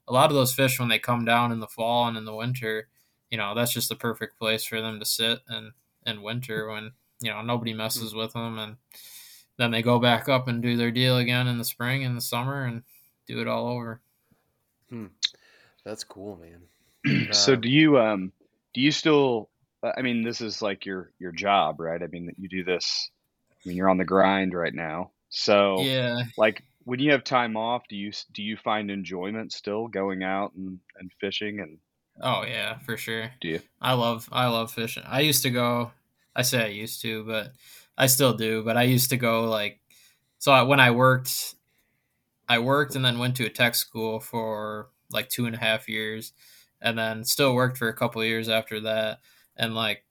a 0.06 0.12
lot 0.12 0.30
of 0.30 0.36
those 0.36 0.54
fish 0.54 0.78
when 0.78 0.88
they 0.88 0.98
come 0.98 1.24
down 1.24 1.52
in 1.52 1.60
the 1.60 1.66
fall 1.66 2.08
and 2.08 2.16
in 2.16 2.24
the 2.24 2.34
winter, 2.34 2.88
you 3.30 3.36
know, 3.36 3.54
that's 3.54 3.72
just 3.72 3.88
the 3.88 3.96
perfect 3.96 4.38
place 4.38 4.64
for 4.64 4.80
them 4.80 4.98
to 4.98 5.04
sit 5.04 5.40
and 5.48 5.72
and 6.06 6.22
winter 6.22 6.68
when 6.68 6.92
you 7.20 7.30
know 7.30 7.42
nobody 7.42 7.72
messes 7.72 8.14
with 8.14 8.32
them 8.32 8.58
and 8.58 8.76
then 9.56 9.70
they 9.70 9.82
go 9.82 9.98
back 9.98 10.28
up 10.28 10.48
and 10.48 10.62
do 10.62 10.76
their 10.76 10.90
deal 10.90 11.18
again 11.18 11.48
in 11.48 11.58
the 11.58 11.64
spring 11.64 12.04
and 12.04 12.16
the 12.16 12.20
summer 12.20 12.64
and 12.64 12.82
do 13.26 13.40
it 13.40 13.48
all 13.48 13.68
over. 13.68 14.00
Hmm. 14.88 15.06
That's 15.84 16.04
cool, 16.04 16.38
man. 16.40 17.28
so 17.32 17.56
do 17.56 17.68
you 17.68 17.98
um 17.98 18.32
do 18.72 18.80
you 18.80 18.92
still 18.92 19.48
I 19.82 20.02
mean, 20.02 20.22
this 20.22 20.40
is 20.40 20.60
like 20.60 20.86
your 20.86 21.12
your 21.18 21.32
job, 21.32 21.80
right? 21.80 22.02
I 22.02 22.06
mean, 22.06 22.32
you 22.38 22.48
do 22.48 22.64
this. 22.64 23.10
I 23.52 23.68
mean, 23.68 23.76
you're 23.76 23.88
on 23.88 23.98
the 23.98 24.04
grind 24.04 24.54
right 24.54 24.74
now. 24.74 25.12
So, 25.30 25.80
yeah, 25.80 26.22
like 26.36 26.62
when 26.84 27.00
you 27.00 27.12
have 27.12 27.24
time 27.24 27.56
off, 27.56 27.82
do 27.88 27.96
you 27.96 28.12
do 28.32 28.42
you 28.42 28.56
find 28.56 28.90
enjoyment 28.90 29.52
still 29.52 29.86
going 29.86 30.22
out 30.22 30.52
and, 30.54 30.78
and 30.98 31.10
fishing 31.20 31.60
and? 31.60 31.78
Oh 32.20 32.44
yeah, 32.44 32.78
for 32.78 32.96
sure. 32.96 33.30
Do 33.40 33.48
you? 33.48 33.60
I 33.80 33.92
love 33.92 34.28
I 34.32 34.46
love 34.46 34.72
fishing. 34.72 35.04
I 35.06 35.20
used 35.20 35.42
to 35.44 35.50
go. 35.50 35.92
I 36.38 36.42
say 36.42 36.64
I 36.64 36.68
used 36.68 37.02
to, 37.02 37.24
but 37.24 37.52
I 37.98 38.06
still 38.06 38.34
do. 38.34 38.64
But 38.64 38.78
I 38.78 38.84
used 38.84 39.10
to 39.10 39.18
go 39.18 39.50
like 39.50 39.80
so 40.38 40.52
I, 40.52 40.62
when 40.62 40.80
I 40.80 40.92
worked, 40.92 41.56
I 42.48 42.58
worked 42.60 42.94
and 42.96 43.04
then 43.04 43.18
went 43.18 43.36
to 43.36 43.46
a 43.46 43.50
tech 43.50 43.74
school 43.74 44.20
for 44.20 44.88
like 45.10 45.28
two 45.28 45.46
and 45.46 45.54
a 45.54 45.58
half 45.58 45.88
years, 45.88 46.32
and 46.80 46.98
then 46.98 47.24
still 47.24 47.54
worked 47.54 47.78
for 47.78 47.88
a 47.88 47.94
couple 47.96 48.24
years 48.24 48.48
after 48.48 48.80
that 48.80 49.20
and 49.56 49.74
like 49.74 50.04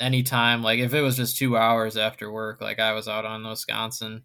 anytime 0.00 0.62
like 0.62 0.80
if 0.80 0.94
it 0.94 1.02
was 1.02 1.16
just 1.16 1.36
two 1.36 1.56
hours 1.56 1.96
after 1.96 2.32
work 2.32 2.60
like 2.60 2.80
i 2.80 2.92
was 2.92 3.06
out 3.08 3.24
on 3.24 3.46
wisconsin 3.46 4.22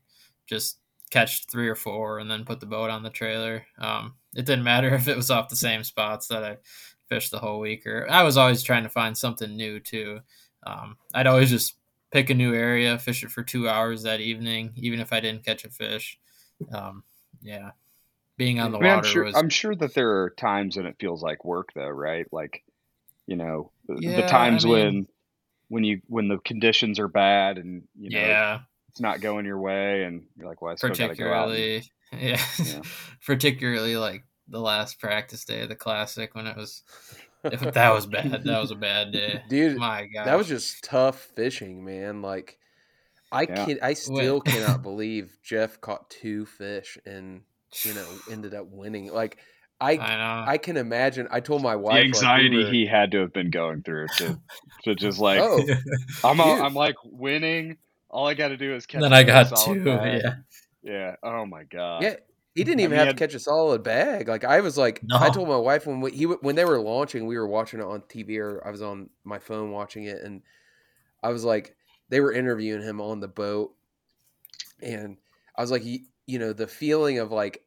just 0.48 0.80
catch 1.12 1.46
three 1.48 1.70
or 1.70 1.76
four 1.76 2.20
and 2.20 2.30
then 2.32 2.46
put 2.46 2.60
the 2.60 2.66
boat 2.66 2.90
on 2.90 3.04
the 3.04 3.10
trailer 3.10 3.64
um, 3.80 4.16
it 4.36 4.46
didn't 4.46 4.64
matter 4.64 4.90
if 4.96 5.08
it 5.08 5.18
was 5.18 5.30
off 5.32 5.50
the 5.50 5.56
same 5.56 5.84
spots 5.84 6.28
that 6.28 6.44
i 6.44 6.58
fished 7.08 7.32
the 7.32 7.40
whole 7.40 7.60
week 7.60 7.86
or 7.86 8.08
i 8.10 8.24
was 8.24 8.38
always 8.38 8.64
trying 8.64 8.84
to 8.84 8.90
find 8.90 9.18
something 9.18 9.56
new 9.56 9.80
too 9.80 10.20
um, 10.66 10.98
i'd 11.14 11.28
always 11.28 11.50
just 11.50 11.76
pick 12.12 12.30
a 12.30 12.34
new 12.34 12.54
area 12.54 12.98
fish 12.98 13.24
it 13.24 13.32
for 13.32 13.44
two 13.44 13.70
hours 13.70 14.04
that 14.04 14.20
evening 14.20 14.72
even 14.76 15.00
if 15.00 15.14
i 15.14 15.20
didn't 15.20 15.46
catch 15.46 15.64
a 15.64 15.70
fish 15.70 16.18
um, 16.74 17.04
yeah 17.42 17.72
being 18.38 18.60
on 18.60 18.72
the 18.72 18.78
I 18.78 18.82
mean, 18.82 18.90
water 18.90 19.08
I'm 19.08 19.14
sure, 19.14 19.24
was 19.26 19.36
i'm 19.36 19.50
sure 19.50 19.76
that 19.76 19.94
there 19.94 20.24
are 20.24 20.30
times 20.32 20.78
when 20.78 20.86
it 20.86 20.96
feels 21.00 21.22
like 21.22 21.46
work 21.46 21.70
though 21.76 21.88
right 21.88 22.26
like 22.32 22.64
you 23.28 23.36
know 23.36 23.72
yeah, 23.98 24.22
the 24.22 24.28
times 24.28 24.66
I 24.66 24.70
mean, 24.70 24.78
when 24.78 25.08
when 25.70 25.84
you 25.84 26.02
when 26.08 26.28
the 26.28 26.40
conditions 26.40 27.00
are 27.00 27.08
bad 27.08 27.58
and 27.58 27.84
you 27.98 28.10
know 28.10 28.20
yeah. 28.20 28.60
it's 28.90 29.00
not 29.00 29.22
going 29.22 29.46
your 29.46 29.60
way 29.60 30.04
and 30.04 30.24
you're 30.36 30.48
like 30.48 30.62
well 30.62 30.74
I 30.74 30.76
still 30.76 30.90
gotta 30.90 31.16
go 31.16 31.50
and, 31.52 31.90
yeah, 32.20 32.42
yeah. 32.64 32.82
particularly 33.26 33.96
like 33.96 34.24
the 34.48 34.60
last 34.60 35.00
practice 35.00 35.46
day 35.46 35.62
of 35.62 35.70
the 35.70 35.76
classic 35.76 36.34
when 36.34 36.48
it 36.48 36.58
was 36.58 36.84
that 37.44 37.94
was 37.94 38.06
bad 38.06 38.44
that 38.44 38.60
was 38.60 38.72
a 38.72 38.76
bad 38.76 39.12
day 39.12 39.42
dude 39.50 39.78
my 39.78 40.06
god 40.14 40.26
that 40.26 40.38
was 40.38 40.48
just 40.48 40.84
tough 40.84 41.30
fishing 41.36 41.86
man 41.86 42.22
like 42.22 42.58
i 43.32 43.44
yeah. 43.44 43.66
can 43.66 43.80
i 43.82 43.94
still 43.94 44.42
cannot 44.46 44.82
believe 44.82 45.38
jeff 45.44 45.80
caught 45.80 46.10
two 46.10 46.46
fish 46.46 46.98
and 47.06 47.42
you 47.84 47.94
know 47.94 48.08
ended 48.30 48.54
up 48.54 48.68
winning 48.70 49.12
like 49.12 49.38
I 49.82 49.94
I, 49.94 50.52
I, 50.52 50.58
can 50.58 50.76
imagine. 50.76 51.30
I 51.32 51.40
told 51.40 51.64
my 51.64 51.78
wife 51.78 51.94
the 51.94 52.02
anxiety 52.02 52.50
like 52.50 52.52
we 52.52 52.64
were... 52.66 52.72
he 52.72 52.86
had 52.86 53.12
to 53.12 53.20
have 53.20 53.32
been 53.32 53.50
going 53.50 53.82
through 53.82 54.08
to, 54.18 54.38
to 54.84 54.94
just 54.94 55.20
like 55.20 55.40
oh, 55.40 55.64
I'm 56.22 56.42
a, 56.42 56.44
I'm 56.44 56.74
like 56.74 56.96
winning. 57.06 57.78
All 58.10 58.28
I 58.28 58.34
got 58.34 58.50
to 58.50 58.58
do 58.58 58.76
is 58.76 58.86
catch. 58.86 59.00
Then 59.00 59.14
I 59.14 59.24
got 59.24 59.56
two. 59.56 59.84
Yeah. 59.86 60.36
Yeah. 60.84 61.16
Oh 61.24 61.46
my 61.46 61.64
god. 61.64 62.04
Yeah. 62.04 62.16
He 62.56 62.64
didn't 62.64 62.82
I 62.82 62.82
even 62.82 62.98
mean, 62.98 63.00
have 63.00 63.10
to 63.10 63.16
catch 63.16 63.34
a 63.34 63.40
solid 63.40 63.84
bag. 63.84 64.28
Like 64.28 64.44
I 64.44 64.62
was 64.62 64.78
like, 64.78 65.06
I 65.20 65.30
told 65.30 65.48
my 65.50 65.58
wife 65.58 65.86
when 65.88 66.02
we, 66.02 66.12
he 66.12 66.26
when 66.26 66.56
they 66.56 66.66
were 66.66 66.80
launching, 66.82 67.26
we 67.28 67.38
were 67.38 67.48
watching 67.48 67.80
it 67.80 67.86
on 67.86 68.02
TV 68.08 68.40
or 68.40 68.66
I 68.66 68.72
was 68.72 68.82
on 68.82 69.10
my 69.24 69.40
phone 69.40 69.72
watching 69.72 70.06
it, 70.06 70.22
and 70.24 70.44
I 71.24 71.30
was 71.32 71.46
like, 71.46 71.78
they 72.10 72.22
were 72.22 72.34
interviewing 72.34 72.84
him 72.84 73.02
on 73.02 73.22
the 73.22 73.30
boat, 73.30 73.76
and 74.82 75.18
I 75.56 75.62
was 75.62 75.72
like, 75.72 75.84
you, 75.84 76.00
you 76.28 76.40
know, 76.40 76.54
the 76.54 76.68
feeling 76.68 77.20
of 77.20 77.32
like, 77.32 77.66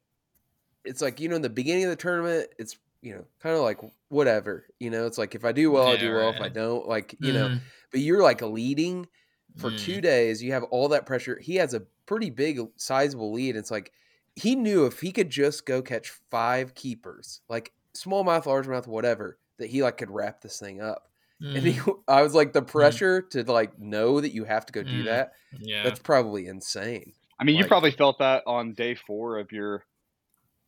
it's 0.84 1.02
like 1.02 1.20
you 1.20 1.28
know, 1.28 1.36
in 1.36 1.42
the 1.42 1.50
beginning 1.50 1.84
of 1.84 1.90
the 1.90 1.96
tournament, 1.96 2.50
it's 2.58 2.78
you 3.02 3.14
know, 3.14 3.26
kind 3.40 3.56
of 3.56 3.62
like 3.62 3.80
whatever, 4.08 4.68
you 4.80 4.90
know, 4.90 5.06
it's 5.06 5.18
like 5.18 5.34
if 5.34 5.44
I 5.44 5.52
do 5.52 5.70
well, 5.72 5.90
I 5.92 5.96
Yeah, 5.96 5.98
do 5.98 6.14
well. 6.14 6.30
If 6.30 6.40
I 6.40 6.48
don't, 6.50 6.88
like 6.88 7.16
you 7.20 7.32
know, 7.32 7.50
Mm, 7.50 7.70
but 7.92 8.00
you're 8.00 8.22
like 8.22 8.42
leading 8.42 9.08
for 9.56 9.70
mm, 9.70 9.72
two 9.72 10.02
days. 10.02 10.42
You 10.42 10.52
have 10.52 10.64
all 10.64 10.88
that 10.90 11.06
pressure. 11.06 11.38
He 11.40 11.56
has 11.56 11.74
a 11.74 11.82
pretty 12.06 12.30
big, 12.30 12.60
sizable 12.76 13.32
lead. 13.32 13.56
It's 13.56 13.70
like 13.72 13.92
he 14.36 14.54
knew 14.54 14.86
if 14.86 15.00
he 15.00 15.12
could 15.12 15.30
just 15.30 15.66
go 15.66 15.82
catch 15.82 16.10
five 16.30 16.74
keepers, 16.74 17.40
like 17.48 17.72
smallmouth, 17.94 18.44
largemouth, 18.44 18.86
whatever, 18.86 19.38
that 19.58 19.68
he 19.70 19.82
like 19.82 19.98
could 19.98 20.10
wrap 20.10 20.40
this 20.40 20.58
thing 20.58 20.80
up. 20.80 21.08
And 21.44 21.58
he, 21.66 21.72
mm, 21.72 21.98
I 22.06 22.22
was 22.22 22.36
like, 22.36 22.52
the 22.52 22.62
pressure 22.62 23.20
to 23.32 23.42
like 23.50 23.76
know 23.76 24.20
that 24.20 24.32
you 24.32 24.44
have 24.44 24.64
to 24.66 24.72
go 24.72 24.84
do 24.84 25.02
Mm. 25.02 25.06
that. 25.06 25.32
yeah. 25.58 25.82
That's 25.82 25.98
probably 25.98 26.46
insane. 26.46 27.12
I 27.40 27.42
mean, 27.44 27.56
you 27.56 27.66
probably 27.66 27.90
felt 27.90 28.20
that 28.20 28.44
on 28.46 28.74
day 28.74 28.94
four 28.94 29.38
of 29.40 29.50
your 29.50 29.84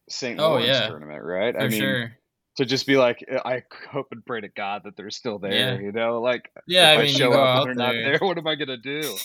St. 0.08 0.40
Oh, 0.40 0.48
Lawrence 0.48 0.66
yeah. 0.66 0.88
tournament, 0.88 1.22
right? 1.22 1.54
For 1.54 1.60
I 1.60 1.68
mean, 1.68 1.80
sure. 1.80 2.12
to 2.56 2.64
just 2.64 2.88
be 2.88 2.96
like, 2.96 3.24
I 3.44 3.62
hope 3.90 4.08
and 4.10 4.26
pray 4.26 4.40
to 4.40 4.48
God 4.48 4.82
that 4.84 4.96
they're 4.96 5.10
still 5.10 5.38
there. 5.38 5.52
Yeah. 5.52 5.78
You 5.78 5.92
know, 5.92 6.20
like 6.20 6.50
Yeah, 6.66 6.90
if 6.94 6.98
I 6.98 7.00
I, 7.02 7.04
mean, 7.04 7.12
you 7.12 7.18
show 7.18 7.30
go 7.30 7.40
up 7.40 7.56
out 7.60 7.70
and 7.70 7.78
they're 7.78 7.92
there, 7.92 8.02
not 8.02 8.18
there, 8.18 8.28
what 8.28 8.36
am 8.38 8.46
I 8.48 8.56
gonna 8.56 8.76
do? 8.76 9.16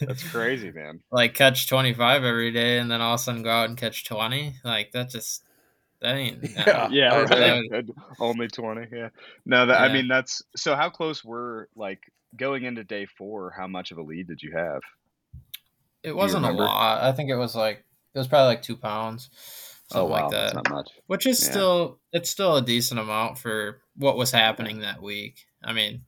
That's 0.00 0.28
crazy, 0.30 0.70
man. 0.72 1.00
like 1.12 1.34
catch 1.34 1.68
twenty 1.68 1.94
five 1.94 2.24
every 2.24 2.50
day, 2.50 2.78
and 2.78 2.90
then 2.90 3.00
all 3.00 3.14
of 3.14 3.20
a 3.20 3.22
sudden 3.22 3.42
go 3.42 3.50
out 3.50 3.68
and 3.68 3.78
catch 3.78 4.04
twenty. 4.04 4.54
Like 4.64 4.92
that 4.92 5.10
just 5.10 5.44
that 6.00 6.16
ain't. 6.16 6.42
Yeah. 6.42 6.88
Yeah, 6.90 7.14
I 7.14 7.22
right. 7.24 7.70
know. 7.70 7.82
only 8.20 8.48
twenty. 8.48 8.86
Yeah, 8.92 9.08
no, 9.46 9.66
that 9.66 9.80
I 9.80 9.92
mean 9.92 10.08
that's 10.08 10.42
so. 10.56 10.74
How 10.74 10.90
close 10.90 11.24
were 11.24 11.68
like 11.76 12.00
going 12.36 12.64
into 12.64 12.84
day 12.84 13.06
four? 13.06 13.50
How 13.56 13.66
much 13.66 13.92
of 13.92 13.98
a 13.98 14.02
lead 14.02 14.26
did 14.26 14.42
you 14.42 14.52
have? 14.56 14.80
It 16.02 16.14
wasn't 16.14 16.44
a 16.44 16.50
lot. 16.50 17.02
I 17.02 17.12
think 17.12 17.30
it 17.30 17.36
was 17.36 17.54
like 17.54 17.84
it 18.14 18.18
was 18.18 18.28
probably 18.28 18.46
like 18.48 18.62
two 18.62 18.76
pounds, 18.76 19.30
oh, 19.32 19.36
something 19.94 20.02
oh 20.02 20.10
wow, 20.10 20.22
like 20.22 20.30
that's 20.32 20.52
that. 20.54 20.64
not 20.64 20.70
much. 20.70 20.90
Which 21.06 21.26
is 21.26 21.40
Yeah. 21.40 21.50
still 21.50 22.00
it's 22.12 22.30
still 22.30 22.56
a 22.56 22.62
decent 22.62 23.00
amount 23.00 23.38
for 23.38 23.80
what 23.96 24.16
was 24.16 24.32
happening 24.32 24.80
that 24.80 25.00
week. 25.00 25.46
I 25.62 25.72
mean, 25.72 26.02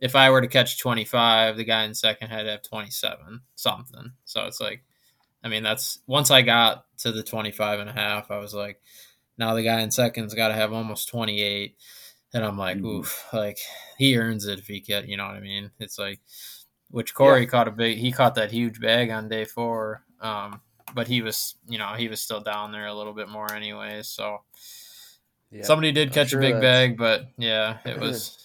if 0.00 0.14
I 0.16 0.30
were 0.30 0.40
to 0.40 0.48
catch 0.48 0.78
25, 0.78 1.56
the 1.56 1.64
guy 1.64 1.84
in 1.84 1.94
second 1.94 2.28
had 2.28 2.42
to 2.44 2.50
have 2.50 2.62
27 2.62 3.40
something. 3.54 4.12
So 4.24 4.44
it's 4.46 4.60
like 4.60 4.82
I 5.42 5.48
mean, 5.48 5.62
that's 5.62 5.98
once 6.06 6.30
I 6.30 6.40
got 6.42 6.86
to 6.98 7.12
the 7.12 7.22
25 7.22 7.80
and 7.80 7.90
a 7.90 7.92
half, 7.92 8.30
I 8.30 8.38
was 8.38 8.54
like 8.54 8.80
now 9.36 9.54
the 9.54 9.62
guy 9.62 9.80
in 9.80 9.90
second's 9.90 10.34
got 10.34 10.48
to 10.48 10.54
have 10.54 10.72
almost 10.72 11.08
28 11.08 11.76
and 12.32 12.44
I'm 12.44 12.56
like, 12.58 12.78
Mhm. 12.78 12.84
oof, 13.00 13.24
like 13.32 13.58
he 13.98 14.16
earns 14.16 14.46
it 14.46 14.58
if 14.58 14.66
he 14.66 14.80
get, 14.80 15.06
you 15.08 15.16
know 15.16 15.26
what 15.26 15.36
I 15.36 15.40
mean? 15.40 15.70
It's 15.78 15.98
like 15.98 16.20
which 16.90 17.14
Corey 17.14 17.46
caught 17.46 17.68
a 17.68 17.72
big 17.72 17.98
he 17.98 18.10
caught 18.12 18.34
that 18.36 18.50
huge 18.52 18.80
bag 18.80 19.10
on 19.10 19.28
day 19.28 19.44
4. 19.44 20.02
Um 20.20 20.60
but 20.94 21.08
he 21.08 21.22
was, 21.22 21.56
you 21.66 21.78
know, 21.78 21.94
he 21.94 22.08
was 22.08 22.20
still 22.20 22.40
down 22.40 22.70
there 22.70 22.86
a 22.86 22.94
little 22.94 23.14
bit 23.14 23.28
more 23.28 23.52
anyway. 23.52 24.02
so 24.02 24.42
Yeah. 25.50 25.62
Somebody 25.64 25.92
did 25.92 26.12
catch 26.12 26.30
sure 26.30 26.40
a 26.40 26.42
big 26.42 26.54
that's- 26.54 26.62
bag, 26.90 26.96
but 26.96 27.28
yeah, 27.36 27.78
it 27.84 27.98
was. 28.00 28.43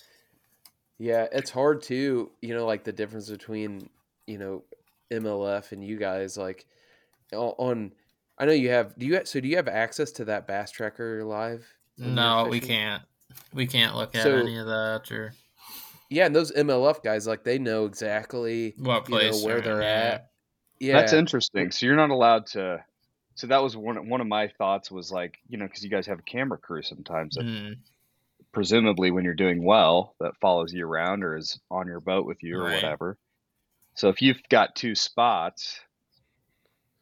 Yeah, 1.00 1.28
it's 1.32 1.50
hard 1.50 1.82
too, 1.82 2.32
you 2.41 2.54
know, 2.54 2.66
like 2.66 2.84
the 2.84 2.91
difference 2.91 3.30
between, 3.30 3.89
you 4.28 4.38
know, 4.38 4.64
MLF 5.12 5.72
and 5.72 5.84
you 5.84 5.97
guys 5.97 6.38
like 6.38 6.66
on 7.34 7.91
I 8.38 8.45
know 8.45 8.52
you 8.52 8.70
have 8.70 8.97
do 8.97 9.06
you 9.06 9.22
so 9.26 9.39
do 9.39 9.47
you 9.47 9.56
have 9.56 9.68
access 9.68 10.12
to 10.14 10.26
that 10.26 10.45
bass 10.45 10.72
tracker 10.72 11.24
live? 11.24 11.66
no, 11.97 12.47
we 12.50 12.60
can't. 12.60 13.02
We 13.54 13.66
can't 13.68 13.95
look 13.95 14.16
at 14.16 14.24
So- 14.24 14.38
any 14.38 14.58
of 14.58 14.68
that 14.68 15.12
or 15.12 15.34
Yeah, 16.10 16.26
and 16.26 16.36
those 16.36 16.52
MLF 16.52 17.02
guys 17.04 17.28
like 17.28 17.43
they 17.43 17.60
know 17.60 17.86
exactly 17.86 18.74
what 18.78 19.08
you 19.10 19.16
know 19.16 19.38
where 19.45 19.62
they're 19.62 19.76
they're 19.76 19.82
in, 19.82 19.82
yeah. 19.82 20.14
at. 20.14 20.30
Yeah. 20.80 20.93
That's 21.00 21.14
interesting. 21.14 21.72
So 21.72 21.86
you're 21.86 21.95
not 21.95 22.10
allowed 22.10 22.45
to. 22.47 22.84
So 23.36 23.47
that 23.47 23.62
was 23.64 23.76
one 23.78 24.10
one 24.10 24.20
of 24.22 24.28
my 24.28 24.47
thoughts 24.47 24.91
was 24.91 25.12
like 25.12 25.38
you 25.47 25.58
know 25.58 25.66
because 25.66 25.84
you 25.84 25.89
guys 25.89 26.06
have 26.08 26.20
a 26.20 26.24
camera 26.24 26.58
crew 26.58 26.82
sometimes 26.82 27.36
that 27.36 27.45
Mm, 27.45 27.78
presumably 28.52 29.12
when 29.12 29.24
you're 29.24 29.34
doing 29.34 29.64
well 29.64 30.16
that 30.20 30.38
follows 30.41 30.74
you 30.74 30.86
around 30.86 31.24
or 31.24 31.38
is 31.38 31.60
on 31.70 31.88
your 31.88 32.00
boat 32.00 32.26
with 32.26 32.41
you 32.41 32.58
or 32.58 32.64
Right. 32.64 32.76
whatever. 32.76 33.18
So 33.95 34.10
if 34.10 34.22
you've 34.22 34.41
got 34.50 34.76
two 34.76 34.95
spots, 34.95 35.80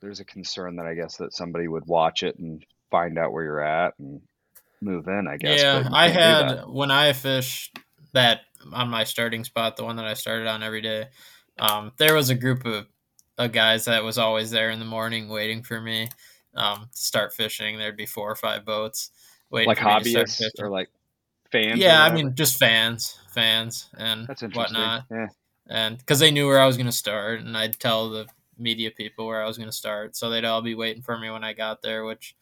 there's 0.02 0.20
a 0.20 0.26
concern 0.26 0.76
that 0.78 0.86
I 0.86 0.94
guess 0.94 1.18
that 1.18 1.34
somebody 1.34 1.68
would 1.68 1.86
watch 1.86 2.24
it 2.24 2.38
and 2.38 2.66
find 2.92 3.18
out 3.18 3.32
where 3.32 3.44
you're 3.44 3.62
at 3.62 3.94
and 4.00 4.22
move 4.82 5.08
in. 5.08 5.28
I 5.28 5.38
guess. 5.38 5.62
yeah, 5.62 5.90
I 5.92 6.10
had 6.10 6.64
when 6.68 6.92
I 6.92 7.14
fished 7.14 7.78
that 8.14 8.42
on 8.74 8.90
my 8.90 9.04
starting 9.04 9.44
spot, 9.44 9.78
the 9.78 9.84
one 9.84 9.96
that 9.98 10.06
I 10.06 10.14
started 10.14 10.48
on 10.48 10.64
every 10.64 10.82
day. 10.82 11.08
Um, 11.60 11.92
there 11.98 12.14
was 12.14 12.30
a 12.30 12.36
group 12.36 12.66
of, 12.66 12.88
of 13.38 13.52
guys 13.52 13.86
that 13.86 14.04
was 14.04 14.18
always 14.18 14.52
there 14.52 14.70
in 14.70 14.80
the 14.80 14.86
morning 14.86 15.30
waiting 15.30 15.64
for 15.64 15.82
me 15.82 16.10
um, 16.56 16.90
to 16.94 17.02
start 17.04 17.34
fishing. 17.34 17.78
There'd 17.78 17.98
be 17.98 18.06
four 18.06 18.30
or 18.30 18.36
five 18.36 18.66
boats 18.66 19.12
waiting 19.50 19.68
like 19.68 19.80
for 19.80 19.86
me 19.86 20.04
to 20.04 20.28
start 20.28 20.28
hobbyists 20.30 20.60
or 20.60 20.70
like 20.70 20.90
fans. 21.52 21.80
yeah, 21.80 22.04
I 22.04 22.14
mean 22.14 22.34
just 22.36 22.58
fans, 22.58 23.18
fans, 23.34 23.90
and 23.98 24.28
that's 24.28 24.42
whatnot. 24.42 25.06
Yeah. 25.12 25.28
and 25.70 25.98
because 25.98 26.20
they 26.20 26.32
knew 26.32 26.48
where 26.48 26.60
I 26.60 26.66
was 26.66 26.78
going 26.78 26.86
to 26.88 26.92
start, 26.92 27.40
and 27.42 27.58
I'd 27.58 27.80
tell 27.80 28.10
the 28.10 28.26
media 28.58 28.90
people 28.92 29.28
where 29.28 29.42
I 29.44 29.48
was 29.48 29.58
going 29.58 29.70
to 29.70 29.76
start, 29.76 30.16
so 30.16 30.30
they'd 30.30 30.46
all 30.46 30.62
be 30.62 30.76
waiting 30.76 31.02
for 31.04 31.18
me 31.18 31.30
when 31.30 31.44
I 31.44 31.54
got 31.54 31.82
there. 31.82 32.06
Which 32.06 32.36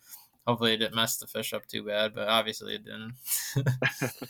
hopefully 0.48 0.74
it 0.74 0.78
didn't 0.78 0.96
mess 0.96 1.18
the 1.18 1.28
fish 1.28 1.54
up 1.54 1.66
too 1.68 1.84
bad, 1.84 2.14
but 2.16 2.28
obviously 2.28 2.76
it 2.76 2.86
didn't. 2.86 3.14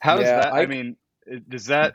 How 0.00 0.16
does 0.16 0.26
Yeah, 0.26 0.36
that? 0.40 0.52
I, 0.52 0.62
I- 0.62 0.66
mean, 0.66 0.96
does 1.48 1.66
that? 1.66 1.94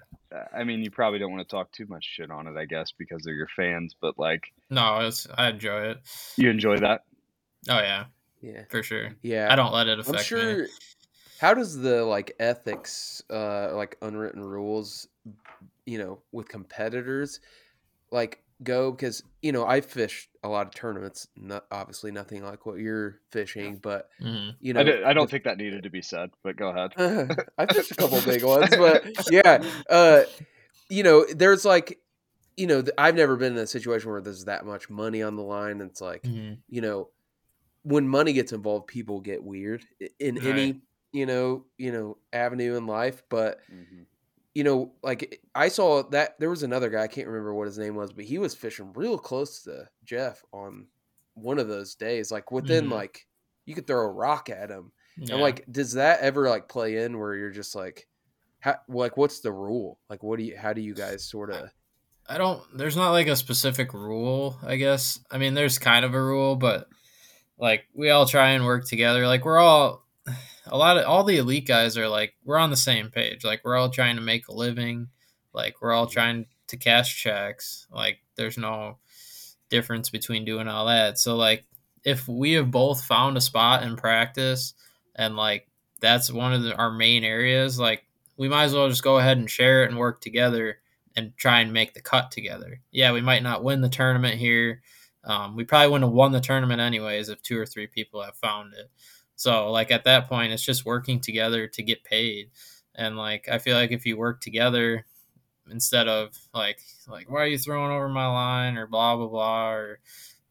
I 0.54 0.64
mean, 0.64 0.82
you 0.84 0.90
probably 0.92 1.20
don't 1.20 1.32
want 1.32 1.48
to 1.48 1.52
talk 1.56 1.72
too 1.72 1.86
much 1.88 2.06
shit 2.06 2.32
on 2.32 2.48
it, 2.48 2.56
I 2.58 2.66
guess, 2.66 2.94
because 2.98 3.22
they're 3.24 3.34
your 3.34 3.50
fans. 3.56 3.96
But 4.00 4.18
like, 4.18 4.44
no, 4.70 5.00
it's 5.02 5.28
I 5.38 5.50
enjoy 5.50 5.82
it. 5.92 5.98
you 6.38 6.50
enjoy 6.50 6.78
that. 6.80 7.04
Oh 7.70 7.80
yeah, 7.80 8.06
Yeah. 8.42 8.64
for 8.70 8.82
sure. 8.82 9.10
Yeah. 9.22 9.48
I 9.52 9.56
don't 9.56 9.74
let 9.74 9.88
it 9.88 9.94
I'm 9.94 10.00
affect 10.00 10.24
sure 10.26 10.64
me. 10.64 10.68
How 11.42 11.54
does 11.56 11.76
the 11.78 12.04
like 12.06 12.36
ethics 12.40 13.24
uh 13.32 13.72
like 13.76 13.98
unwritten 14.04 14.44
rules 14.44 15.08
you 15.88 15.98
know 15.98 16.20
with 16.32 16.48
competitors 16.48 17.40
like 18.12 18.44
go 18.64 18.92
because 18.92 19.24
you 19.42 19.52
know 19.52 19.66
I 19.66 19.82
fish 19.82 20.30
a 20.44 20.48
lot 20.50 20.68
of 20.68 20.74
tournaments 20.76 21.28
not 21.36 21.66
obviously 21.72 22.12
nothing 22.12 22.44
like 22.44 22.66
what 22.68 22.78
you're 22.78 23.20
fishing 23.32 23.78
but 23.82 24.10
Mhm. 24.22 24.56
you 24.60 24.74
know 24.74 24.82
I 24.82 25.14
don't 25.14 25.26
the- 25.26 25.32
think 25.32 25.46
that 25.46 25.58
needed 25.58 25.82
to 25.84 25.90
be 25.90 26.04
said, 26.04 26.30
but 26.44 26.56
go 26.58 26.70
ahead. 26.70 26.94
I've 27.58 27.72
fished 27.72 27.90
a 27.92 27.96
couple 27.96 28.22
big 28.22 28.44
ones, 28.56 28.76
but 28.78 29.04
yeah, 29.32 29.64
uh, 29.90 30.22
you 30.90 31.02
know, 31.02 31.26
there's 31.36 31.66
like, 31.66 31.98
you 32.56 32.68
know, 32.68 32.84
I've 33.00 33.16
never 33.16 33.36
been 33.38 33.54
in 33.54 33.60
a 33.64 33.66
situation 33.66 34.12
where 34.12 34.22
there's 34.22 34.46
that 34.46 34.64
much 34.66 34.92
money 34.92 35.24
on 35.24 35.36
the 35.38 35.42
line. 35.42 35.82
And 35.82 35.90
it's 35.90 36.02
like, 36.02 36.22
Mhm. 36.24 36.60
you 36.70 36.82
know, 36.82 37.10
when 37.82 38.08
money 38.08 38.34
gets 38.34 38.52
involved, 38.52 38.86
people 38.86 39.22
get 39.22 39.44
weird 39.44 39.84
in 40.20 40.36
Right. 40.36 40.46
any, 40.46 40.82
you 41.12 41.26
know, 41.26 41.66
you 41.78 41.92
know, 41.92 42.18
avenue 42.34 42.78
in 42.78 42.86
life. 42.88 43.24
But 43.30 43.60
Mhm. 43.72 44.06
you 44.54 44.64
know, 44.66 44.92
like 45.02 45.42
I 45.56 45.70
saw 45.70 46.04
that 46.10 46.38
there 46.40 46.50
was 46.50 46.64
another 46.64 46.90
guy 46.90 47.04
I 47.04 47.08
can't 47.08 47.28
remember 47.28 47.54
what 47.54 47.68
his 47.68 47.78
name 47.78 47.96
was, 47.96 48.12
but 48.12 48.26
he 48.26 48.38
was 48.38 48.54
fishing 48.56 48.92
real 48.94 49.18
close 49.18 49.64
to 49.64 49.88
Jeff 50.04 50.44
on 50.52 50.88
one 51.36 51.58
of 51.60 51.68
those 51.70 51.96
days. 51.96 52.32
Like 52.32 52.52
within 52.52 52.88
Mhm. 52.88 52.92
like 52.92 53.28
you 53.66 53.76
could 53.76 53.88
throw 53.88 54.02
a 54.02 54.12
rock 54.12 54.50
at 54.50 54.70
him. 54.70 54.92
Yeah. 55.18 55.34
And 55.36 55.42
like, 55.42 55.66
does 55.72 55.94
that 55.94 56.20
ever 56.22 56.50
like 56.50 56.68
play 56.68 56.98
in 57.04 57.18
where 57.20 57.36
you're 57.36 57.52
just 57.52 57.76
like, 57.76 58.08
how, 58.60 58.76
like, 58.88 59.18
what's 59.18 59.40
the 59.40 59.52
rule? 59.52 60.00
Like, 60.10 60.22
what 60.24 60.38
do 60.38 60.44
you, 60.44 60.58
how 60.58 60.74
do 60.74 60.82
you 60.82 60.94
guys 60.96 61.24
sort 61.24 61.52
of, 61.52 61.70
I 62.28 62.38
don't. 62.38 62.62
There's 62.78 62.96
not 62.96 63.12
like 63.12 63.28
a 63.28 63.36
specific 63.36 63.94
rule. 63.94 64.58
I 64.64 64.76
guess. 64.78 65.20
I 65.32 65.38
mean, 65.38 65.54
there's 65.54 65.80
kind 65.80 66.04
of 66.06 66.14
a 66.14 66.22
rule, 66.22 66.56
but 66.56 66.88
like 67.58 67.86
we 67.94 68.10
all 68.10 68.26
try 68.26 68.52
and 68.52 68.66
work 68.66 68.86
together. 68.86 69.26
Like 69.28 69.46
we're 69.46 69.60
all 69.60 70.06
a 70.66 70.78
lot 70.78 70.98
of 70.98 71.06
all 71.06 71.24
the 71.24 71.38
elite 71.38 71.68
guys 71.68 71.98
are 71.98 72.08
like 72.08 72.34
we're 72.44 72.58
on 72.58 72.70
the 72.70 72.78
same 72.78 73.10
page. 73.10 73.44
Like 73.44 73.62
we're 73.64 73.78
all 73.78 73.90
trying 73.90 74.16
to 74.16 74.22
make 74.22 74.48
a 74.48 74.54
living. 74.54 75.08
Like 75.54 75.82
we're 75.82 75.94
all 75.94 76.08
trying 76.08 76.46
to 76.68 76.78
cash 76.78 77.22
checks. 77.22 77.88
Like 77.92 78.20
there's 78.36 78.58
no 78.58 78.98
difference 79.70 80.10
between 80.10 80.46
doing 80.46 80.68
all 80.68 80.86
that. 80.88 81.18
So 81.18 81.36
like 81.36 81.66
if 82.04 82.28
we 82.28 82.54
have 82.54 82.72
both 82.72 83.04
found 83.04 83.38
a 83.38 83.42
spot 83.42 83.84
in 83.84 83.96
practice 83.96 84.74
and 85.16 85.36
like 85.36 85.68
that's 86.00 86.32
one 86.32 86.54
of 86.54 86.64
the, 86.64 86.76
our 86.76 86.92
main 86.92 87.24
areas, 87.24 87.80
like 87.80 88.06
we 88.38 88.50
might 88.50 88.66
as 88.66 88.74
well 88.74 88.90
just 88.90 89.04
go 89.04 89.18
ahead 89.20 89.38
and 89.38 89.50
share 89.50 89.84
it 89.84 89.90
and 89.90 89.98
work 89.98 90.22
together 90.22 90.80
and 91.16 91.36
try 91.38 91.60
and 91.60 91.74
make 91.74 91.94
the 91.94 92.02
cut 92.02 92.32
together. 92.32 92.80
Yeah, 92.92 93.12
we 93.12 93.22
might 93.22 93.44
not 93.44 93.64
win 93.64 93.82
the 93.82 93.90
tournament 93.90 94.36
here. 94.36 94.82
Um, 95.24 95.56
we 95.56 95.64
probably 95.64 95.90
wouldn't 95.90 96.10
have 96.10 96.16
won 96.16 96.32
the 96.32 96.42
tournament 96.42 96.82
anyways 96.82 97.30
if 97.30 97.42
two 97.42 97.60
or 97.60 97.66
three 97.66 97.88
people 97.88 98.24
have 98.24 98.36
found 98.36 98.74
it. 98.74 98.90
So 99.42 99.72
like 99.72 99.90
at 99.90 100.04
that 100.04 100.30
point, 100.30 100.54
it's 100.54 100.62
just 100.62 100.86
working 100.86 101.20
together 101.20 101.66
to 101.66 101.82
get 101.82 102.04
paid. 102.04 102.52
And 102.94 103.18
like 103.18 103.50
I 103.50 103.58
feel 103.58 103.76
like 103.76 103.92
if 103.92 104.06
you 104.06 104.16
work 104.16 104.40
together 104.40 105.04
instead 105.72 106.08
of 106.08 106.38
like 106.54 106.80
like 107.08 107.28
why 107.28 107.42
are 107.42 107.48
you 107.48 107.58
throwing 107.58 107.92
over 107.92 108.08
my 108.08 108.28
line 108.28 108.78
or 108.78 108.86
blah 108.86 109.16
blah 109.16 109.26
blah 109.26 109.72
or 109.72 110.00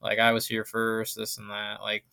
like 0.03 0.19
I 0.19 0.33
was 0.33 0.45
here 0.45 0.65
first, 0.65 1.17
this 1.17 1.39
and 1.39 1.49
that. 1.51 1.83
Like 1.83 2.05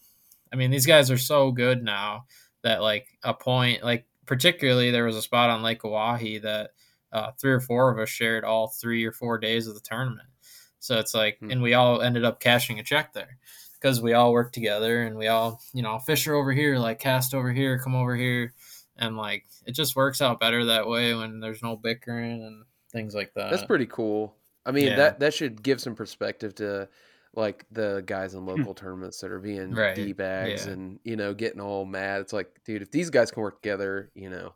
I 0.53 0.55
mean, 0.55 0.69
these 0.69 0.85
guys 0.85 1.09
are 1.09 1.17
so 1.17 1.51
good 1.51 1.81
now 1.81 2.25
that 2.61 2.83
like 2.83 3.07
a 3.23 3.33
point, 3.33 3.83
like 3.83 4.05
particularly 4.27 4.91
there 4.91 5.05
was 5.05 5.15
a 5.15 5.21
spot 5.23 5.49
on 5.49 5.63
Lake 5.63 5.81
Oahe 5.83 6.43
that 6.43 6.73
uh, 7.11 7.31
three 7.41 7.53
or 7.53 7.59
four 7.59 7.91
of 7.91 7.97
us 7.97 8.09
shared 8.09 8.43
all 8.43 8.67
three 8.67 9.03
or 9.03 9.11
four 9.11 9.39
days 9.39 9.65
of 9.65 9.73
the 9.73 9.81
tournament. 9.81 10.29
So 10.77 10.99
it's 10.99 11.15
like, 11.15 11.39
hmm. 11.39 11.49
and 11.49 11.63
we 11.63 11.73
all 11.73 12.03
ended 12.03 12.23
up 12.23 12.39
cashing 12.39 12.77
a 12.77 12.83
check 12.83 13.13
there 13.13 13.39
because 13.79 14.01
we 14.01 14.13
all 14.13 14.31
work 14.31 14.51
together 14.51 15.03
and 15.03 15.17
we 15.17 15.27
all, 15.27 15.61
you 15.73 15.81
know, 15.81 15.99
fisher 15.99 16.33
over 16.33 16.51
here, 16.51 16.77
like 16.77 16.99
cast 16.99 17.33
over 17.33 17.51
here, 17.51 17.79
come 17.79 17.95
over 17.95 18.15
here. 18.15 18.53
And 18.97 19.15
like, 19.15 19.45
it 19.65 19.73
just 19.73 19.95
works 19.95 20.21
out 20.21 20.39
better 20.39 20.65
that 20.65 20.87
way 20.87 21.13
when 21.13 21.39
there's 21.39 21.61
no 21.61 21.75
bickering 21.75 22.43
and 22.43 22.65
things 22.91 23.13
like 23.13 23.33
that. 23.35 23.51
That's 23.51 23.65
pretty 23.65 23.85
cool. 23.85 24.35
I 24.65 24.71
mean, 24.71 24.87
yeah. 24.87 24.95
that, 24.95 25.19
that 25.19 25.33
should 25.33 25.61
give 25.61 25.79
some 25.79 25.95
perspective 25.95 26.55
to 26.55 26.89
like 27.33 27.65
the 27.71 28.03
guys 28.05 28.33
in 28.33 28.45
local 28.45 28.73
tournaments 28.73 29.21
that 29.21 29.31
are 29.31 29.39
being 29.39 29.73
right. 29.73 29.95
d 29.95 30.11
bags 30.11 30.65
yeah. 30.65 30.73
and 30.73 30.99
you 31.03 31.15
know 31.15 31.33
getting 31.33 31.61
all 31.61 31.85
mad. 31.85 32.21
It's 32.21 32.33
like, 32.33 32.49
dude, 32.65 32.81
if 32.81 32.91
these 32.91 33.09
guys 33.09 33.31
can 33.31 33.43
work 33.43 33.61
together, 33.61 34.11
you 34.15 34.29
know, 34.29 34.55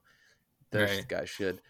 those 0.72 0.90
right. 0.90 1.08
guys 1.08 1.30
should. 1.30 1.62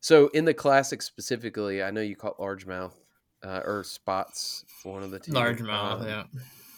So 0.00 0.28
in 0.28 0.44
the 0.44 0.54
classic 0.54 1.02
specifically, 1.02 1.82
I 1.82 1.90
know 1.90 2.00
you 2.00 2.16
caught 2.16 2.38
largemouth 2.38 2.94
uh, 3.42 3.60
or 3.64 3.84
spots. 3.84 4.64
One 4.82 5.02
of 5.02 5.10
the 5.10 5.18
two. 5.18 5.32
Largemouth, 5.32 6.00
um, 6.00 6.06
yeah. 6.06 6.24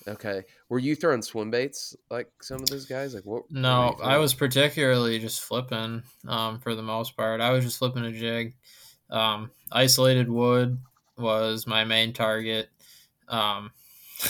Okay. 0.08 0.44
Were 0.68 0.78
you 0.78 0.94
throwing 0.94 1.22
swim 1.22 1.50
baits 1.50 1.96
like 2.10 2.30
some 2.40 2.62
of 2.62 2.68
those 2.68 2.86
guys? 2.86 3.14
Like 3.14 3.24
what? 3.24 3.50
No, 3.50 3.96
I 4.02 4.18
was 4.18 4.34
particularly 4.34 5.18
just 5.18 5.42
flipping 5.42 6.02
um, 6.28 6.60
for 6.60 6.74
the 6.74 6.82
most 6.82 7.16
part. 7.16 7.40
I 7.40 7.50
was 7.50 7.64
just 7.64 7.78
flipping 7.78 8.04
a 8.04 8.12
jig. 8.12 8.54
Um, 9.10 9.50
isolated 9.72 10.28
wood 10.28 10.78
was 11.18 11.66
my 11.66 11.84
main 11.84 12.12
target. 12.12 12.68
Um, 13.28 13.72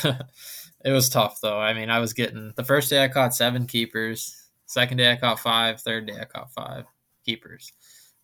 it 0.04 0.90
was 0.90 1.08
tough 1.08 1.40
though. 1.40 1.58
I 1.58 1.74
mean, 1.74 1.90
I 1.90 1.98
was 1.98 2.12
getting 2.12 2.52
the 2.56 2.64
first 2.64 2.90
day 2.90 3.04
I 3.04 3.08
caught 3.08 3.34
seven 3.34 3.66
keepers. 3.66 4.34
Second 4.66 4.96
day 4.96 5.12
I 5.12 5.16
caught 5.16 5.40
five. 5.40 5.80
Third 5.80 6.06
day 6.06 6.18
I 6.20 6.24
caught 6.24 6.52
five 6.52 6.84
keepers. 7.24 7.72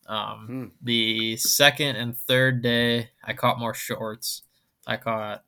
Um, 0.06 0.46
hmm. 0.46 0.64
The 0.82 1.36
second 1.36 1.96
and 1.96 2.16
third 2.16 2.62
day 2.62 3.10
I 3.22 3.34
caught 3.34 3.58
more 3.58 3.74
shorts. 3.74 4.42
I 4.86 4.96
caught, 4.96 5.44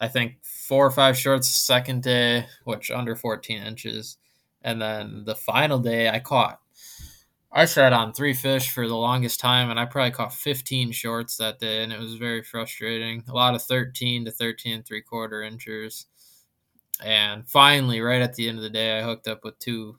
I 0.00 0.08
think, 0.08 0.36
four 0.42 0.86
or 0.86 0.90
five 0.90 1.16
shorts. 1.16 1.48
Second 1.48 2.02
day, 2.02 2.46
which 2.64 2.90
under 2.90 3.16
14 3.16 3.62
inches, 3.62 4.18
and 4.62 4.80
then 4.80 5.24
the 5.24 5.34
final 5.34 5.78
day 5.78 6.08
I 6.08 6.20
caught 6.20 6.60
I 7.56 7.64
sat 7.64 7.94
on 7.94 8.12
three 8.12 8.34
fish 8.34 8.70
for 8.70 8.86
the 8.86 8.96
longest 8.96 9.40
time, 9.40 9.70
and 9.70 9.80
I 9.80 9.86
probably 9.86 10.10
caught 10.10 10.34
15 10.34 10.92
shorts 10.92 11.38
that 11.38 11.58
day, 11.58 11.82
and 11.82 11.90
it 11.90 11.98
was 11.98 12.16
very 12.16 12.42
frustrating. 12.42 13.24
A 13.28 13.32
lot 13.32 13.54
of 13.54 13.62
13 13.62 14.26
to 14.26 14.30
13 14.30 14.74
and 14.74 14.86
three 14.86 15.00
quarter 15.00 15.42
inches. 15.42 16.04
And 17.02 17.48
finally, 17.48 18.02
right 18.02 18.20
at 18.20 18.34
the 18.34 18.50
end 18.50 18.58
of 18.58 18.62
the 18.62 18.68
day, 18.68 18.98
I 18.98 19.02
hooked 19.02 19.26
up 19.26 19.42
with 19.42 19.58
two 19.58 19.98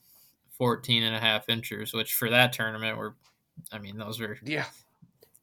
14 0.51 1.01
and 1.01 1.15
a 1.15 1.19
half 1.19 1.49
inches, 1.49 1.93
which 1.93 2.13
for 2.13 2.29
that 2.29 2.53
tournament 2.53 2.95
were, 2.95 3.15
I 3.71 3.79
mean, 3.79 3.97
those 3.97 4.19
were 4.19 4.37
yeah, 4.43 4.65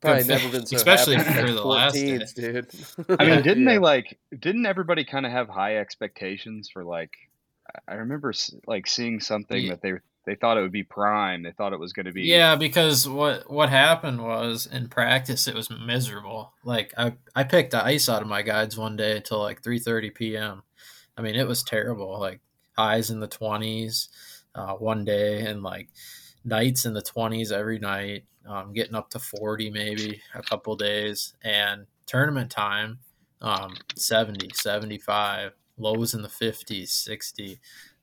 probably 0.04 0.24
never 0.24 0.48
been 0.50 0.66
so 0.66 0.76
especially 0.76 1.18
for 1.18 1.52
the 1.52 1.64
last 1.64 1.94
day. 1.94 2.18
dude. 2.34 2.68
I 3.18 3.24
mean, 3.24 3.42
didn't 3.42 3.64
yeah. 3.64 3.72
they 3.72 3.78
like? 3.78 4.18
Didn't 4.38 4.66
everybody 4.66 5.04
kind 5.04 5.26
of 5.26 5.32
have 5.32 5.48
high 5.48 5.78
expectations 5.78 6.68
for 6.68 6.84
like? 6.84 7.12
I 7.88 7.94
remember 7.94 8.32
like 8.66 8.86
seeing 8.86 9.20
something 9.20 9.64
yeah. 9.64 9.70
that 9.70 9.82
they 9.82 9.94
they 10.26 10.34
thought 10.34 10.56
it 10.56 10.62
would 10.62 10.72
be 10.72 10.82
prime. 10.82 11.42
They 11.42 11.52
thought 11.52 11.72
it 11.72 11.78
was 11.78 11.92
going 11.92 12.06
to 12.06 12.12
be. 12.12 12.22
Yeah, 12.22 12.56
because 12.56 13.08
what 13.08 13.50
what 13.50 13.68
happened 13.68 14.22
was 14.22 14.66
in 14.66 14.88
practice 14.88 15.46
it 15.48 15.54
was 15.54 15.70
miserable. 15.70 16.52
Like 16.64 16.92
I 16.96 17.14
I 17.34 17.44
picked 17.44 17.72
the 17.72 17.84
ice 17.84 18.08
out 18.08 18.22
of 18.22 18.28
my 18.28 18.42
guides 18.42 18.76
one 18.76 18.96
day 18.96 19.16
until 19.16 19.40
like 19.40 19.62
three 19.62 19.78
thirty 19.78 20.10
p.m. 20.10 20.62
I 21.16 21.22
mean 21.22 21.34
it 21.34 21.48
was 21.48 21.62
terrible. 21.62 22.18
Like 22.18 22.40
highs 22.76 23.10
in 23.10 23.20
the 23.20 23.26
twenties 23.26 24.08
uh, 24.54 24.74
one 24.74 25.04
day 25.04 25.46
and 25.46 25.62
like 25.62 25.88
nights 26.44 26.84
in 26.84 26.94
the 26.94 27.02
twenties 27.02 27.52
every 27.52 27.78
night. 27.78 28.24
Um, 28.46 28.74
getting 28.74 28.94
up 28.94 29.08
to 29.10 29.18
forty 29.18 29.70
maybe 29.70 30.20
a 30.34 30.42
couple 30.42 30.76
days 30.76 31.34
and 31.42 31.86
tournament 32.04 32.50
time 32.50 32.98
um, 33.40 33.74
70 33.96 34.50
75 34.52 35.52
lows 35.78 36.12
in 36.12 36.20
the 36.20 36.28
50s 36.28 36.88
60 36.88 37.58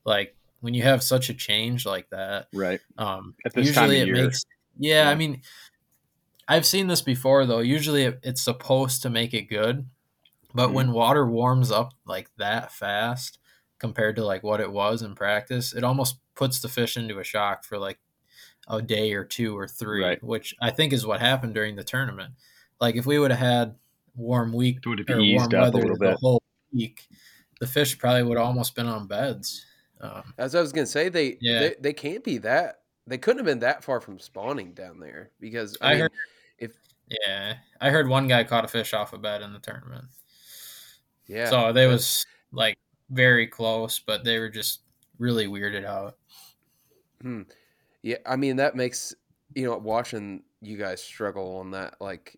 like 0.06 0.36
when 0.62 0.74
you 0.74 0.84
have 0.84 1.04
such 1.04 1.30
a 1.30 1.34
change 1.34 1.86
like 1.86 2.10
that, 2.12 2.48
right? 2.54 2.80
Um, 2.98 3.36
At 3.46 3.54
this 3.54 3.68
usually 3.68 4.00
it 4.00 4.08
year. 4.08 4.16
makes 4.26 4.46
yeah, 4.78 5.06
yeah, 5.06 5.10
I 5.10 5.16
mean, 5.16 5.42
I've 6.48 6.66
seen 6.66 6.88
this 6.88 7.02
before 7.02 7.46
though. 7.46 7.60
Usually 7.60 8.04
it, 8.04 8.20
it's 8.24 8.42
supposed 8.42 9.02
to 9.02 9.10
make 9.10 9.34
it 9.34 9.50
good, 9.50 9.88
but 10.54 10.70
mm 10.70 10.74
when 10.74 10.92
water 10.92 11.26
warms 11.26 11.72
up 11.72 11.94
like 12.06 12.30
that 12.38 12.72
fast 12.72 13.40
compared 13.80 14.16
to 14.18 14.26
like 14.26 14.44
what 14.44 14.62
it 14.62 14.72
was 14.72 15.02
in 15.02 15.16
practice, 15.16 15.74
it 15.74 15.84
almost 15.84 16.20
puts 16.36 16.62
the 16.62 16.70
fish 16.70 16.96
into 16.96 17.20
a 17.20 17.24
shock 17.24 17.64
for 17.64 17.78
like 17.80 18.00
a 18.68 18.82
day 18.82 19.14
or 19.14 19.24
two 19.24 19.58
or 19.58 19.68
three, 19.68 20.04
right. 20.04 20.24
which 20.24 20.56
I 20.62 20.72
think 20.72 20.94
is 20.94 21.06
what 21.06 21.20
happened 21.20 21.54
during 21.54 21.76
the 21.76 21.84
tournament. 21.84 22.34
Like 22.80 22.96
if 22.96 23.06
we 23.06 23.20
would 23.20 23.32
have 23.32 23.40
had 23.40 23.76
warm 24.16 24.54
week 24.54 24.80
it 24.84 24.90
would 24.90 25.00
have 25.00 25.10
or 25.10 25.22
warm 25.22 25.50
weather 25.52 25.82
the 25.82 25.98
bit. 26.00 26.18
whole 26.20 26.42
week, 26.74 27.08
the 27.60 27.68
fish 27.68 27.98
probably 27.98 28.24
would 28.24 28.38
have 28.38 28.48
almost 28.48 28.76
been 28.76 28.88
on 28.88 29.08
beds. 29.08 29.66
Um, 30.00 30.34
As 30.38 30.56
I 30.56 30.62
was 30.62 30.72
gonna 30.72 30.88
say, 30.88 31.10
they, 31.10 31.38
yeah. 31.42 31.60
they 31.60 31.76
they 31.80 31.94
can't 31.94 32.24
be 32.24 32.40
that. 32.40 32.82
They 33.08 33.18
couldn't 33.18 33.40
have 33.40 33.46
been 33.46 33.60
that 33.60 33.84
far 33.84 34.00
from 34.02 34.20
spawning 34.20 34.74
down 34.74 35.00
there 35.00 35.32
because 35.40 35.78
I, 35.82 35.86
I 35.86 35.92
mean, 35.92 36.02
heard 36.02 36.12
if 36.58 36.72
yeah, 37.08 37.56
I 37.80 37.90
heard 37.90 38.08
one 38.08 38.28
guy 38.28 38.44
caught 38.44 38.66
a 38.66 38.68
fish 38.68 38.94
off 38.94 39.14
a 39.14 39.18
bed 39.18 39.42
in 39.42 39.54
the 39.54 39.60
tournament. 39.60 40.06
Yeah, 41.28 41.50
so 41.50 41.72
they 41.72 41.88
was 41.88 42.26
like 42.52 42.78
very 43.10 43.48
close, 43.48 44.00
but 44.00 44.24
they 44.24 44.40
were 44.40 44.50
just 44.50 44.82
really 45.20 45.46
weirded 45.46 45.86
out. 45.86 46.18
Hmm. 47.22 47.44
Yeah, 48.04 48.18
I 48.26 48.36
mean 48.36 48.58
that 48.58 48.76
makes 48.76 49.14
you 49.54 49.66
know 49.66 49.78
watching 49.78 50.44
you 50.62 50.78
guys 50.78 51.04
struggle 51.04 51.58
on 51.58 51.72
that 51.72 51.96
like 52.00 52.38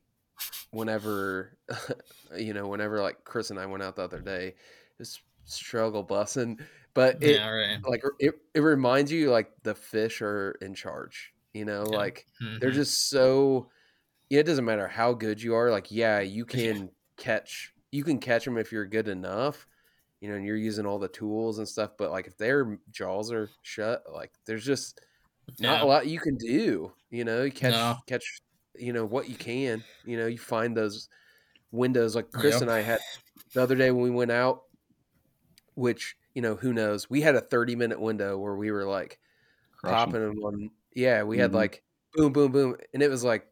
whenever 0.71 1.57
you 2.37 2.53
know 2.53 2.67
whenever 2.67 3.01
like 3.01 3.23
Chris 3.23 3.49
and 3.49 3.59
I 3.59 3.65
went 3.65 3.83
out 3.83 3.95
the 3.95 4.03
other 4.03 4.19
day, 4.19 4.55
just 4.97 5.21
struggle 5.45 6.03
busing 6.03 6.59
but 6.93 7.21
it 7.21 7.35
yeah, 7.35 7.49
right. 7.49 7.79
like 7.85 8.03
it, 8.19 8.35
it 8.53 8.59
reminds 8.59 9.11
you 9.11 9.31
like 9.31 9.51
the 9.63 9.75
fish 9.75 10.21
are 10.21 10.57
in 10.61 10.73
charge 10.73 11.33
you 11.53 11.65
know 11.65 11.85
yeah. 11.89 11.97
like 11.97 12.27
mm-hmm. 12.41 12.59
they're 12.59 12.71
just 12.71 13.09
so 13.09 13.69
Yeah, 14.29 14.39
it 14.39 14.45
doesn't 14.45 14.65
matter 14.65 14.87
how 14.87 15.13
good 15.13 15.41
you 15.41 15.55
are 15.55 15.71
like 15.71 15.91
yeah 15.91 16.19
you 16.19 16.45
can 16.45 16.89
catch 17.17 17.73
you 17.91 18.03
can 18.03 18.19
catch 18.19 18.45
them 18.45 18.57
if 18.57 18.71
you're 18.71 18.85
good 18.85 19.07
enough 19.07 19.67
you 20.21 20.29
know 20.29 20.35
and 20.35 20.45
you're 20.45 20.55
using 20.55 20.85
all 20.85 20.99
the 20.99 21.07
tools 21.07 21.57
and 21.57 21.67
stuff 21.67 21.91
but 21.97 22.11
like 22.11 22.27
if 22.27 22.37
their 22.37 22.79
jaws 22.91 23.31
are 23.31 23.49
shut 23.61 24.03
like 24.11 24.31
there's 24.45 24.65
just 24.65 25.01
not 25.59 25.81
a 25.81 25.85
lot 25.85 26.07
you 26.07 26.19
can 26.19 26.35
do 26.35 26.91
you 27.09 27.23
know 27.23 27.43
you 27.43 27.51
catch 27.51 27.73
no. 27.73 27.97
catch 28.07 28.41
you 28.75 28.93
know 28.93 29.05
what 29.05 29.29
you 29.29 29.35
can 29.35 29.83
you 30.05 30.17
know 30.17 30.25
you 30.25 30.37
find 30.37 30.75
those 30.75 31.09
windows 31.71 32.15
like 32.15 32.31
chris 32.31 32.53
yep. 32.53 32.61
and 32.63 32.71
i 32.71 32.81
had 32.81 32.99
the 33.53 33.61
other 33.61 33.75
day 33.75 33.91
when 33.91 34.03
we 34.03 34.09
went 34.09 34.31
out 34.31 34.63
which 35.75 36.15
you 36.33 36.41
know, 36.41 36.55
who 36.55 36.73
knows? 36.73 37.09
We 37.09 37.21
had 37.21 37.35
a 37.35 37.41
30 37.41 37.75
minute 37.75 37.99
window 37.99 38.37
where 38.37 38.55
we 38.55 38.71
were 38.71 38.85
like 38.85 39.19
Crushing. 39.77 39.95
popping 39.95 40.21
them 40.21 40.43
on. 40.43 40.69
Yeah, 40.95 41.23
we 41.23 41.35
mm-hmm. 41.35 41.41
had 41.41 41.53
like 41.53 41.83
boom, 42.13 42.33
boom, 42.33 42.51
boom. 42.51 42.75
And 42.93 43.03
it 43.03 43.09
was 43.09 43.23
like 43.23 43.45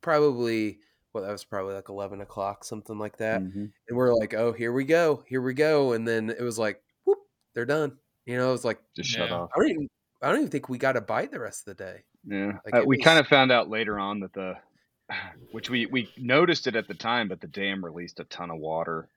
probably, 0.00 0.78
well, 1.12 1.24
that 1.24 1.32
was 1.32 1.44
probably 1.44 1.74
like 1.74 1.88
11 1.88 2.20
o'clock, 2.20 2.64
something 2.64 2.98
like 2.98 3.18
that. 3.18 3.42
Mm-hmm. 3.42 3.66
And 3.88 3.96
we're 3.96 4.14
like, 4.14 4.34
oh, 4.34 4.52
here 4.52 4.72
we 4.72 4.84
go. 4.84 5.24
Here 5.26 5.42
we 5.42 5.54
go. 5.54 5.92
And 5.92 6.06
then 6.06 6.30
it 6.30 6.42
was 6.42 6.58
like, 6.58 6.82
whoop, 7.04 7.18
they're 7.54 7.66
done. 7.66 7.98
You 8.26 8.36
know, 8.36 8.48
it 8.48 8.52
was 8.52 8.64
like, 8.64 8.80
just 8.94 9.10
shut 9.10 9.32
off. 9.32 9.50
I 9.54 9.58
don't 9.58 9.70
even, 9.70 9.88
I 10.22 10.28
don't 10.28 10.38
even 10.38 10.50
think 10.50 10.68
we 10.68 10.78
got 10.78 10.96
a 10.96 11.00
bite 11.00 11.30
the 11.30 11.40
rest 11.40 11.66
of 11.66 11.76
the 11.76 11.84
day. 11.84 12.04
Yeah. 12.24 12.52
Like 12.64 12.74
uh, 12.74 12.82
we 12.86 12.96
was... 12.96 13.04
kind 13.04 13.18
of 13.18 13.26
found 13.26 13.52
out 13.52 13.70
later 13.70 13.98
on 13.98 14.20
that 14.20 14.32
the, 14.32 14.54
which 15.52 15.70
we, 15.70 15.86
we 15.86 16.10
noticed 16.16 16.66
it 16.66 16.76
at 16.76 16.88
the 16.88 16.94
time, 16.94 17.28
but 17.28 17.40
the 17.40 17.46
dam 17.46 17.84
released 17.84 18.20
a 18.20 18.24
ton 18.24 18.50
of 18.50 18.58
water 18.58 19.08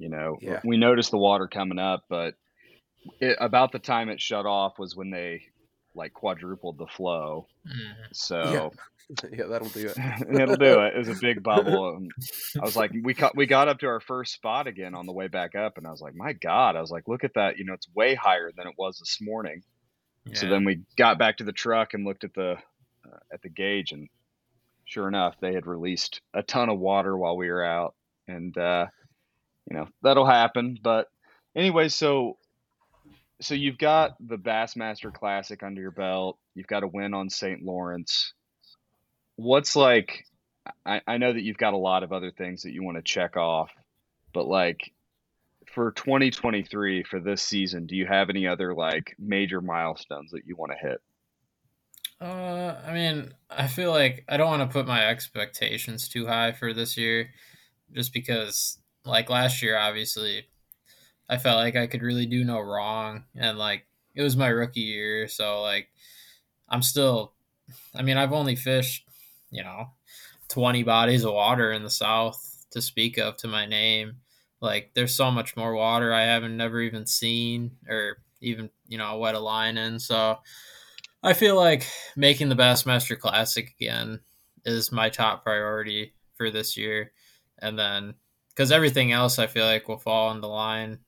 you 0.00 0.08
know, 0.08 0.38
yeah. 0.40 0.60
we 0.64 0.78
noticed 0.78 1.10
the 1.10 1.18
water 1.18 1.46
coming 1.46 1.78
up, 1.78 2.04
but 2.08 2.34
it, 3.20 3.36
about 3.38 3.70
the 3.70 3.78
time 3.78 4.08
it 4.08 4.20
shut 4.20 4.46
off 4.46 4.78
was 4.78 4.96
when 4.96 5.10
they 5.10 5.42
like 5.94 6.14
quadrupled 6.14 6.78
the 6.78 6.86
flow. 6.86 7.46
Mm-hmm. 7.68 8.02
So 8.12 8.72
yeah. 9.20 9.28
yeah, 9.38 9.46
that'll 9.46 9.68
do 9.68 9.88
it. 9.88 9.98
it'll 10.40 10.56
do 10.56 10.80
it. 10.80 10.94
It 10.94 10.98
was 10.98 11.08
a 11.08 11.14
big 11.20 11.42
bubble. 11.42 11.96
And 11.96 12.10
I 12.56 12.64
was 12.64 12.76
like, 12.76 12.92
we 13.02 13.12
cut, 13.12 13.36
we 13.36 13.44
got 13.44 13.68
up 13.68 13.80
to 13.80 13.88
our 13.88 14.00
first 14.00 14.32
spot 14.32 14.66
again 14.66 14.94
on 14.94 15.04
the 15.04 15.12
way 15.12 15.28
back 15.28 15.54
up, 15.54 15.76
and 15.76 15.86
I 15.86 15.90
was 15.90 16.00
like, 16.00 16.14
my 16.14 16.32
God! 16.32 16.76
I 16.76 16.80
was 16.80 16.90
like, 16.90 17.06
look 17.06 17.22
at 17.22 17.34
that. 17.34 17.58
You 17.58 17.66
know, 17.66 17.74
it's 17.74 17.88
way 17.94 18.14
higher 18.14 18.50
than 18.56 18.66
it 18.66 18.74
was 18.78 18.98
this 18.98 19.18
morning. 19.20 19.62
Yeah. 20.26 20.34
So 20.34 20.48
then 20.48 20.64
we 20.64 20.80
got 20.96 21.18
back 21.18 21.38
to 21.38 21.44
the 21.44 21.52
truck 21.52 21.94
and 21.94 22.04
looked 22.04 22.24
at 22.24 22.34
the 22.34 22.56
uh, 23.04 23.18
at 23.32 23.42
the 23.42 23.48
gauge, 23.48 23.92
and 23.92 24.08
sure 24.84 25.08
enough, 25.08 25.36
they 25.40 25.54
had 25.54 25.66
released 25.66 26.20
a 26.34 26.42
ton 26.42 26.68
of 26.68 26.78
water 26.78 27.16
while 27.16 27.36
we 27.36 27.48
were 27.48 27.64
out, 27.64 27.94
and 28.28 28.56
uh, 28.56 28.86
you 29.68 29.76
know 29.76 29.88
that'll 30.02 30.26
happen. 30.26 30.78
But 30.82 31.06
anyway, 31.56 31.88
so 31.88 32.36
so 33.40 33.54
you've 33.54 33.78
got 33.78 34.16
the 34.20 34.36
Bassmaster 34.36 35.12
Classic 35.12 35.62
under 35.62 35.80
your 35.80 35.90
belt. 35.90 36.38
You've 36.54 36.66
got 36.66 36.82
a 36.82 36.88
win 36.88 37.14
on 37.14 37.30
St. 37.30 37.62
Lawrence. 37.62 38.34
What's 39.36 39.76
like? 39.76 40.26
I, 40.84 41.00
I 41.06 41.16
know 41.16 41.32
that 41.32 41.42
you've 41.42 41.56
got 41.56 41.72
a 41.72 41.78
lot 41.78 42.02
of 42.02 42.12
other 42.12 42.30
things 42.30 42.62
that 42.62 42.72
you 42.72 42.82
want 42.82 42.98
to 42.98 43.02
check 43.02 43.36
off, 43.36 43.70
but 44.34 44.46
like 44.46 44.92
for 45.74 45.92
2023 45.92 47.04
for 47.04 47.20
this 47.20 47.42
season, 47.42 47.86
do 47.86 47.96
you 47.96 48.06
have 48.06 48.30
any 48.30 48.46
other 48.46 48.74
like 48.74 49.14
major 49.18 49.60
milestones 49.60 50.30
that 50.32 50.46
you 50.46 50.56
want 50.56 50.72
to 50.72 50.88
hit? 50.88 51.00
Uh, 52.20 52.76
I 52.86 52.92
mean, 52.92 53.32
I 53.48 53.66
feel 53.66 53.90
like 53.90 54.24
I 54.28 54.36
don't 54.36 54.50
want 54.50 54.62
to 54.62 54.72
put 54.72 54.86
my 54.86 55.06
expectations 55.06 56.08
too 56.08 56.26
high 56.26 56.52
for 56.52 56.74
this 56.74 56.96
year, 56.96 57.30
just 57.94 58.12
because, 58.12 58.78
like 59.06 59.30
last 59.30 59.62
year, 59.62 59.78
obviously, 59.78 60.46
I 61.28 61.38
felt 61.38 61.56
like 61.56 61.76
I 61.76 61.86
could 61.86 62.02
really 62.02 62.26
do 62.26 62.44
no 62.44 62.60
wrong, 62.60 63.24
and 63.34 63.56
like 63.56 63.86
it 64.14 64.22
was 64.22 64.36
my 64.36 64.48
rookie 64.48 64.80
year, 64.80 65.28
so 65.28 65.62
like 65.62 65.88
I'm 66.68 66.82
still. 66.82 67.32
I 67.94 68.02
mean, 68.02 68.16
I've 68.16 68.32
only 68.32 68.56
fished, 68.56 69.06
you 69.52 69.62
know, 69.62 69.90
20 70.48 70.82
bodies 70.82 71.22
of 71.22 71.32
water 71.32 71.70
in 71.70 71.84
the 71.84 71.90
South 71.90 72.66
to 72.72 72.82
speak 72.82 73.16
of 73.16 73.36
to 73.38 73.48
my 73.48 73.64
name. 73.64 74.16
Like, 74.60 74.90
there's 74.94 75.14
so 75.14 75.30
much 75.30 75.56
more 75.56 75.74
water 75.74 76.12
I 76.12 76.22
haven't 76.22 76.56
never 76.56 76.80
even 76.80 77.06
seen 77.06 77.72
or 77.88 78.18
even, 78.40 78.70
you 78.88 78.98
know, 78.98 79.18
wet 79.18 79.34
a 79.34 79.38
line 79.38 79.78
in. 79.78 79.98
So 79.98 80.38
I 81.22 81.32
feel 81.32 81.56
like 81.56 81.86
making 82.16 82.48
the 82.48 82.56
Bassmaster 82.56 83.18
Classic 83.18 83.70
again 83.78 84.20
is 84.64 84.92
my 84.92 85.08
top 85.08 85.44
priority 85.44 86.14
for 86.36 86.50
this 86.50 86.76
year. 86.76 87.12
And 87.58 87.78
then, 87.78 88.14
because 88.48 88.72
everything 88.72 89.12
else 89.12 89.38
I 89.38 89.46
feel 89.46 89.64
like 89.64 89.88
will 89.88 89.98
fall 89.98 90.30
into 90.32 90.46
line 90.46 90.98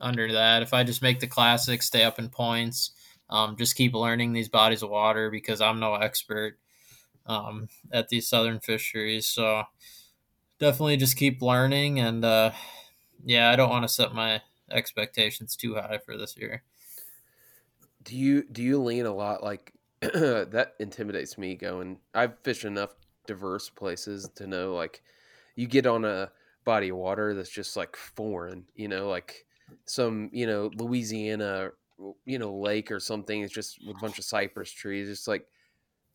under 0.00 0.32
that. 0.32 0.62
If 0.62 0.74
I 0.74 0.84
just 0.84 1.02
make 1.02 1.20
the 1.20 1.26
Classic, 1.26 1.82
stay 1.82 2.04
up 2.04 2.18
in 2.18 2.28
points, 2.28 2.92
um, 3.30 3.56
just 3.56 3.76
keep 3.76 3.94
learning 3.94 4.32
these 4.32 4.48
bodies 4.48 4.82
of 4.82 4.90
water 4.90 5.30
because 5.30 5.60
I'm 5.60 5.80
no 5.80 5.94
expert 5.94 6.58
um, 7.26 7.68
at 7.92 8.08
these 8.08 8.28
southern 8.28 8.60
fisheries. 8.60 9.26
So 9.26 9.64
definitely 10.58 10.96
just 10.96 11.16
keep 11.16 11.42
learning. 11.42 12.00
And 12.00 12.24
uh, 12.24 12.50
yeah, 13.24 13.50
I 13.50 13.56
don't 13.56 13.70
want 13.70 13.84
to 13.84 13.88
set 13.88 14.14
my 14.14 14.42
expectations 14.70 15.56
too 15.56 15.74
high 15.74 15.98
for 15.98 16.16
this 16.16 16.36
year. 16.36 16.62
Do 18.02 18.16
you 18.16 18.42
do 18.44 18.62
you 18.62 18.82
lean 18.82 19.06
a 19.06 19.14
lot 19.14 19.42
like 19.42 19.72
that 20.00 20.74
intimidates 20.78 21.38
me 21.38 21.54
going 21.54 22.00
I've 22.12 22.38
fished 22.40 22.64
enough 22.64 22.94
diverse 23.26 23.70
places 23.70 24.28
to 24.36 24.46
know 24.46 24.74
like 24.74 25.02
you 25.56 25.66
get 25.66 25.86
on 25.86 26.04
a 26.04 26.30
body 26.64 26.90
of 26.90 26.96
water 26.98 27.34
that's 27.34 27.50
just 27.50 27.76
like 27.76 27.96
foreign, 27.96 28.66
you 28.74 28.88
know, 28.88 29.08
like 29.08 29.46
some, 29.86 30.30
you 30.32 30.46
know, 30.46 30.70
Louisiana, 30.74 31.70
you 32.24 32.38
know, 32.38 32.54
lake 32.54 32.90
or 32.90 33.00
something. 33.00 33.42
It's 33.42 33.54
just 33.54 33.78
a 33.88 33.94
bunch 34.00 34.18
of 34.18 34.24
cypress 34.24 34.70
trees. 34.70 35.08
It's 35.08 35.28
like 35.28 35.48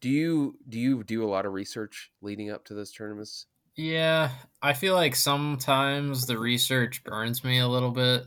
do 0.02 0.10
you 0.10 0.58
do 0.70 0.80
you 0.80 1.04
do 1.04 1.24
a 1.24 1.30
lot 1.30 1.46
of 1.46 1.54
research 1.54 2.12
leading 2.22 2.52
up 2.52 2.66
to 2.66 2.74
those 2.76 2.92
tournaments? 2.92 3.48
Yeah, 3.80 4.32
I 4.62 4.74
feel 4.74 4.94
like 4.94 5.16
sometimes 5.16 6.26
the 6.26 6.38
research 6.38 7.02
burns 7.06 7.46
me 7.46 7.60
a 7.60 7.68
little 7.68 7.92
bit 7.92 8.26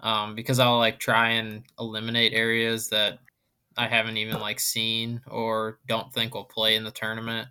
um, 0.00 0.34
because 0.34 0.58
I'll 0.58 0.76
like 0.76 0.98
try 0.98 1.30
and 1.30 1.62
eliminate 1.78 2.34
areas 2.34 2.90
that 2.90 3.18
I 3.78 3.88
haven't 3.88 4.18
even 4.18 4.38
like 4.40 4.60
seen 4.60 5.22
or 5.26 5.78
don't 5.88 6.12
think 6.12 6.34
will 6.34 6.44
play 6.44 6.76
in 6.76 6.84
the 6.84 6.90
tournament. 6.90 7.48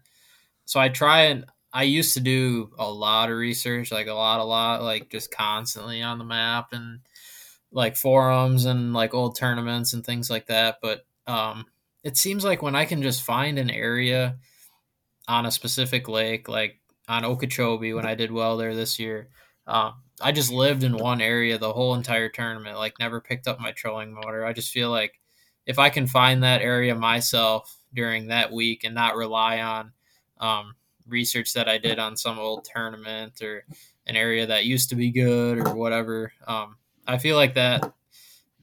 So 0.66 0.80
I 0.80 0.89
try 0.89 1.22
and 1.22 1.45
I 1.74 1.84
used 1.84 2.14
to 2.14 2.20
do 2.20 2.70
a 2.78 2.88
lot 2.88 3.32
of 3.32 3.38
research, 3.38 3.91
like 3.91 4.06
a 4.06 4.14
lot, 4.14 4.41
a 4.41 4.43
lot, 4.43 4.84
like 4.84 5.10
just 5.10 5.32
constantly 5.32 6.04
on 6.04 6.20
the 6.20 6.26
map 6.26 6.68
and 6.72 7.00
like 7.72 7.97
forums 7.97 8.66
and 8.66 8.93
like 8.93 9.16
old 9.16 9.36
tournaments 9.36 9.93
and 9.93 10.06
things 10.06 10.30
like 10.30 10.45
that. 10.45 10.78
But 10.84 11.04
um, 11.26 11.66
it 12.04 12.16
seems 12.16 12.45
like 12.45 12.62
when 12.62 12.76
I 12.76 12.86
can 12.86 13.02
just 13.02 13.24
find 13.24 13.58
an 13.58 13.72
area 13.72 14.38
on 15.28 15.47
a 15.47 15.52
specific 15.52 16.08
lake, 16.08 16.47
like 16.47 16.76
on 17.10 17.26
Okeechobee 17.26 17.93
when 17.93 18.05
I 18.05 18.16
did 18.16 18.32
well 18.32 18.55
there 18.55 18.74
this 18.74 18.99
year, 18.99 19.28
um, 19.68 19.95
I 20.22 20.32
just 20.32 20.51
lived 20.51 20.84
in 20.84 20.97
one 20.97 21.22
area 21.22 21.57
the 21.57 21.74
whole 21.74 21.95
entire 21.95 22.30
tournament, 22.30 22.78
like 22.78 22.99
never 22.99 23.20
picked 23.20 23.47
up 23.47 23.60
my 23.60 23.72
trolling 23.72 24.14
motor. 24.14 24.45
I 24.45 24.53
just 24.53 24.72
feel 24.72 24.89
like 24.89 25.20
if 25.66 25.80
I 25.80 25.89
can 25.89 26.07
find 26.07 26.43
that 26.43 26.62
area 26.62 26.95
myself 26.95 27.78
during 27.93 28.28
that 28.28 28.51
week 28.51 28.84
and 28.84 28.95
not 28.95 29.16
rely 29.16 29.60
on 29.62 29.91
um, 30.39 30.76
research 31.07 31.53
that 31.53 31.68
I 31.68 31.78
did 31.78 31.99
on 31.99 32.16
some 32.16 32.39
old 32.39 32.66
tournament 32.66 33.41
or 33.41 33.66
an 34.07 34.16
area 34.16 34.47
that 34.47 34.66
used 34.66 34.89
to 34.89 34.95
be 34.95 35.12
good 35.12 35.57
or 35.57 35.76
whatever, 35.76 36.32
um, 36.47 36.78
I 37.07 37.18
feel 37.18 37.36
like 37.36 37.55
that 37.55 37.91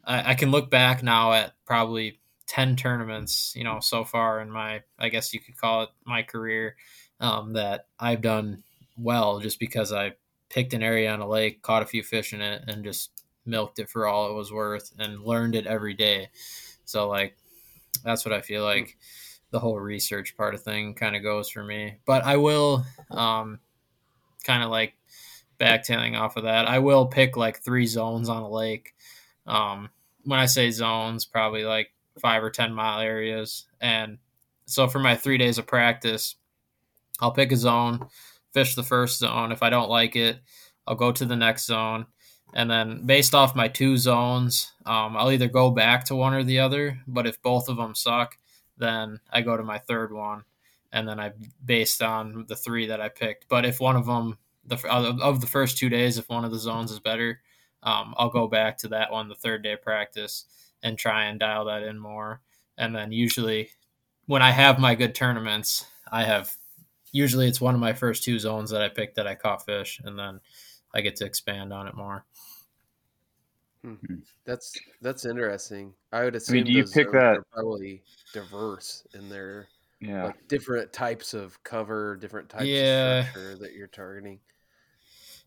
I, 0.04 0.30
I 0.30 0.34
can 0.34 0.50
look 0.50 0.70
back 0.70 1.02
now 1.02 1.32
at 1.32 1.52
probably 1.64 2.20
10 2.46 2.76
tournaments, 2.76 3.54
you 3.56 3.64
know, 3.64 3.80
so 3.80 4.04
far 4.04 4.40
in 4.40 4.50
my, 4.50 4.82
I 4.98 5.08
guess 5.08 5.34
you 5.34 5.40
could 5.40 5.56
call 5.56 5.82
it 5.82 5.88
my 6.04 6.22
career, 6.22 6.76
um, 7.20 7.54
that 7.54 7.86
I've 7.98 8.20
done 8.20 8.62
well 8.96 9.40
just 9.40 9.58
because 9.58 9.92
I 9.92 10.12
picked 10.48 10.74
an 10.74 10.82
area 10.82 11.10
on 11.10 11.20
a 11.20 11.28
lake, 11.28 11.62
caught 11.62 11.82
a 11.82 11.86
few 11.86 12.02
fish 12.02 12.32
in 12.32 12.40
it, 12.40 12.62
and 12.66 12.84
just 12.84 13.10
milked 13.44 13.78
it 13.78 13.88
for 13.88 14.06
all 14.06 14.30
it 14.30 14.34
was 14.34 14.52
worth 14.52 14.92
and 14.98 15.24
learned 15.24 15.54
it 15.54 15.66
every 15.66 15.94
day. 15.94 16.28
So, 16.84 17.08
like, 17.08 17.36
that's 18.04 18.24
what 18.24 18.34
I 18.34 18.40
feel 18.40 18.64
like 18.64 18.96
the 19.50 19.58
whole 19.58 19.78
research 19.78 20.36
part 20.36 20.54
of 20.54 20.62
thing 20.62 20.94
kind 20.94 21.16
of 21.16 21.22
goes 21.22 21.48
for 21.48 21.64
me. 21.64 21.98
But 22.06 22.24
I 22.24 22.36
will, 22.36 22.84
um, 23.10 23.60
kind 24.44 24.62
of 24.62 24.70
like 24.70 24.94
backtailing 25.58 26.18
off 26.18 26.36
of 26.36 26.44
that, 26.44 26.68
I 26.68 26.78
will 26.78 27.06
pick 27.06 27.36
like 27.36 27.62
three 27.62 27.86
zones 27.86 28.28
on 28.28 28.42
a 28.42 28.48
lake. 28.48 28.94
Um, 29.46 29.90
when 30.24 30.38
I 30.40 30.46
say 30.46 30.70
zones, 30.70 31.24
probably 31.24 31.64
like 31.64 31.92
five 32.20 32.42
or 32.42 32.50
10 32.50 32.72
mile 32.72 33.00
areas. 33.00 33.66
And 33.80 34.18
so 34.66 34.88
for 34.88 34.98
my 34.98 35.14
three 35.16 35.38
days 35.38 35.58
of 35.58 35.66
practice, 35.66 36.36
I'll 37.20 37.32
pick 37.32 37.52
a 37.52 37.56
zone, 37.56 38.06
fish 38.52 38.74
the 38.74 38.82
first 38.82 39.18
zone. 39.18 39.52
If 39.52 39.62
I 39.62 39.70
don't 39.70 39.90
like 39.90 40.16
it, 40.16 40.38
I'll 40.86 40.94
go 40.94 41.12
to 41.12 41.24
the 41.24 41.36
next 41.36 41.66
zone. 41.66 42.06
And 42.54 42.70
then 42.70 43.04
based 43.04 43.34
off 43.34 43.56
my 43.56 43.68
two 43.68 43.96
zones, 43.96 44.72
um, 44.86 45.16
I'll 45.16 45.32
either 45.32 45.48
go 45.48 45.70
back 45.70 46.04
to 46.06 46.16
one 46.16 46.34
or 46.34 46.44
the 46.44 46.60
other. 46.60 46.98
But 47.06 47.26
if 47.26 47.42
both 47.42 47.68
of 47.68 47.76
them 47.76 47.94
suck, 47.94 48.38
then 48.78 49.20
I 49.30 49.42
go 49.42 49.56
to 49.56 49.62
my 49.62 49.78
third 49.78 50.12
one. 50.12 50.44
And 50.92 51.08
then 51.08 51.18
I 51.20 51.32
based 51.64 52.02
on 52.02 52.46
the 52.48 52.56
three 52.56 52.86
that 52.86 53.00
I 53.00 53.08
picked. 53.08 53.48
But 53.48 53.66
if 53.66 53.80
one 53.80 53.96
of 53.96 54.06
them, 54.06 54.38
the 54.64 54.76
of 54.88 55.40
the 55.40 55.46
first 55.46 55.76
two 55.76 55.88
days, 55.88 56.16
if 56.16 56.28
one 56.28 56.44
of 56.44 56.52
the 56.52 56.58
zones 56.58 56.90
is 56.90 57.00
better, 57.00 57.40
um, 57.82 58.14
I'll 58.16 58.30
go 58.30 58.46
back 58.46 58.78
to 58.78 58.88
that 58.88 59.12
one 59.12 59.28
the 59.28 59.34
third 59.34 59.62
day 59.62 59.76
practice 59.76 60.46
and 60.82 60.96
try 60.96 61.24
and 61.24 61.38
dial 61.40 61.66
that 61.66 61.82
in 61.82 61.98
more. 61.98 62.40
And 62.78 62.94
then 62.94 63.12
usually 63.12 63.70
when 64.26 64.42
I 64.42 64.50
have 64.50 64.78
my 64.78 64.94
good 64.94 65.14
tournaments, 65.14 65.86
I 66.10 66.24
have 66.24 66.54
usually 67.16 67.48
it's 67.48 67.60
one 67.60 67.74
of 67.74 67.80
my 67.80 67.94
first 67.94 68.22
two 68.22 68.38
zones 68.38 68.70
that 68.70 68.82
I 68.82 68.88
pick 68.88 69.14
that 69.14 69.26
I 69.26 69.34
caught 69.34 69.64
fish 69.64 70.00
and 70.04 70.18
then 70.18 70.40
I 70.94 71.00
get 71.00 71.16
to 71.16 71.24
expand 71.24 71.72
on 71.72 71.88
it 71.88 71.96
more. 71.96 72.24
Hmm. 73.82 73.94
That's 74.44 74.78
that's 75.00 75.24
interesting. 75.24 75.94
I 76.12 76.24
would 76.24 76.34
assume 76.34 76.54
I 76.54 76.56
mean, 76.56 76.64
do 76.66 76.72
you 76.72 76.84
pick 76.84 77.10
that 77.12 77.38
probably 77.52 78.02
diverse 78.34 79.06
in 79.14 79.28
their 79.28 79.68
yeah 80.00 80.24
like 80.24 80.48
different 80.48 80.92
types 80.92 81.32
of 81.32 81.62
cover, 81.64 82.16
different 82.16 82.50
types 82.50 82.66
yeah. 82.66 83.20
of 83.20 83.26
structure 83.28 83.56
that 83.58 83.72
you're 83.72 83.86
targeting. 83.86 84.40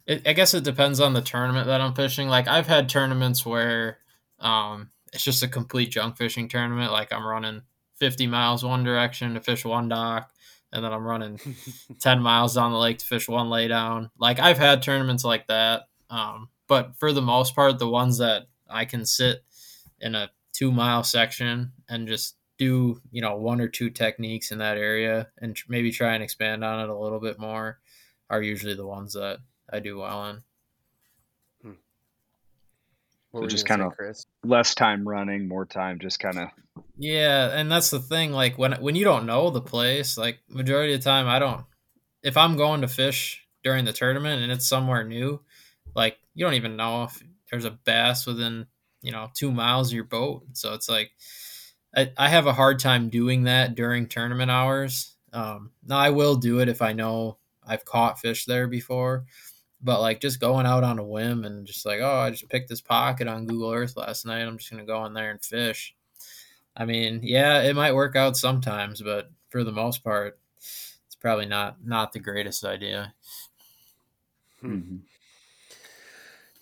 It, 0.07 0.27
I 0.27 0.33
guess 0.33 0.53
it 0.55 0.63
depends 0.63 0.99
on 0.99 1.13
the 1.13 1.21
tournament 1.21 1.67
that 1.67 1.81
I'm 1.81 1.93
fishing. 1.93 2.29
Like 2.29 2.47
I've 2.47 2.67
had 2.67 2.89
tournaments 2.89 3.45
where 3.45 3.99
um, 4.39 4.89
it's 5.13 5.23
just 5.23 5.43
a 5.43 5.47
complete 5.47 5.91
junk 5.91 6.17
fishing 6.17 6.47
tournament. 6.47 6.91
Like 6.91 7.13
I'm 7.13 7.25
running 7.25 7.61
50 7.97 8.25
miles 8.27 8.63
one 8.63 8.83
direction 8.83 9.33
to 9.35 9.41
fish 9.41 9.65
one 9.65 9.89
dock, 9.89 10.31
and 10.71 10.83
then 10.83 10.93
I'm 10.93 11.05
running 11.05 11.39
10 11.99 12.21
miles 12.21 12.55
down 12.55 12.71
the 12.71 12.77
lake 12.77 12.99
to 12.99 13.05
fish 13.05 13.27
one 13.27 13.47
laydown. 13.47 14.11
Like 14.19 14.39
I've 14.39 14.57
had 14.57 14.81
tournaments 14.81 15.23
like 15.23 15.47
that. 15.47 15.83
Um, 16.09 16.49
but 16.67 16.95
for 16.97 17.11
the 17.11 17.21
most 17.21 17.55
part, 17.55 17.79
the 17.79 17.89
ones 17.89 18.19
that 18.19 18.47
I 18.69 18.85
can 18.85 19.05
sit 19.05 19.43
in 19.99 20.15
a 20.15 20.29
two 20.53 20.71
mile 20.71 21.03
section 21.03 21.71
and 21.87 22.07
just 22.07 22.35
do, 22.57 23.01
you 23.11 23.21
know, 23.21 23.35
one 23.35 23.61
or 23.61 23.67
two 23.67 23.89
techniques 23.89 24.51
in 24.51 24.59
that 24.59 24.77
area 24.77 25.29
and 25.39 25.57
maybe 25.67 25.91
try 25.91 26.13
and 26.13 26.23
expand 26.23 26.63
on 26.63 26.81
it 26.81 26.89
a 26.89 26.97
little 26.97 27.19
bit 27.19 27.39
more 27.39 27.79
are 28.29 28.41
usually 28.41 28.75
the 28.75 28.85
ones 28.85 29.13
that 29.13 29.39
I 29.71 29.79
do 29.79 29.97
well 29.97 30.25
in. 30.27 30.43
So 33.33 33.47
just 33.47 33.67
kind 33.67 33.81
of 33.81 33.93
less 34.43 34.73
time 34.73 35.07
running, 35.07 35.47
more 35.47 35.65
time 35.65 35.99
just 35.99 36.19
kind 36.19 36.39
of. 36.39 36.49
Yeah, 36.97 37.51
and 37.57 37.71
that's 37.71 37.91
the 37.91 37.99
thing. 37.99 38.31
Like 38.31 38.57
when 38.57 38.73
when 38.81 38.95
you 38.95 39.03
don't 39.03 39.25
know 39.25 39.49
the 39.49 39.61
place, 39.61 40.17
like 40.17 40.39
majority 40.49 40.93
of 40.93 41.01
the 41.01 41.03
time, 41.03 41.27
I 41.27 41.39
don't. 41.39 41.65
If 42.23 42.37
I'm 42.37 42.57
going 42.57 42.81
to 42.81 42.87
fish 42.87 43.45
during 43.63 43.85
the 43.85 43.93
tournament 43.93 44.41
and 44.41 44.51
it's 44.51 44.67
somewhere 44.67 45.03
new, 45.03 45.41
like 45.95 46.17
you 46.33 46.45
don't 46.45 46.55
even 46.55 46.75
know 46.75 47.03
if 47.03 47.21
there's 47.51 47.65
a 47.65 47.71
bass 47.71 48.25
within 48.25 48.65
you 49.01 49.11
know 49.11 49.29
two 49.33 49.51
miles 49.51 49.89
of 49.89 49.93
your 49.93 50.03
boat. 50.05 50.43
So 50.53 50.73
it's 50.73 50.89
like 50.89 51.11
I, 51.95 52.11
I 52.17 52.29
have 52.29 52.47
a 52.47 52.53
hard 52.53 52.79
time 52.79 53.09
doing 53.09 53.43
that 53.43 53.75
during 53.75 54.07
tournament 54.07 54.49
hours. 54.49 55.15
Um, 55.31 55.71
now 55.85 55.99
I 55.99 56.09
will 56.09 56.35
do 56.35 56.59
it 56.59 56.69
if 56.69 56.81
I 56.81 56.93
know 56.93 57.37
I've 57.63 57.85
caught 57.85 58.19
fish 58.19 58.45
there 58.45 58.67
before 58.67 59.25
but 59.81 60.01
like 60.01 60.21
just 60.21 60.39
going 60.39 60.65
out 60.65 60.83
on 60.83 60.99
a 60.99 61.03
whim 61.03 61.45
and 61.45 61.65
just 61.67 61.85
like, 61.85 61.99
oh, 62.01 62.17
I 62.19 62.31
just 62.31 62.49
picked 62.49 62.69
this 62.69 62.81
pocket 62.81 63.27
on 63.27 63.45
Google 63.45 63.71
Earth 63.73 63.95
last 63.97 64.25
night. 64.25 64.41
I'm 64.41 64.57
just 64.57 64.69
gonna 64.71 64.85
go 64.85 65.05
in 65.05 65.13
there 65.13 65.31
and 65.31 65.43
fish. 65.43 65.95
I 66.75 66.85
mean, 66.85 67.21
yeah, 67.23 67.61
it 67.63 67.75
might 67.75 67.93
work 67.95 68.15
out 68.15 68.37
sometimes, 68.37 69.01
but 69.01 69.31
for 69.49 69.63
the 69.63 69.71
most 69.71 70.03
part, 70.03 70.39
it's 70.57 71.15
probably 71.19 71.45
not 71.47 71.83
not 71.85 72.13
the 72.13 72.19
greatest 72.19 72.63
idea. 72.65 73.13
Hmm. 74.61 74.79
Mm-hmm. 74.79 74.97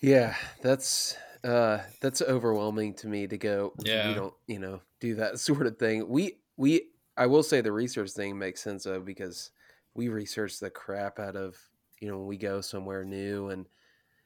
Yeah, 0.00 0.36
that's 0.62 1.16
uh 1.44 1.84
that's 2.00 2.22
overwhelming 2.22 2.94
to 2.94 3.06
me 3.08 3.26
to 3.26 3.38
go 3.38 3.74
Yeah. 3.78 4.08
we 4.08 4.14
don't, 4.14 4.34
you 4.46 4.58
know, 4.58 4.82
do 5.00 5.14
that 5.16 5.38
sort 5.40 5.66
of 5.66 5.78
thing. 5.78 6.08
We 6.08 6.40
we 6.56 6.90
I 7.16 7.26
will 7.26 7.42
say 7.42 7.60
the 7.60 7.72
research 7.72 8.12
thing 8.12 8.38
makes 8.38 8.62
sense 8.62 8.84
though 8.84 9.00
because 9.00 9.50
we 9.94 10.08
research 10.08 10.60
the 10.60 10.70
crap 10.70 11.18
out 11.18 11.34
of, 11.34 11.67
you 12.00 12.08
know, 12.08 12.18
when 12.18 12.26
we 12.26 12.36
go 12.36 12.60
somewhere 12.60 13.04
new 13.04 13.48
and 13.50 13.66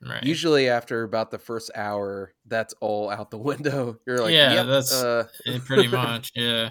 Right. 0.04 0.24
usually 0.24 0.68
after 0.68 1.04
about 1.04 1.30
the 1.30 1.38
first 1.38 1.70
hour 1.76 2.34
that's 2.46 2.74
all 2.80 3.08
out 3.08 3.30
the 3.30 3.38
window. 3.50 3.98
You're 4.06 4.18
like, 4.20 4.32
Yeah, 4.34 4.52
"Yep, 4.54 4.66
that's- 4.66 4.92
uh 4.92 5.24
pretty 5.64 5.86
much. 5.88 6.32
Yeah. 6.34 6.70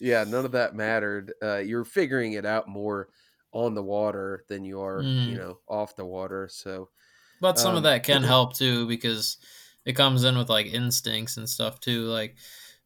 yeah, 0.00 0.24
none 0.24 0.44
of 0.44 0.52
that 0.52 0.74
mattered. 0.74 1.32
Uh, 1.42 1.58
you're 1.58 1.84
figuring 1.84 2.32
it 2.32 2.44
out 2.44 2.68
more 2.68 3.08
on 3.52 3.74
the 3.74 3.82
water 3.82 4.44
than 4.48 4.64
you 4.64 4.80
are, 4.80 5.00
Mhm. 5.02 5.26
you 5.28 5.36
know, 5.36 5.60
off 5.68 5.94
the 5.96 6.04
water. 6.04 6.48
So, 6.50 6.90
But 7.40 7.58
some 7.58 7.70
Um, 7.70 7.76
of 7.78 7.82
that 7.84 8.02
can 8.04 8.22
help 8.34 8.54
too 8.56 8.86
because 8.86 9.38
it 9.84 9.94
comes 9.94 10.24
in 10.24 10.36
with 10.36 10.50
like 10.50 10.66
instincts 10.66 11.36
and 11.36 11.48
stuff 11.48 11.80
too. 11.80 12.02
Like 12.06 12.36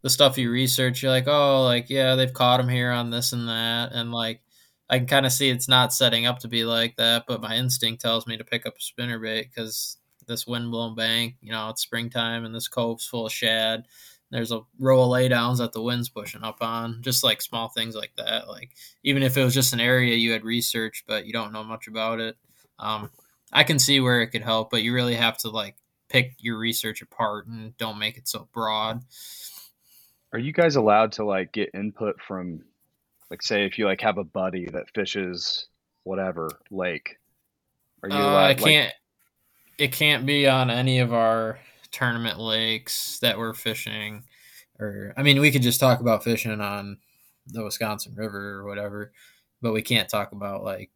the 0.03 0.11
stuff 0.11 0.37
you 0.39 0.51
research, 0.51 1.03
you're 1.03 1.11
like, 1.11 1.27
oh, 1.27 1.65
like 1.65 1.89
yeah, 1.91 2.15
they've 2.17 2.33
caught 2.33 2.61
him 2.61 2.69
here 2.69 2.91
on 2.93 3.11
this 3.11 3.33
and 3.33 3.49
that, 3.49 3.93
and 3.93 4.13
like 4.13 4.43
I 4.89 4.99
can 4.99 5.07
kind 5.07 5.27
of 5.27 5.33
see 5.33 5.49
it's 5.49 5.69
not 5.69 5.95
setting 5.95 6.27
up 6.27 6.41
to 6.41 6.49
be 6.49 6.65
like 6.65 6.97
that, 6.97 7.25
but 7.27 7.41
my 7.41 7.57
instinct 7.57 8.03
tells 8.03 8.27
me 8.27 8.37
to 8.37 8.45
pick 8.45 8.67
up 8.67 8.75
a 8.77 9.03
spinnerbait 9.03 9.49
because 9.49 9.97
this 10.27 10.47
windblown 10.47 10.95
bank, 10.95 11.37
you 11.41 11.53
know, 11.53 11.71
it's 11.71 11.83
springtime 11.83 12.45
and 12.45 12.55
this 12.55 12.69
cove's 12.69 13.07
full 13.07 13.27
of 13.27 13.33
shad. 13.33 13.85
There's 14.31 14.53
a 14.53 14.61
row 14.79 15.03
of 15.03 15.09
laydowns 15.11 15.59
that 15.59 15.73
the 15.73 15.83
wind's 15.83 16.09
pushing 16.09 16.43
up 16.43 16.59
on, 16.61 17.03
just 17.03 17.23
like 17.23 17.41
small 17.41 17.69
things 17.69 17.95
like 17.95 18.13
that. 18.17 18.49
Like 18.49 18.73
even 19.03 19.23
if 19.23 19.37
it 19.37 19.45
was 19.45 19.55
just 19.55 19.73
an 19.73 19.81
area 19.81 20.17
you 20.17 20.33
had 20.33 20.45
researched 20.45 21.05
but 21.07 21.27
you 21.27 21.33
don't 21.33 21.53
know 21.53 21.65
much 21.65 21.87
about 21.87 22.21
it, 22.21 22.37
um, 22.79 23.11
I 23.53 23.65
can 23.65 23.79
see 23.79 24.01
where 24.01 24.23
it 24.23 24.29
could 24.29 24.43
help, 24.43 24.71
but 24.71 24.83
you 24.83 24.93
really 24.93 25.15
have 25.15 25.39
to 25.39 25.51
like 25.51 25.77
pick 26.09 26.35
your 26.39 26.59
research 26.59 27.01
apart 27.01 27.47
and 27.47 27.77
don't 27.79 27.99
make 27.99 28.17
it 28.17 28.29
so 28.29 28.49
broad. 28.53 29.03
Are 30.33 30.39
you 30.39 30.53
guys 30.53 30.77
allowed 30.77 31.13
to 31.13 31.25
like 31.25 31.53
get 31.53 31.71
input 31.75 32.17
from, 32.21 32.65
like, 33.31 33.43
say, 33.43 33.65
if 33.67 33.79
you 33.79 33.87
like 33.87 34.01
have 34.03 34.19
a 34.19 34.25
buddy 34.25 34.67
that 34.67 34.91
fishes 34.95 35.69
whatever 36.05 36.51
lake? 36.71 37.19
Are 38.03 38.09
you 38.09 38.17
Uh, 38.17 38.21
allowed? 38.21 38.45
I 38.47 38.55
can't. 38.55 38.95
it 39.79 39.93
can't 39.93 40.25
be 40.27 40.47
on 40.47 40.71
any 40.71 40.99
of 41.01 41.13
our 41.13 41.59
tournament 41.91 42.39
lakes 42.39 43.19
that 43.21 43.39
we're 43.39 43.55
fishing. 43.55 44.25
Or 44.79 45.15
I 45.17 45.23
mean, 45.23 45.41
we 45.41 45.51
could 45.51 45.63
just 45.63 45.81
talk 45.81 46.01
about 46.01 46.23
fishing 46.25 46.61
on 46.61 46.99
the 47.47 47.63
Wisconsin 47.65 48.15
River 48.15 48.59
or 48.59 48.65
whatever, 48.65 49.13
but 49.63 49.73
we 49.73 49.83
can't 49.83 50.09
talk 50.09 50.33
about 50.33 50.65
like 50.65 50.91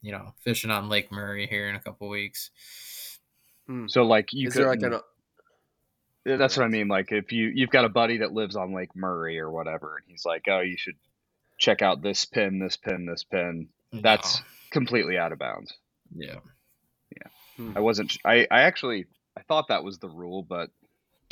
you 0.00 0.12
know 0.12 0.32
fishing 0.40 0.70
on 0.70 0.88
Lake 0.88 1.10
Murray 1.12 1.46
here 1.46 1.68
in 1.68 1.74
a 1.74 1.80
couple 1.80 2.08
weeks. 2.08 2.50
so 3.86 4.04
like 4.04 4.32
you 4.32 4.50
could 4.50 4.66
like 4.66 4.82
an 4.82 5.00
That's 6.24 6.56
what 6.56 6.64
I 6.64 6.68
mean. 6.68 6.88
Like 6.88 7.10
if 7.12 7.32
you 7.32 7.48
you've 7.54 7.70
got 7.70 7.84
a 7.84 7.88
buddy 7.88 8.18
that 8.18 8.32
lives 8.32 8.56
on 8.56 8.72
Lake 8.74 8.94
Murray 8.96 9.38
or 9.38 9.50
whatever, 9.50 9.96
and 9.96 10.04
he's 10.06 10.24
like, 10.24 10.44
"Oh, 10.48 10.60
you 10.60 10.76
should 10.76 10.96
check 11.58 11.82
out 11.82 12.02
this 12.02 12.24
pin, 12.24 12.58
this 12.58 12.76
pin, 12.76 13.06
this 13.06 13.24
pin." 13.24 13.68
That's 13.92 14.42
completely 14.70 15.18
out 15.18 15.32
of 15.32 15.38
bounds. 15.38 15.74
yeah. 16.14 16.36
Yeah. 17.16 17.72
I 17.76 17.80
wasn't. 17.80 18.16
I 18.24 18.46
I 18.50 18.62
actually 18.62 19.06
I 19.36 19.42
thought 19.42 19.68
that 19.68 19.82
was 19.82 19.98
the 19.98 20.08
rule, 20.08 20.42
but 20.42 20.70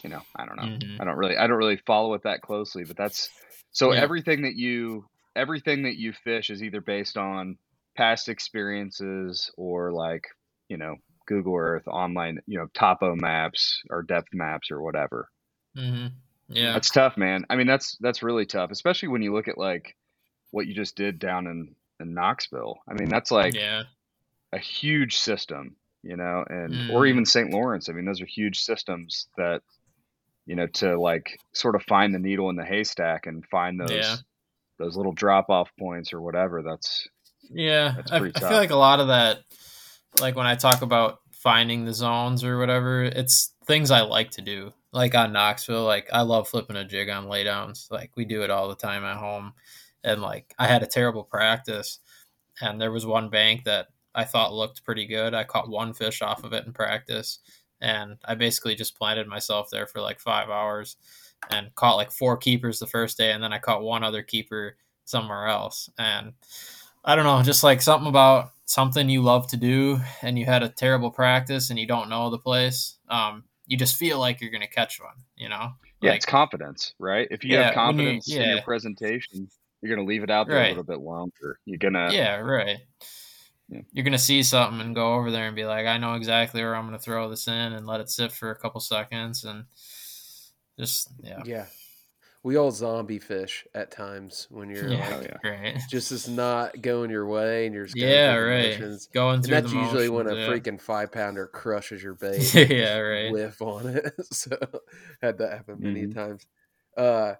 you 0.03 0.11
know 0.11 0.23
I 0.35 0.45
don't 0.45 0.57
know. 0.57 0.63
Mhm. 0.65 1.01
I 1.01 1.05
don't 1.05 1.17
really 1.17 1.37
I 1.37 1.47
don't 1.47 1.57
really 1.57 1.77
follow 1.87 2.15
it 2.15 2.23
that 2.25 2.43
closely. 2.43 2.85
But 2.85 2.97
that's 2.97 3.31
so 3.71 3.93
Yeah. 3.93 4.01
everything 4.01 4.43
that 4.43 4.57
you 4.57 5.09
everything 5.37 5.83
that 5.85 5.97
you 5.97 6.13
fish 6.13 6.51
is 6.51 6.63
either 6.63 6.81
based 6.81 7.17
on 7.17 7.59
past 7.97 8.29
experiences 8.29 9.51
or 9.57 9.93
like 9.93 10.25
you 10.69 10.77
know 10.77 10.97
Google 11.27 11.57
Earth, 11.57 11.87
online, 11.89 12.41
you 12.47 12.59
know, 12.59 12.67
topo 12.75 13.15
maps 13.15 13.81
or 13.91 14.03
depth 14.03 14.33
maps 14.33 14.71
or 14.71 14.81
whatever. 14.83 15.29
hmm 15.77 16.07
Yeah. 16.49 16.73
That's 16.73 16.91
tough, 16.91 17.17
man. 17.17 17.45
I 17.51 17.57
mean, 17.57 17.67
that's 17.67 17.97
that's 18.01 18.23
really 18.23 18.47
tough, 18.47 18.71
especially 18.71 19.09
when 19.09 19.23
you 19.23 19.33
look 19.33 19.47
at 19.49 19.59
like 19.59 19.95
what 20.51 20.67
you 20.67 20.75
just 20.75 20.97
did 20.97 21.19
down 21.19 21.47
in 21.47 21.75
in 22.01 22.15
Knoxville. 22.15 22.79
I 22.89 22.95
mean, 22.95 23.09
that's 23.09 23.31
like 23.31 23.55
yeah. 23.55 23.85
a 24.53 24.59
huge 24.59 25.17
system, 25.17 25.77
you 26.03 26.17
know, 26.17 26.45
and 26.49 26.91
or 26.91 27.03
Mm. 27.03 27.09
even 27.09 27.25
St. 27.27 27.51
Lawrence. 27.51 27.89
I 27.89 27.93
mean, 27.93 28.05
those 28.05 28.21
are 28.21 28.27
huge 28.27 28.61
systems 28.61 29.29
that 29.37 29.63
you 30.45 30.55
know 30.57 30.67
to 30.67 30.99
like 31.01 31.39
sort 31.55 31.75
of 31.75 31.83
find 31.85 32.15
the 32.15 32.19
needle 32.19 32.51
in 32.51 32.57
the 32.57 32.65
haystack 32.65 33.27
and 33.27 33.45
find 33.47 33.81
those 33.81 33.91
Yeah. 33.91 34.17
those 34.79 34.97
little 34.97 35.13
drop 35.13 35.49
off 35.49 35.71
points 35.79 36.13
or 36.13 36.21
whatever. 36.21 36.63
That's 36.63 37.09
Yeah, 37.51 37.95
That's 37.97 38.13
I, 38.13 38.17
I 38.19 38.31
feel 38.31 38.51
like 38.59 38.71
a 38.71 38.77
lot 38.77 39.01
of 39.01 39.09
that, 39.09 39.41
like 40.21 40.37
when 40.37 40.47
I 40.47 40.55
talk 40.57 40.83
about 40.83 41.21
finding 41.33 41.85
the 41.85 41.95
zones 41.95 42.43
or 42.45 42.59
whatever, 42.59 43.05
it's 43.05 43.53
things 43.67 43.91
I 43.91 44.01
like 44.03 44.33
to 44.33 44.43
do. 44.43 44.73
Like 44.93 45.15
on 45.15 45.33
Knoxville, 45.33 45.85
like 45.85 46.09
I 46.13 46.23
love 46.23 46.49
flipping 46.49 46.77
a 46.77 46.85
jig 46.85 47.09
on 47.09 47.27
laydowns. 47.27 47.91
Like 47.91 48.11
we 48.17 48.25
do 48.25 48.43
it 48.43 48.51
all 48.51 48.69
the 48.69 48.75
time 48.77 49.05
at 49.05 49.17
home. 49.17 49.53
And 50.07 50.23
like 50.23 50.55
I 50.59 50.67
had 50.67 50.83
a 50.83 50.87
terrible 50.87 51.25
practice, 51.25 51.99
and 52.63 52.81
there 52.81 52.93
was 52.93 53.05
one 53.05 53.29
bank 53.29 53.65
that 53.65 53.89
I 54.15 54.25
thought 54.25 54.55
looked 54.55 54.85
pretty 54.85 55.07
good. 55.07 55.35
I 55.35 55.45
caught 55.45 55.69
one 55.69 55.93
fish 55.93 56.23
off 56.23 56.45
of 56.45 56.55
it 56.55 56.65
in 56.65 56.73
practice, 56.73 57.41
and 57.83 58.17
I 58.25 58.35
basically 58.37 58.75
just 58.75 58.97
planted 58.97 59.27
myself 59.27 59.69
there 59.71 59.87
for 59.87 60.01
like 60.01 60.21
five 60.21 60.49
hours 60.49 60.97
and 61.51 61.75
caught 61.75 61.97
like 61.97 62.11
four 62.11 62.37
keepers 62.39 62.79
the 62.79 62.87
first 62.87 63.19
day, 63.19 63.33
and 63.33 63.43
then 63.43 63.53
I 63.53 63.59
caught 63.59 63.83
one 63.83 64.03
other 64.05 64.23
keeper 64.23 64.77
somewhere 65.05 65.47
else. 65.49 65.91
And 65.99 66.33
I 67.05 67.15
don't 67.15 67.25
know, 67.25 67.43
just 67.43 67.63
like 67.63 67.83
something 67.83 68.09
about 68.09 68.51
something 68.65 69.09
you 69.09 69.23
love 69.23 69.47
to 69.49 69.57
do 69.57 70.01
and 70.23 70.37
you 70.37 70.45
had 70.45 70.65
a 70.65 70.69
terrible 70.69 71.11
practice 71.11 71.71
and 71.71 71.79
you 71.79 71.87
don't 71.87 72.09
know 72.09 72.31
the 72.31 72.39
place. 72.39 72.97
Um, 73.09 73.45
you 73.69 73.77
just 73.77 73.95
feel 73.97 74.19
like 74.19 74.41
you're 74.41 74.51
gonna 74.51 74.67
catch 74.67 74.99
one, 75.01 75.15
you 75.37 75.49
know? 75.49 75.73
yeah, 76.01 76.11
Like, 76.11 76.17
it's 76.17 76.27
confidence, 76.27 76.95
right? 76.99 77.29
If 77.31 77.45
you 77.45 77.55
Yeah, 77.55 77.67
have 77.73 77.77
when 77.87 77.99
you- 77.99 78.05
confidence 78.07 78.29
in 78.29 78.49
your 78.49 78.63
presentation, 78.63 79.49
you're 79.83 79.95
gonna 79.95 80.07
leave 80.09 80.23
it 80.23 80.31
out 80.31 80.47
there 80.49 80.57
Right. 80.57 80.67
a 80.67 80.69
little 80.71 80.85
bit 80.85 81.01
longer. 81.01 81.59
You're 81.65 81.79
gonna 81.79 82.11
yeah, 82.13 82.37
right. 82.37 82.79
Yeah. 83.69 83.81
You're 83.93 84.05
gonna 84.05 84.19
see 84.19 84.43
something 84.43 84.81
and 84.81 84.95
go 84.95 85.15
over 85.15 85.31
there 85.31 85.47
and 85.47 85.57
be 85.57 85.65
like, 85.65 85.87
I 85.87 85.99
know 85.99 86.15
exactly 86.15 86.63
where 86.63 86.75
I'm 86.77 86.85
gonna 86.87 86.99
throw 86.99 87.29
this 87.29 87.49
in 87.49 87.55
and 87.73 87.87
let 87.87 88.01
it 88.01 88.09
sit 88.11 88.33
for 88.33 88.51
a 88.51 88.57
couple 88.59 88.81
seconds 88.81 89.45
and 89.45 89.65
just 90.79 91.09
yeah. 91.23 91.43
Yeah. 91.45 91.67
We 92.43 92.57
all 92.57 92.71
zombie 92.71 93.19
fish 93.19 93.67
at 93.75 93.91
times 93.91 94.47
when 94.51 94.71
you're 94.71 94.87
Yeah, 94.89 95.17
like 95.17 95.37
yeah. 95.45 95.51
right. 95.51 95.79
just 95.91 96.13
is 96.13 96.29
not 96.29 96.81
going 96.81 97.11
your 97.11 97.27
way 97.27 97.67
and 97.67 97.75
you're 97.75 97.87
just 97.87 97.97
going 97.97 98.09
Yeah, 98.09 98.35
through 98.37 98.49
right. 98.51 98.71
motions. 98.71 99.09
Going 99.13 99.35
And 99.37 99.45
that's 99.47 99.73
the 99.73 99.79
usually 99.81 100.09
when 100.09 100.29
a 100.29 100.35
motions, 100.35 100.49
freaking 100.65 100.81
five 100.81 101.11
pounder 101.11 101.49
crushes 101.49 102.05
your 102.05 102.15
bait. 102.21 102.55
yeah. 102.55 102.67
yeah, 102.71 102.99
right. 102.99 103.33
whiff 103.33 103.61
on 103.61 103.89
it. 103.89 104.13
so 104.33 104.57
had 105.21 105.39
that 105.39 105.51
happen 105.55 105.79
many 105.81 106.07
Mhm. 106.07 106.15
times. 106.15 106.47
Uh, 106.97 107.35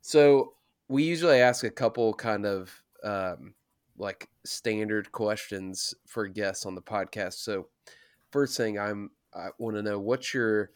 so 0.00 0.54
we 0.88 1.02
usually 1.04 1.40
ask 1.40 1.64
a 1.64 1.70
couple 1.70 2.14
kind 2.14 2.46
of 2.46 2.82
um, 3.04 3.54
like 3.96 4.28
standard 4.44 5.12
questions 5.12 5.94
for 6.06 6.26
guests 6.26 6.66
on 6.66 6.74
the 6.74 6.82
podcast. 6.82 7.34
So 7.34 7.68
first 8.30 8.56
thing 8.56 8.78
I'm 8.78 9.10
I 9.34 9.48
want 9.58 9.76
to 9.76 9.82
know 9.82 9.98
what's 9.98 10.32
your 10.34 10.70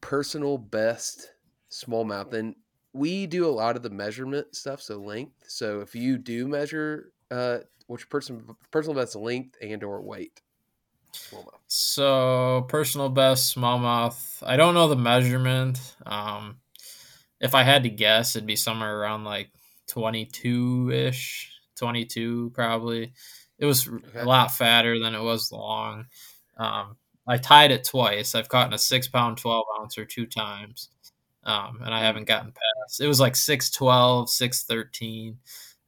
personal 0.00 0.58
best 0.58 1.32
smallmouth 1.70 2.34
and 2.34 2.54
we 2.92 3.26
do 3.26 3.46
a 3.46 3.48
lot 3.48 3.76
of 3.76 3.82
the 3.82 3.90
measurement 3.90 4.54
stuff 4.54 4.82
so 4.82 4.98
length 4.98 5.44
so 5.48 5.80
if 5.80 5.94
you 5.94 6.18
do 6.18 6.46
measure 6.46 7.12
uh 7.30 7.58
what's 7.86 8.02
your 8.02 8.08
person 8.08 8.44
personal 8.70 8.94
best 8.94 9.16
length 9.16 9.56
and 9.62 9.82
or 9.82 10.02
weight 10.02 10.42
smallmouth 11.14 11.60
So 11.68 12.66
personal 12.68 13.08
best 13.08 13.56
smallmouth. 13.56 14.42
I 14.42 14.56
don't 14.56 14.74
know 14.74 14.88
the 14.88 14.96
measurement. 14.96 15.96
Um, 16.04 16.58
if 17.42 17.54
I 17.54 17.62
had 17.64 17.82
to 17.82 17.90
guess, 17.90 18.34
it'd 18.36 18.46
be 18.46 18.56
somewhere 18.56 18.98
around 18.98 19.24
like 19.24 19.50
twenty-two 19.88 20.90
ish, 20.92 21.52
twenty-two 21.76 22.52
probably. 22.54 23.12
It 23.58 23.66
was 23.66 23.86
Okay. 23.88 24.20
a 24.20 24.24
lot 24.24 24.52
fatter 24.52 24.98
than 24.98 25.14
it 25.14 25.20
was 25.22 25.52
long. 25.52 26.06
Um, 26.56 26.96
I 27.26 27.36
tied 27.36 27.70
it 27.72 27.84
twice. 27.84 28.34
I've 28.34 28.48
caught 28.48 28.68
in 28.68 28.72
a 28.74 28.78
six-pound 28.78 29.36
twelve 29.38 29.66
ouncer 29.80 30.04
two 30.06 30.26
times, 30.26 30.88
um, 31.44 31.80
and 31.84 31.92
I 31.94 32.00
haven't 32.00 32.24
gotten 32.24 32.52
past. 32.52 33.00
It 33.00 33.06
was 33.08 33.20
like 33.20 33.34
6'12", 33.34 34.28
6'13", 34.28 35.36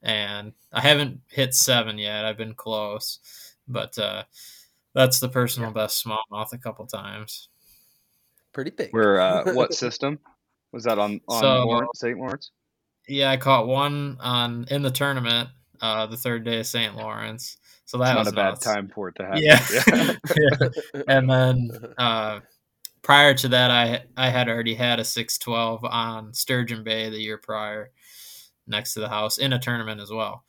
and 0.03 0.53
I 0.73 0.81
haven't 0.83 1.21
hit 1.31 1.55
seven 1.55 1.97
yet. 1.99 2.25
I've 2.27 2.37
been 2.37 2.55
close, 2.55 3.21
but. 3.67 3.97
Uh, 3.99 4.25
that's 4.97 5.19
the 5.19 5.29
personal 5.29 5.73
best 5.73 6.05
smallmouth 6.07 6.53
a 6.53 6.59
couple 6.59 6.87
times. 6.87 7.49
pretty 8.53 8.71
big 8.71 8.93
Where 8.93 9.19
uh, 9.21 9.43
what 9.55 9.75
system 9.75 10.21
was 10.75 10.85
that 10.85 10.99
on 10.99 11.21
on 11.29 11.41
So- 11.41 11.67
Lawrence, 11.67 11.91
St. 12.01 12.19
Lawrence? 12.19 12.51
Yeah, 13.09 13.31
I 13.31 13.37
caught 13.37 13.67
one 13.67 14.17
on 14.21 14.67
in 14.71 14.83
the 14.83 14.91
tournament, 14.91 15.51
uh, 15.81 16.07
the 16.07 16.17
third 16.17 16.45
day 16.45 16.61
of 16.61 16.67
St. 16.67 16.97
Lawrence. 16.97 17.57
So 17.87 17.99
that 17.99 18.15
Not 18.15 18.21
was 18.21 18.29
a 18.29 18.33
bad 18.33 18.49
nuts. 18.51 18.65
time 18.65 18.89
for 18.95 19.09
it 19.11 19.15
to 19.17 19.25
happen. 19.27 19.43
Yeah. 19.43 20.15
Yeah. 20.37 21.03
And 21.07 21.31
then 21.31 21.71
uh, 21.99 22.41
prior 23.03 23.35
to 23.35 23.49
that, 23.49 23.71
I 23.71 24.05
I 24.17 24.31
had 24.31 24.49
already 24.49 24.75
had 24.75 25.01
a 25.01 25.05
six 25.05 25.37
twelve 25.39 25.85
on 25.85 26.33
Sturgeon 26.35 26.83
Bay 26.83 27.11
the 27.11 27.19
year 27.21 27.37
prior, 27.39 27.91
next 28.67 28.95
to 28.95 29.01
the 29.01 29.09
house 29.11 29.37
in 29.39 29.53
a 29.53 29.59
tournament 29.59 30.01
as 30.01 30.11
well. 30.11 30.45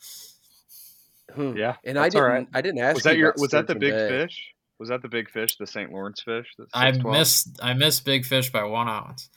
Hmm. 1.34 1.58
yeah. 1.58 1.76
And 1.84 2.00
I 2.00 2.08
didn't. 2.10 2.24
right. 2.24 2.48
I 2.54 2.62
didn't 2.62 2.80
ask. 2.80 2.96
Was 2.96 3.04
that 3.04 3.16
you 3.16 3.20
your 3.22 3.30
about 3.32 3.42
was 3.42 3.52
that 3.52 3.68
the 3.68 3.76
big 3.76 3.92
Bay. 3.94 4.08
fish? 4.10 4.54
Was 4.80 4.90
that 4.90 5.02
the 5.02 5.10
big 5.10 5.30
fish, 5.30 5.58
the 5.58 5.68
St. 5.68 5.92
Lawrence 5.92 6.22
fish? 6.24 6.48
I 6.74 6.92
missed 6.92 7.60
I 7.62 7.74
missed 7.74 8.06
big 8.06 8.26
fish 8.26 8.50
by 8.52 8.64
one 8.64 8.88
ounce. 8.88 9.30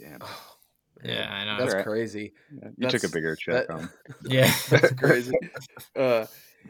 Damn. 0.00 0.20
Yeah, 1.04 1.32
I 1.32 1.44
know. 1.44 1.58
That's 1.58 1.74
Right. 1.74 1.84
crazy. 1.84 2.34
You 2.50 2.60
That's- 2.78 3.00
took 3.00 3.10
a 3.10 3.12
bigger 3.12 3.34
check 3.36 3.66
that- 3.68 3.72
on. 3.74 3.90
Yeah. 4.24 4.52
That's 4.68 4.92
crazy. 4.94 5.34
uh, 5.96 6.26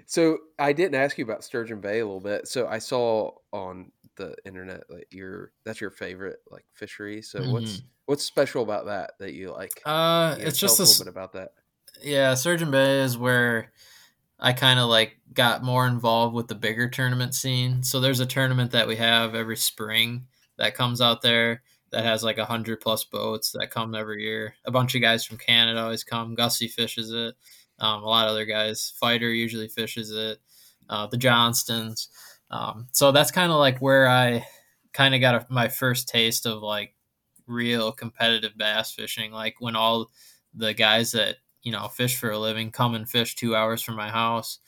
so 0.07 0.39
I 0.59 0.73
didn't 0.73 0.95
ask 0.95 1.19
you 1.19 1.25
about 1.25 1.43
Sturgeon 1.43 1.81
Bay 1.81 1.99
a 1.99 2.05
little 2.07 2.21
bit. 2.21 2.47
So 2.47 2.67
I 2.69 2.79
saw 2.79 3.33
on 3.53 3.91
the 4.17 4.37
internet 4.45 4.83
like 4.91 5.09
your 5.11 5.53
that's 5.65 5.81
your 5.81 5.91
favorite 5.91 6.39
like 6.51 6.65
fishery. 6.75 7.23
So 7.23 7.43
what's 7.51 7.83
what's 8.07 8.25
special 8.25 8.63
about 8.63 8.87
that 8.87 9.13
that 9.19 9.33
you 9.33 9.51
like? 9.53 9.71
Mm-hmm. 9.85 9.91
Uh, 9.91 10.35
You 10.37 10.43
know, 10.43 10.49
it's 10.49 10.61
tell 10.61 10.69
just 10.69 10.79
a 10.81 10.83
a, 10.83 10.85
little 10.85 11.05
bit 11.07 11.11
about 11.11 11.33
that. 11.33 11.53
yeah. 12.03 12.35
Sturgeon 12.35 12.71
Bay 12.71 13.01
is 13.01 13.17
where 13.19 13.73
I 14.39 14.53
kind 14.53 14.79
of 14.79 14.89
like 14.89 15.17
got 15.35 15.65
more 15.65 15.87
involved 15.89 16.35
with 16.35 16.47
the 16.49 16.55
bigger 16.55 16.89
tournament 16.89 17.35
scene. 17.35 17.83
So 17.83 17.99
there's 18.01 18.21
a 18.21 18.27
tournament 18.27 18.71
that 18.73 18.87
we 18.87 18.97
have 18.97 19.35
every 19.35 19.57
spring 19.57 20.27
that 20.57 20.75
comes 20.77 21.01
out 21.01 21.21
there 21.23 21.63
that 21.91 22.05
has 22.05 22.23
like 22.23 22.39
a 22.39 22.45
hundred 22.45 22.81
plus 22.81 23.05
boats 23.05 23.53
that 23.53 23.71
come 23.71 23.95
every 23.95 24.23
year. 24.23 24.55
A 24.65 24.71
bunch 24.71 24.95
of 24.95 25.01
guys 25.01 25.25
from 25.25 25.39
Canada 25.39 25.81
always 25.81 26.05
come. 26.05 26.35
Gussie 26.35 26.69
fishes 26.69 27.13
it. 27.13 27.35
Um, 27.79 28.03
a 28.03 28.07
lot 28.07 28.27
of 28.27 28.33
other 28.33 28.45
guys. 28.45 28.93
Feider 29.03 29.37
usually 29.37 29.69
fishes 29.69 30.11
it. 30.11 30.39
Uh, 30.89 31.07
the 31.07 31.17
Johnstons. 31.17 32.09
Um, 32.51 32.89
so 32.93 33.13
that's 33.13 33.31
kind 33.31 33.53
of 33.53 33.59
like 33.59 33.79
where 33.79 34.09
I 34.09 34.47
kind 34.93 35.15
of 35.15 35.21
got 35.21 35.35
a, 35.35 35.47
my 35.49 35.69
first 35.69 36.09
taste 36.09 36.47
of 36.47 36.63
like 36.63 36.95
real 37.47 37.93
competitive 37.93 38.57
bass 38.57 38.93
fishing. 38.93 39.33
Like 39.33 39.57
when 39.61 39.77
all 39.77 40.11
the 40.55 40.75
guys 40.75 41.13
that 41.13 41.37
you 41.63 41.73
know 41.73 41.89
fish 41.89 42.17
for 42.17 42.31
a 42.31 42.39
living 42.39 42.71
come 42.71 42.95
and 42.95 43.09
fish 43.09 43.35
two 43.35 43.55
hours 43.55 43.83
from 43.83 43.97
my 43.97 44.09
house 44.09 44.59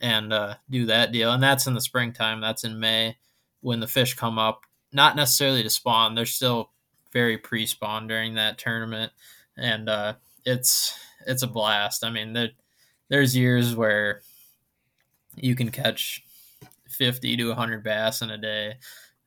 and 0.00 0.32
uh, 0.32 0.54
do 0.70 0.86
that 0.86 1.12
deal. 1.12 1.32
And 1.32 1.42
that's 1.42 1.66
in 1.66 1.74
the 1.74 1.80
springtime. 1.80 2.40
That's 2.40 2.64
in 2.64 2.78
May 2.78 3.16
when 3.60 3.80
the 3.80 3.86
fish 3.86 4.14
come 4.14 4.38
up. 4.38 4.62
Not 4.92 5.16
necessarily 5.16 5.62
to 5.62 5.70
spawn. 5.70 6.14
They're 6.14 6.26
still 6.26 6.70
very 7.12 7.38
pre-spawn 7.38 8.06
during 8.06 8.34
that 8.34 8.58
tournament, 8.58 9.12
and 9.56 9.88
uh, 9.88 10.14
it's 10.44 10.98
it's 11.26 11.42
a 11.42 11.46
blast. 11.46 12.04
I 12.04 12.10
mean, 12.10 12.32
there, 12.32 12.50
there's 13.08 13.36
years 13.36 13.74
where 13.74 14.22
you 15.36 15.54
can 15.54 15.70
catch 15.70 16.22
50 16.88 17.36
to 17.36 17.48
100 17.48 17.84
bass 17.84 18.22
in 18.22 18.30
a 18.30 18.38
day 18.38 18.76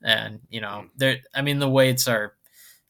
and 0.03 0.39
you 0.49 0.61
know 0.61 0.85
there 0.97 1.17
i 1.33 1.41
mean 1.41 1.59
the 1.59 1.69
weights 1.69 2.07
are 2.07 2.33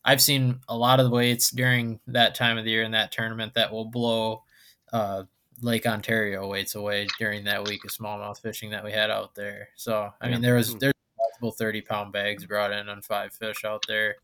i've 0.05 0.21
seen 0.21 0.59
a 0.69 0.75
lot 0.77 0.99
of 0.99 1.05
the 1.05 1.11
weights 1.11 1.51
during 1.51 1.99
that 2.07 2.35
time 2.35 2.57
of 2.57 2.63
the 2.65 2.71
year 2.71 2.83
in 2.83 2.91
that 2.91 3.11
tournament 3.11 3.53
that 3.53 3.71
will 3.71 3.85
blow 3.85 4.43
uh, 4.93 5.23
lake 5.61 5.85
ontario 5.85 6.47
weights 6.47 6.75
away 6.75 7.05
during 7.19 7.43
that 7.43 7.67
week 7.67 7.83
of 7.83 7.91
smallmouth 7.91 8.41
fishing 8.41 8.71
that 8.71 8.83
we 8.83 8.91
had 8.91 9.11
out 9.11 9.35
there 9.35 9.69
so 9.75 10.09
i 10.21 10.29
mean 10.29 10.41
there 10.41 10.55
was 10.55 10.71
Hmm. 10.73 10.79
There's 11.41 11.51
multiple 11.51 11.51
30 11.51 11.81
pound 11.81 12.13
bags 12.13 12.45
brought 12.45 12.71
in 12.71 12.89
on 12.89 13.01
five 13.01 13.33
fish 13.33 13.65
out 13.65 13.83
there 13.87 14.15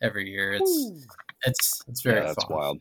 every 0.00 0.28
year 0.28 0.54
it's 0.54 1.06
it's 1.44 1.82
it's 1.88 2.02
very 2.02 2.20
yeah, 2.20 2.26
that's 2.26 2.44
fun. 2.44 2.56
wild. 2.56 2.80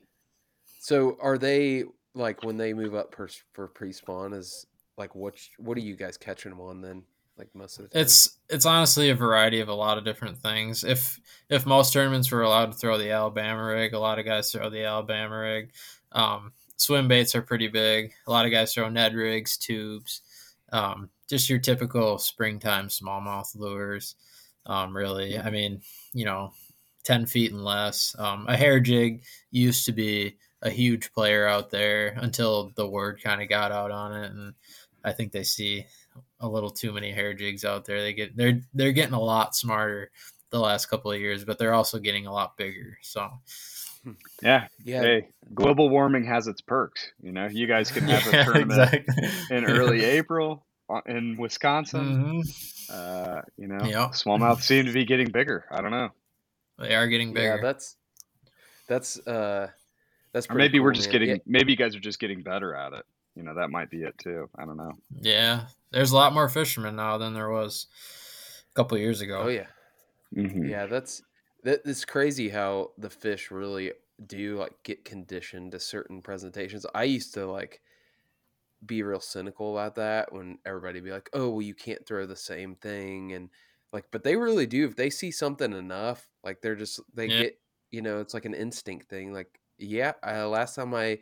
So 0.79 1.17
are 1.21 1.37
they 1.37 1.83
like 2.15 2.43
when 2.43 2.57
they 2.57 2.73
move 2.73 2.95
up 2.95 3.11
per, 3.11 3.27
for 3.53 3.67
pre-spawn? 3.67 4.33
Is 4.33 4.65
like 4.97 5.15
what 5.15 5.35
what 5.57 5.77
are 5.77 5.81
you 5.81 5.95
guys 5.95 6.17
catching 6.17 6.51
them 6.51 6.61
on 6.61 6.81
then? 6.81 7.03
Like 7.37 7.49
most 7.55 7.79
of 7.79 7.83
the 7.83 7.89
time. 7.89 8.01
It's 8.01 8.39
it's 8.49 8.65
honestly 8.65 9.09
a 9.09 9.15
variety 9.15 9.59
of 9.61 9.69
a 9.69 9.73
lot 9.73 9.97
of 9.97 10.05
different 10.05 10.37
things. 10.37 10.83
If 10.83 11.19
if 11.49 11.65
most 11.65 11.93
tournaments 11.93 12.31
were 12.31 12.43
allowed 12.43 12.71
to 12.71 12.77
throw 12.77 12.97
the 12.97 13.11
Alabama 13.11 13.63
rig, 13.63 13.93
a 13.93 13.99
lot 13.99 14.19
of 14.19 14.25
guys 14.25 14.51
throw 14.51 14.69
the 14.69 14.83
Alabama 14.83 15.39
rig. 15.39 15.71
Um, 16.11 16.51
swim 16.77 17.07
baits 17.07 17.35
are 17.35 17.41
pretty 17.41 17.67
big. 17.67 18.13
A 18.27 18.31
lot 18.31 18.45
of 18.45 18.51
guys 18.51 18.73
throw 18.73 18.89
Ned 18.89 19.13
rigs, 19.13 19.57
tubes, 19.57 20.21
um, 20.71 21.09
just 21.31 21.49
your 21.49 21.57
typical 21.59 22.19
springtime 22.19 22.89
smallmouth 22.89 23.55
lures. 23.55 24.15
Um, 24.67 24.95
really, 24.95 25.39
I 25.39 25.49
mean, 25.49 25.81
you 26.13 26.25
know, 26.25 26.51
ten 27.03 27.25
feet 27.25 27.51
and 27.51 27.63
less. 27.63 28.15
Um, 28.19 28.45
a 28.47 28.55
hair 28.55 28.79
jig 28.79 29.23
used 29.49 29.85
to 29.85 29.91
be 29.91 30.37
a 30.61 30.69
huge 30.69 31.11
player 31.13 31.47
out 31.47 31.71
there 31.71 32.09
until 32.17 32.71
the 32.75 32.87
word 32.87 33.19
kind 33.23 33.41
of 33.41 33.49
got 33.49 33.71
out 33.71 33.89
on 33.89 34.13
it, 34.23 34.31
and 34.31 34.53
I 35.03 35.13
think 35.13 35.31
they 35.31 35.41
see 35.43 35.87
a 36.41 36.47
little 36.47 36.69
too 36.69 36.91
many 36.91 37.11
hair 37.11 37.33
jigs 37.33 37.65
out 37.65 37.85
there. 37.85 38.01
They 38.01 38.13
get 38.13 38.35
they're 38.37 38.61
they're 38.75 38.91
getting 38.91 39.15
a 39.15 39.19
lot 39.19 39.55
smarter 39.55 40.11
the 40.51 40.59
last 40.59 40.87
couple 40.87 41.11
of 41.11 41.19
years, 41.19 41.43
but 41.45 41.57
they're 41.57 41.73
also 41.73 41.97
getting 41.97 42.27
a 42.27 42.33
lot 42.33 42.57
bigger. 42.57 42.97
So 43.01 43.29
Yeah. 44.43 44.67
yeah, 44.83 45.01
Hey, 45.01 45.27
global 45.53 45.89
warming 45.89 46.25
has 46.25 46.47
its 46.47 46.61
perks. 46.61 47.11
You 47.21 47.31
know, 47.31 47.47
you 47.47 47.67
guys 47.67 47.89
can 47.89 48.03
have 48.03 48.27
a 48.27 48.31
Yeah, 48.37 48.43
tournament 48.43 48.93
exactly. 48.93 49.55
in 49.55 49.65
early 49.65 50.03
April 50.19 50.65
in 51.05 51.37
Wisconsin. 51.37 52.41
Mhm. 52.43 52.89
Uh, 52.89 53.41
you 53.57 53.67
know, 53.67 53.83
Yep. 53.85 54.11
smallmouth 54.11 54.61
seem 54.61 54.85
to 54.85 54.91
be 54.91 55.05
getting 55.05 55.31
bigger. 55.31 55.65
I 55.71 55.81
don't 55.81 55.91
know. 55.91 56.09
They 56.79 56.95
are 56.95 57.07
getting 57.07 57.29
yeah. 57.29 57.33
bigger. 57.33 57.59
That's 57.61 57.95
that's 58.87 59.19
uh 59.27 59.69
that's 60.33 60.45
Or 60.47 60.53
pretty 60.55 60.57
maybe 60.69 60.79
we're 60.79 60.91
just 60.93 61.07
man. 61.07 61.11
getting. 61.13 61.29
Yeah. 61.29 61.35
Maybe 61.45 61.71
you 61.71 61.77
guys 61.77 61.95
are 61.95 61.99
just 61.99 62.19
getting 62.19 62.41
better 62.41 62.73
at 62.75 62.93
it. 62.93 63.05
You 63.35 63.43
know, 63.43 63.53
that 63.55 63.69
might 63.69 63.89
be 63.89 64.03
it 64.03 64.17
too. 64.17 64.49
I 64.57 64.65
don't 64.65 64.77
know. 64.77 64.91
yeah, 65.21 65.67
there's 65.91 66.11
a 66.11 66.15
lot 66.15 66.33
more 66.33 66.49
fishermen 66.49 66.95
now 66.97 67.17
than 67.17 67.33
there 67.33 67.49
was 67.49 67.87
a 68.69 68.73
couple 68.73 68.95
of 68.95 69.01
years 69.01 69.21
ago. 69.21 69.43
Oh 69.45 69.47
yeah. 69.47 69.67
Mhm. 70.35 70.69
Yeah, 70.69 70.85
that's 70.87 71.21
that. 71.63 71.81
It's 71.85 72.03
crazy 72.05 72.49
how 72.49 72.91
the 72.97 73.09
fish 73.09 73.51
really 73.51 73.93
do 74.27 74.57
like 74.57 74.73
get 74.83 75.05
conditioned 75.05 75.71
to 75.71 75.79
certain 75.79 76.21
presentations. 76.21 76.85
I 76.93 77.03
used 77.05 77.33
to 77.35 77.45
like 77.45 77.81
be 78.85 79.03
real 79.03 79.19
cynical 79.19 79.77
about 79.77 79.95
that 79.95 80.31
when 80.33 80.59
everybody 80.65 80.99
be 81.01 81.11
like, 81.11 81.29
"Oh, 81.33 81.49
well, 81.51 81.61
you 81.61 81.75
can't 81.75 82.05
throw 82.05 82.25
the 82.25 82.35
same 82.35 82.75
thing," 82.75 83.33
and 83.33 83.49
like, 83.93 84.05
but 84.11 84.23
they 84.23 84.35
really 84.37 84.67
do. 84.67 84.85
If 84.87 84.95
they 84.95 85.09
see 85.09 85.31
something 85.31 85.73
enough, 85.73 86.27
like 86.43 86.61
they're 86.61 86.75
just 86.75 86.99
they 87.13 87.29
Yeah. 87.29 87.43
get, 87.43 87.55
you 87.91 88.01
know, 88.01 88.19
it's 88.19 88.33
like 88.33 88.45
an 88.45 88.53
instinct 88.55 89.09
thing. 89.09 89.33
Like, 89.33 89.59
yeah, 89.77 90.13
I, 90.23 90.43
last 90.43 90.75
time 90.75 90.93
I 90.93 91.19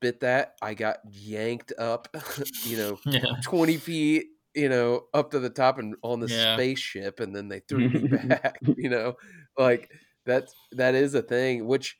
bit 0.00 0.20
that, 0.20 0.56
I 0.62 0.74
got 0.74 0.98
yanked 1.04 1.72
up, 1.78 2.08
you 2.62 2.76
know, 2.76 3.00
Yeah. 3.12 3.42
20 3.42 3.78
feet, 3.78 4.26
you 4.54 4.68
know, 4.68 5.08
up 5.14 5.30
to 5.32 5.40
the 5.40 5.50
top 5.50 5.78
and 5.78 5.96
on 6.02 6.20
the 6.20 6.28
Yeah. 6.28 6.62
spaceship, 6.68 7.20
and 7.20 7.34
then 7.34 7.48
they 7.48 7.60
threw 7.68 7.88
me 7.90 8.04
back, 8.10 8.60
you 8.76 8.88
know, 8.90 9.16
like 9.58 9.92
that's 10.26 10.54
that 10.72 10.94
is 10.94 11.14
a 11.14 11.22
thing, 11.22 11.66
which, 11.66 11.98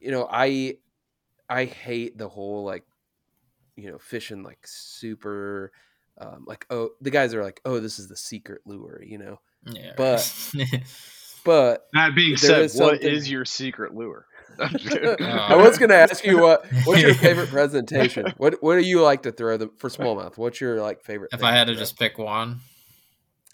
you 0.00 0.10
know, 0.10 0.28
I 0.30 0.78
I 1.48 1.64
hate 1.66 2.18
the 2.18 2.28
whole 2.28 2.64
like, 2.64 2.86
you 3.78 3.90
know, 3.90 3.98
fishing 3.98 4.42
like 4.42 4.58
super, 4.66 5.72
um, 6.18 6.44
like 6.46 6.66
oh 6.70 6.90
the 7.00 7.10
guys 7.10 7.32
are 7.34 7.42
like 7.44 7.60
oh 7.64 7.80
this 7.80 7.98
is 7.98 8.08
the 8.08 8.16
secret 8.16 8.60
lure, 8.66 9.02
you 9.02 9.18
know, 9.18 9.38
Yeah. 9.64 9.92
But- 9.96 10.52
but 11.44 11.86
That 11.94 12.14
being 12.14 12.36
said, 12.36 12.62
is 12.62 12.76
what 12.76 12.94
something- 13.00 13.08
is 13.08 13.30
your 13.30 13.44
secret 13.44 13.94
lure? 13.94 14.26
I'm 14.60 14.70
just 14.78 14.88
kidding. 14.88 15.24
I 15.26 15.54
was 15.56 15.78
going 15.78 15.90
to 15.90 15.94
ask 15.96 16.24
you 16.24 16.38
what 16.40 16.66
what's 16.84 17.02
your 17.02 17.14
favorite 17.14 17.48
presentation? 17.50 18.32
What 18.38 18.60
what 18.62 18.74
do 18.76 18.80
you 18.80 19.00
like 19.02 19.22
to 19.22 19.30
throw 19.32 19.56
the 19.56 19.70
for 19.78 19.88
smallmouth? 19.88 20.36
What's 20.36 20.60
your 20.60 20.80
like 20.82 21.02
favorite? 21.04 21.30
if 21.32 21.40
thing 21.40 21.48
I 21.48 21.52
had 21.52 21.66
to 21.68 21.74
throw? 21.74 21.80
just 21.80 21.98
pick 21.98 22.18
one, 22.18 22.60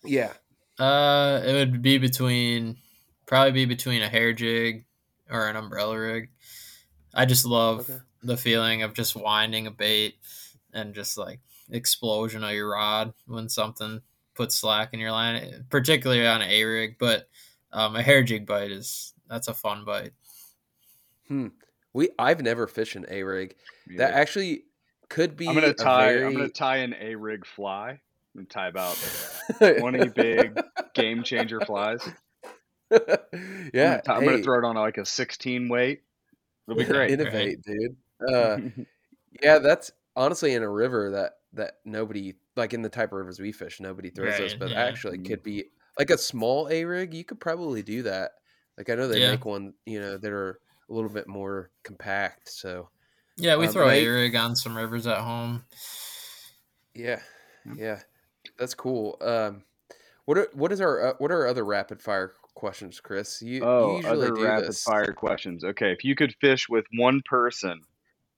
yeah, 0.05 0.33
uh, 0.79 1.43
it 1.45 1.53
would 1.53 1.83
be 1.83 1.99
between 1.99 2.77
probably 3.27 3.53
be 3.53 3.65
between 3.67 4.03
a 4.03 4.09
hair 4.09 4.33
jig 4.33 4.87
or 5.29 5.49
an 5.49 5.57
umbrella 5.57 5.99
rig. 5.99 6.31
I 7.15 7.25
just 7.27 7.47
love 7.47 7.89
Okay. 7.91 8.01
the 8.23 8.37
feeling 8.37 8.83
of 8.83 8.95
just 8.95 9.15
winding 9.17 9.67
a 9.67 9.71
bait 9.71 10.17
and 10.73 10.95
just 10.95 11.17
like 11.17 11.41
explosion 11.71 12.45
of 12.45 12.53
your 12.53 12.71
rod 12.71 13.15
when 13.27 13.49
something 13.49 14.03
puts 14.35 14.57
slack 14.57 14.91
in 14.93 15.01
your 15.01 15.13
line, 15.13 15.65
particularly 15.71 16.27
on 16.27 16.43
an 16.43 16.51
A 16.51 16.65
rig. 16.65 16.97
But 16.99 17.29
um, 17.73 17.97
a 17.97 18.03
hair 18.03 18.23
jig 18.23 18.47
bite 18.47 18.71
is 18.71 19.15
that's 19.29 19.49
a 19.49 19.55
fun 19.55 19.85
bite. 19.85 20.13
Hmm. 21.29 21.49
We 21.93 22.11
I've 22.19 22.43
never 22.43 22.67
fished 22.67 22.97
an 22.97 23.07
A 23.09 23.23
rig. 23.23 23.55
That 23.97 24.15
actually 24.15 24.65
could 25.09 25.37
be. 25.37 25.47
I'm 25.49 25.55
gonna 25.55 25.69
a 25.69 25.75
tie. 25.75 26.13
Very... 26.13 26.27
I'm 26.27 26.33
gonna 26.33 26.49
tie 26.49 26.79
an 26.79 26.95
A 27.01 27.15
rig 27.15 27.47
fly. 27.47 27.91
I'm 27.91 27.99
gonna 28.35 28.47
tie 28.47 28.69
about 28.69 28.97
20 29.79 30.09
big 30.09 30.61
game 30.95 31.23
changer 31.23 31.61
flies. 31.61 32.01
yeah, 32.91 32.99
I'm 32.99 33.71
gonna, 33.73 34.03
tie- 34.03 34.17
I'm 34.17 34.25
gonna 34.25 34.43
throw 34.43 34.59
it 34.59 34.65
on 34.65 34.75
like 34.75 34.99
a 34.99 35.05
16 35.07 35.69
weight. 35.69 36.03
It'll 36.67 36.77
be 36.77 36.85
great. 36.85 37.11
Innovate, 37.11 37.63
dude. 37.63 37.97
Uh, 38.33 38.59
yeah, 39.43 39.59
that's 39.59 39.91
honestly 40.17 40.55
in 40.55 40.63
a 40.63 40.71
river 40.71 41.11
that 41.11 41.33
that 41.53 41.75
nobody 41.85 42.35
like 42.57 42.73
in 42.73 42.83
the 42.83 42.89
type 42.89 43.13
of 43.13 43.19
rivers 43.19 43.41
we 43.41 43.53
fish, 43.53 43.81
nobody 43.81 44.11
throws 44.11 44.37
those. 44.37 44.55
But 44.55 44.73
yeah. 44.73 44.87
actually, 44.87 45.19
could 45.19 45.43
be 45.43 45.67
like 45.99 46.11
a 46.11 46.19
small 46.19 46.69
A 46.71 46.85
rig. 46.85 47.15
You 47.15 47.25
could 47.25 47.41
probably 47.41 47.83
do 47.83 48.03
that. 48.05 48.33
Like 48.79 48.91
I 48.91 48.95
know 48.95 49.09
they 49.09 49.21
Yeah. 49.21 49.31
make 49.33 49.45
one, 49.45 49.75
you 49.87 50.01
know, 50.01 50.17
that 50.19 50.33
are 50.33 50.61
a 50.89 50.93
little 50.93 51.11
bit 51.11 51.29
more 51.29 51.71
compact. 51.83 52.51
So 52.51 52.91
Yeah, 53.37 53.57
we 53.57 53.67
Um, 53.67 53.73
throw 53.73 53.89
a 53.89 54.07
rig 54.07 54.35
on 54.37 54.55
some 54.57 54.77
rivers 54.77 55.07
at 55.07 55.19
home. 55.19 55.65
yeah, 56.95 57.23
yeah, 57.75 58.03
that's 58.59 58.75
cool. 58.75 59.17
Um, 59.21 59.65
what 60.27 60.39
are 60.39 60.49
what 60.55 60.73
is 60.73 60.81
our 60.81 61.09
uh, 61.09 61.15
what 61.19 61.33
are 61.33 61.43
our 61.43 61.49
other 61.49 61.65
rapid 61.65 62.03
fire 62.03 62.35
questions, 62.55 63.01
Chris? 63.01 63.43
You, 63.43 63.57
you 63.57 63.65
Oh, 63.65 63.97
usually 63.97 64.13
other 64.27 64.31
do 64.35 64.45
rapid 64.45 64.69
this. 64.69 64.83
fire 64.85 65.13
questions. 65.13 65.65
Okay, 65.65 65.93
if 65.93 66.05
you 66.05 66.15
could 66.15 66.35
fish 66.41 66.69
with 66.69 66.85
one 66.97 67.23
person 67.25 67.81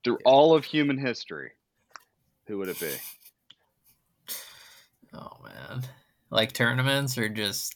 through 0.05 0.19
all 0.25 0.55
of 0.55 0.65
human 0.65 0.99
history, 0.99 1.53
who 2.47 2.59
would 2.59 2.69
it 2.69 2.81
be? 2.81 2.91
Oh 5.15 5.39
man. 5.43 5.83
like 6.31 6.53
tournaments 6.53 7.17
or 7.17 7.29
just 7.29 7.75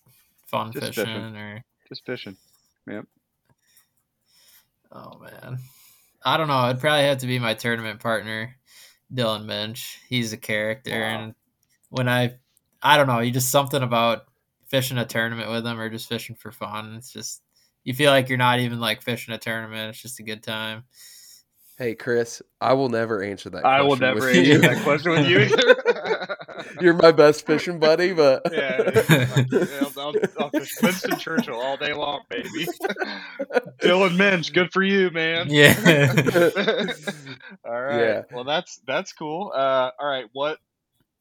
fun 0.48 0.72
Just 0.72 0.86
fishing, 0.86 1.04
fishing. 1.06 1.36
or 1.36 1.64
Just 1.88 2.04
fishing. 2.04 2.36
Yep. 2.86 3.06
oh 4.92 5.18
man, 5.20 5.58
I 6.24 6.36
don't 6.36 6.48
know. 6.48 6.68
It'd 6.68 6.80
probably 6.80 7.04
have 7.04 7.18
to 7.18 7.26
be 7.26 7.38
my 7.38 7.54
tournament 7.54 8.00
partner, 8.00 8.56
Dylan 9.14 9.46
Minch. 9.46 9.98
He's 10.08 10.32
a 10.32 10.36
character, 10.36 10.90
Wow. 10.90 11.06
and 11.24 11.34
when 11.88 12.08
I, 12.08 12.34
I 12.82 12.96
don't 12.96 13.06
know, 13.06 13.20
you 13.20 13.30
just 13.30 13.50
something 13.50 13.82
about 13.82 14.24
fishing 14.70 14.98
a 14.98 15.04
tournament 15.04 15.50
with 15.50 15.64
them 15.64 15.78
or 15.78 15.90
just 15.90 16.08
fishing 16.08 16.36
for 16.36 16.52
fun. 16.52 16.94
It's 16.94 17.12
just 17.12 17.42
you 17.84 17.92
feel 17.92 18.10
like 18.10 18.28
you're 18.28 18.38
not 18.38 18.60
even 18.60 18.80
like 18.80 19.02
fishing 19.02 19.34
a 19.34 19.38
tournament. 19.38 19.90
It's 19.90 20.00
just 20.00 20.20
a 20.20 20.22
good 20.22 20.42
time. 20.42 20.84
Hey, 21.76 21.94
Chris, 21.94 22.42
I 22.60 22.74
will 22.74 22.90
never 22.90 23.22
answer 23.22 23.48
that. 23.50 23.64
I 23.64 23.80
will 23.80 23.96
question 23.96 24.14
never 24.14 24.26
with 24.26 24.36
answer 24.36 24.52
you. 24.52 24.58
that 24.58 24.82
question 24.84 25.12
with 25.12 25.26
you 25.26 25.38
either. 25.40 26.36
You're 26.82 26.92
my 26.94 27.10
best 27.10 27.46
fishing 27.46 27.78
buddy, 27.78 28.12
but 28.12 28.42
yeah, 28.52 28.90
yeah, 29.50 29.66
I'll, 29.80 29.92
I'll, 29.98 30.14
I'll 30.38 30.50
fish 30.50 30.74
Winston 30.82 31.18
Churchill 31.18 31.58
all 31.58 31.78
day 31.78 31.94
long, 31.94 32.20
baby. 32.28 32.48
Dylan 33.82 34.14
Minch, 34.18 34.52
good 34.52 34.70
for 34.72 34.82
you, 34.82 35.10
man. 35.10 35.46
Yeah. 35.48 35.74
all 37.64 37.80
right. 37.80 37.98
Yeah. 37.98 38.22
Well, 38.30 38.44
that's 38.44 38.80
that's 38.86 39.14
cool. 39.14 39.50
Uh, 39.54 39.90
all 39.98 40.06
right. 40.06 40.26
What 40.34 40.58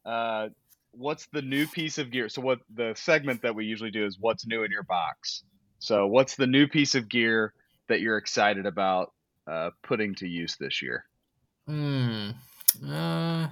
uh, 0.06 0.50
what's 0.92 1.28
the 1.28 1.42
new 1.42 1.68
piece 1.68 1.98
of 1.98 2.12
gear? 2.12 2.30
So, 2.30 2.42
what 2.42 2.60
the 2.74 2.94
segment 2.96 3.42
that 3.42 3.56
we 3.56 3.66
usually 3.66 3.92
do 3.92 4.06
is 4.06 4.18
what's 4.20 4.46
new 4.46 4.64
in 4.64 4.72
your 4.72 4.84
box. 4.84 5.44
So, 5.80 6.08
what's 6.08 6.36
the 6.36 6.48
new 6.48 6.68
piece 6.68 6.96
of 6.96 7.10
gear 7.10 7.54
that 7.88 8.02
you're 8.02 8.18
excited 8.18 8.66
about 8.66 9.14
uh, 9.48 9.72
putting 9.84 10.16
to 10.16 10.28
use 10.28 10.56
this 10.58 10.82
year? 10.82 11.06
Hmm. 11.68 12.32
Uh, 12.86 13.48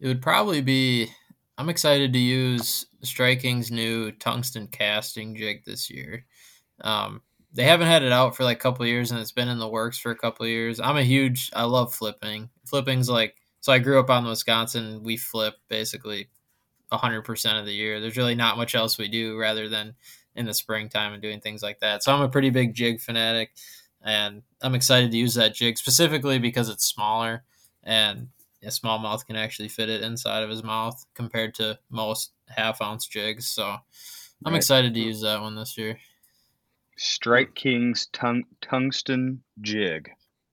it 0.00 0.06
would 0.06 0.22
probably 0.22 0.60
be. 0.60 1.08
I'm 1.58 1.70
excited 1.70 2.12
to 2.12 2.18
use 2.18 2.86
Strike 3.02 3.40
King's 3.40 3.70
new 3.70 4.12
tungsten 4.12 4.66
casting 4.66 5.34
jig 5.34 5.64
this 5.64 5.88
year. 5.88 6.26
Um, 6.82 7.22
they 7.54 7.64
haven't 7.64 7.86
had 7.86 8.02
it 8.02 8.12
out 8.12 8.36
for 8.36 8.44
like 8.44 8.58
a 8.58 8.60
couple 8.60 8.84
years, 8.84 9.10
and 9.10 9.20
it's 9.20 9.32
been 9.32 9.48
in 9.48 9.58
the 9.58 9.68
works 9.68 9.98
for 9.98 10.10
a 10.10 10.16
couple 10.16 10.46
years. 10.46 10.80
I'm 10.80 10.98
a 10.98 11.02
huge. 11.02 11.50
I 11.54 11.64
love 11.64 11.94
flipping. 11.94 12.50
Flipping's 12.66 13.08
like. 13.08 13.36
So 13.66 13.72
I 13.72 13.80
grew 13.80 13.98
up 13.98 14.10
on 14.10 14.24
Wisconsin. 14.24 15.02
We 15.02 15.16
flip 15.16 15.54
basically 15.66 16.28
100% 16.92 17.58
of 17.58 17.66
the 17.66 17.72
year. 17.72 18.00
There's 18.00 18.16
really 18.16 18.36
not 18.36 18.56
much 18.56 18.76
else 18.76 18.96
we 18.96 19.08
do 19.08 19.36
rather 19.36 19.68
than 19.68 19.96
in 20.36 20.46
the 20.46 20.54
springtime 20.54 21.12
and 21.12 21.20
doing 21.20 21.40
things 21.40 21.64
like 21.64 21.80
that. 21.80 22.04
So 22.04 22.14
I'm 22.14 22.22
a 22.22 22.28
pretty 22.28 22.50
big 22.50 22.74
jig 22.74 23.00
fanatic 23.00 23.54
and 24.04 24.42
I'm 24.62 24.76
excited 24.76 25.10
to 25.10 25.16
use 25.16 25.34
that 25.34 25.52
jig 25.52 25.78
specifically 25.78 26.38
because 26.38 26.68
it's 26.68 26.86
smaller 26.86 27.42
and 27.82 28.28
a 28.62 28.68
smallmouth 28.68 29.26
can 29.26 29.34
actually 29.34 29.66
fit 29.66 29.88
it 29.88 30.00
inside 30.00 30.44
of 30.44 30.50
his 30.50 30.62
mouth 30.62 31.04
compared 31.14 31.52
to 31.56 31.76
most 31.90 32.34
half 32.46 32.80
ounce 32.80 33.08
jigs. 33.08 33.48
So 33.48 33.64
I'm 34.44 34.52
Right. 34.52 34.58
excited 34.58 34.94
to 34.94 35.00
use 35.00 35.22
that 35.22 35.40
one 35.40 35.56
this 35.56 35.76
year. 35.76 35.98
Strike 36.96 37.56
King's 37.56 38.06
tung- 38.12 38.46
tungsten 38.60 39.42
jig. 39.60 40.08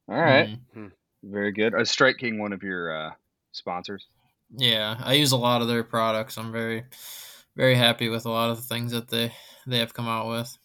All 0.09 0.15
right. 0.15 0.57
Mhm. 0.75 0.93
Very 1.23 1.51
good. 1.51 1.73
Is 1.79 1.89
Strike 1.89 2.17
King 2.17 2.37
one 2.37 2.51
of 2.51 2.63
your 2.63 2.95
uh, 2.95 3.11
sponsors? 3.53 4.07
Yeah, 4.55 4.97
I 4.99 5.13
use 5.13 5.31
a 5.31 5.37
lot 5.37 5.61
of 5.61 5.67
their 5.67 5.83
products. 5.83 6.37
I'm 6.37 6.51
very, 6.51 6.83
very 7.55 7.75
happy 7.75 8.09
with 8.09 8.25
a 8.25 8.29
lot 8.29 8.51
of 8.51 8.57
the 8.57 8.63
things 8.63 8.91
that 8.91 9.07
they 9.07 9.33
they 9.65 9.79
have 9.79 9.93
come 9.93 10.07
out 10.07 10.27
with. 10.27 10.57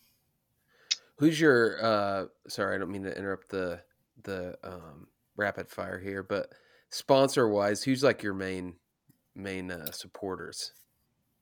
who's 1.19 1.41
your? 1.41 1.83
uh 1.83 2.27
Sorry, 2.49 2.75
I 2.75 2.79
don't 2.79 2.91
mean 2.91 3.05
to 3.05 3.17
interrupt 3.17 3.51
the 3.51 3.81
the 4.25 4.57
um, 4.65 5.07
rapid 5.37 5.71
fire 5.71 5.99
here, 5.99 6.23
but 6.23 6.53
sponsor 6.91 7.49
wise, 7.49 7.83
who's 7.83 8.03
like 8.03 8.23
your 8.23 8.35
main 8.35 8.75
main 9.35 9.71
uh, 9.71 9.93
supporters? 9.93 10.73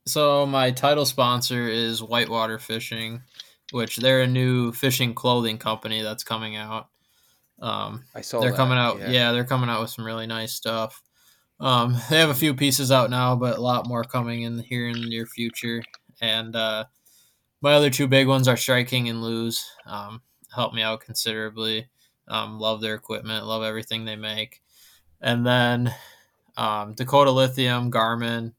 So 0.07 0.47
my 0.47 0.71
title 0.71 1.07
sponsor 1.07 1.69
is 1.69 2.03
Whitewater 2.03 2.59
Fishing, 2.59 3.23
which 3.73 3.97
they're 3.97 4.21
a 4.21 4.27
new 4.27 4.73
fishing 4.73 5.15
clothing 5.15 5.59
company 5.59 6.03
that's 6.03 6.23
coming 6.23 6.55
out. 6.55 6.89
Um, 7.61 8.05
I 8.15 8.21
saw 8.21 8.41
they're 8.41 8.51
that, 8.51 8.57
coming 8.57 8.79
out. 8.79 8.99
Yeah. 9.01 9.33
they're 9.33 9.45
coming 9.45 9.71
out 9.71 9.81
with 9.81 9.91
some 9.91 10.05
really 10.05 10.27
nice 10.27 10.53
stuff. 10.53 11.03
Um, 11.59 11.97
they 12.11 12.19
have 12.19 12.31
a 12.31 12.35
few 12.35 12.55
pieces 12.55 12.91
out 12.91 13.11
now, 13.11 13.37
but 13.37 13.59
a 13.59 13.63
lot 13.63 13.87
more 13.87 14.05
coming 14.05 14.43
in 14.43 14.59
here 14.59 14.89
in 14.89 15.01
the 15.01 15.09
near 15.09 15.27
future. 15.27 15.83
And 16.21 16.55
uh, 16.55 16.85
my 17.61 17.75
other 17.75 17.91
two 17.91 18.07
big 18.07 18.27
ones 18.27 18.49
are 18.49 18.57
Strike 18.57 18.89
King 18.89 19.09
and 19.09 19.23
Lew's. 19.23 19.69
Um, 19.87 20.23
help 20.55 20.75
me 20.75 20.83
out 20.83 21.01
considerably. 21.01 21.89
Um, 22.29 22.59
love 22.59 22.81
their 22.81 22.95
equipment. 22.95 23.47
Love 23.47 23.63
everything 23.63 24.05
they 24.05 24.17
make. 24.17 24.61
And 25.21 25.47
then 25.47 25.95
um, 26.57 26.95
Dakota 26.95 27.31
Lithium, 27.31 27.91
Garmin, 27.91 28.53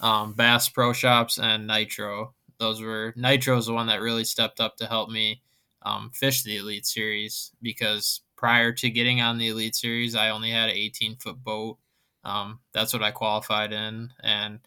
um, 0.00 0.32
Bass 0.34 0.68
Pro 0.68 0.92
Shops, 0.92 1.38
and 1.38 1.66
Nitro. 1.66 2.34
Those 2.58 2.80
were 2.80 3.12
Nitro's 3.16 3.66
the 3.66 3.72
one 3.72 3.86
that 3.86 4.00
really 4.00 4.24
stepped 4.24 4.60
up 4.60 4.76
to 4.76 4.86
help 4.86 5.10
me 5.10 5.42
um, 5.82 6.10
fish 6.12 6.42
the 6.42 6.58
Elite 6.58 6.86
Series 6.86 7.52
because 7.62 8.20
prior 8.40 8.72
to 8.72 8.88
getting 8.88 9.20
on 9.20 9.36
the 9.36 9.48
Elite 9.48 9.76
Series, 9.76 10.14
I 10.14 10.30
only 10.30 10.50
had 10.50 10.70
an 10.70 10.74
18 10.74 11.16
foot 11.16 11.44
boat. 11.44 11.76
Um, 12.24 12.60
that's 12.72 12.94
what 12.94 13.02
I 13.02 13.10
qualified 13.10 13.70
in, 13.70 14.14
and 14.22 14.60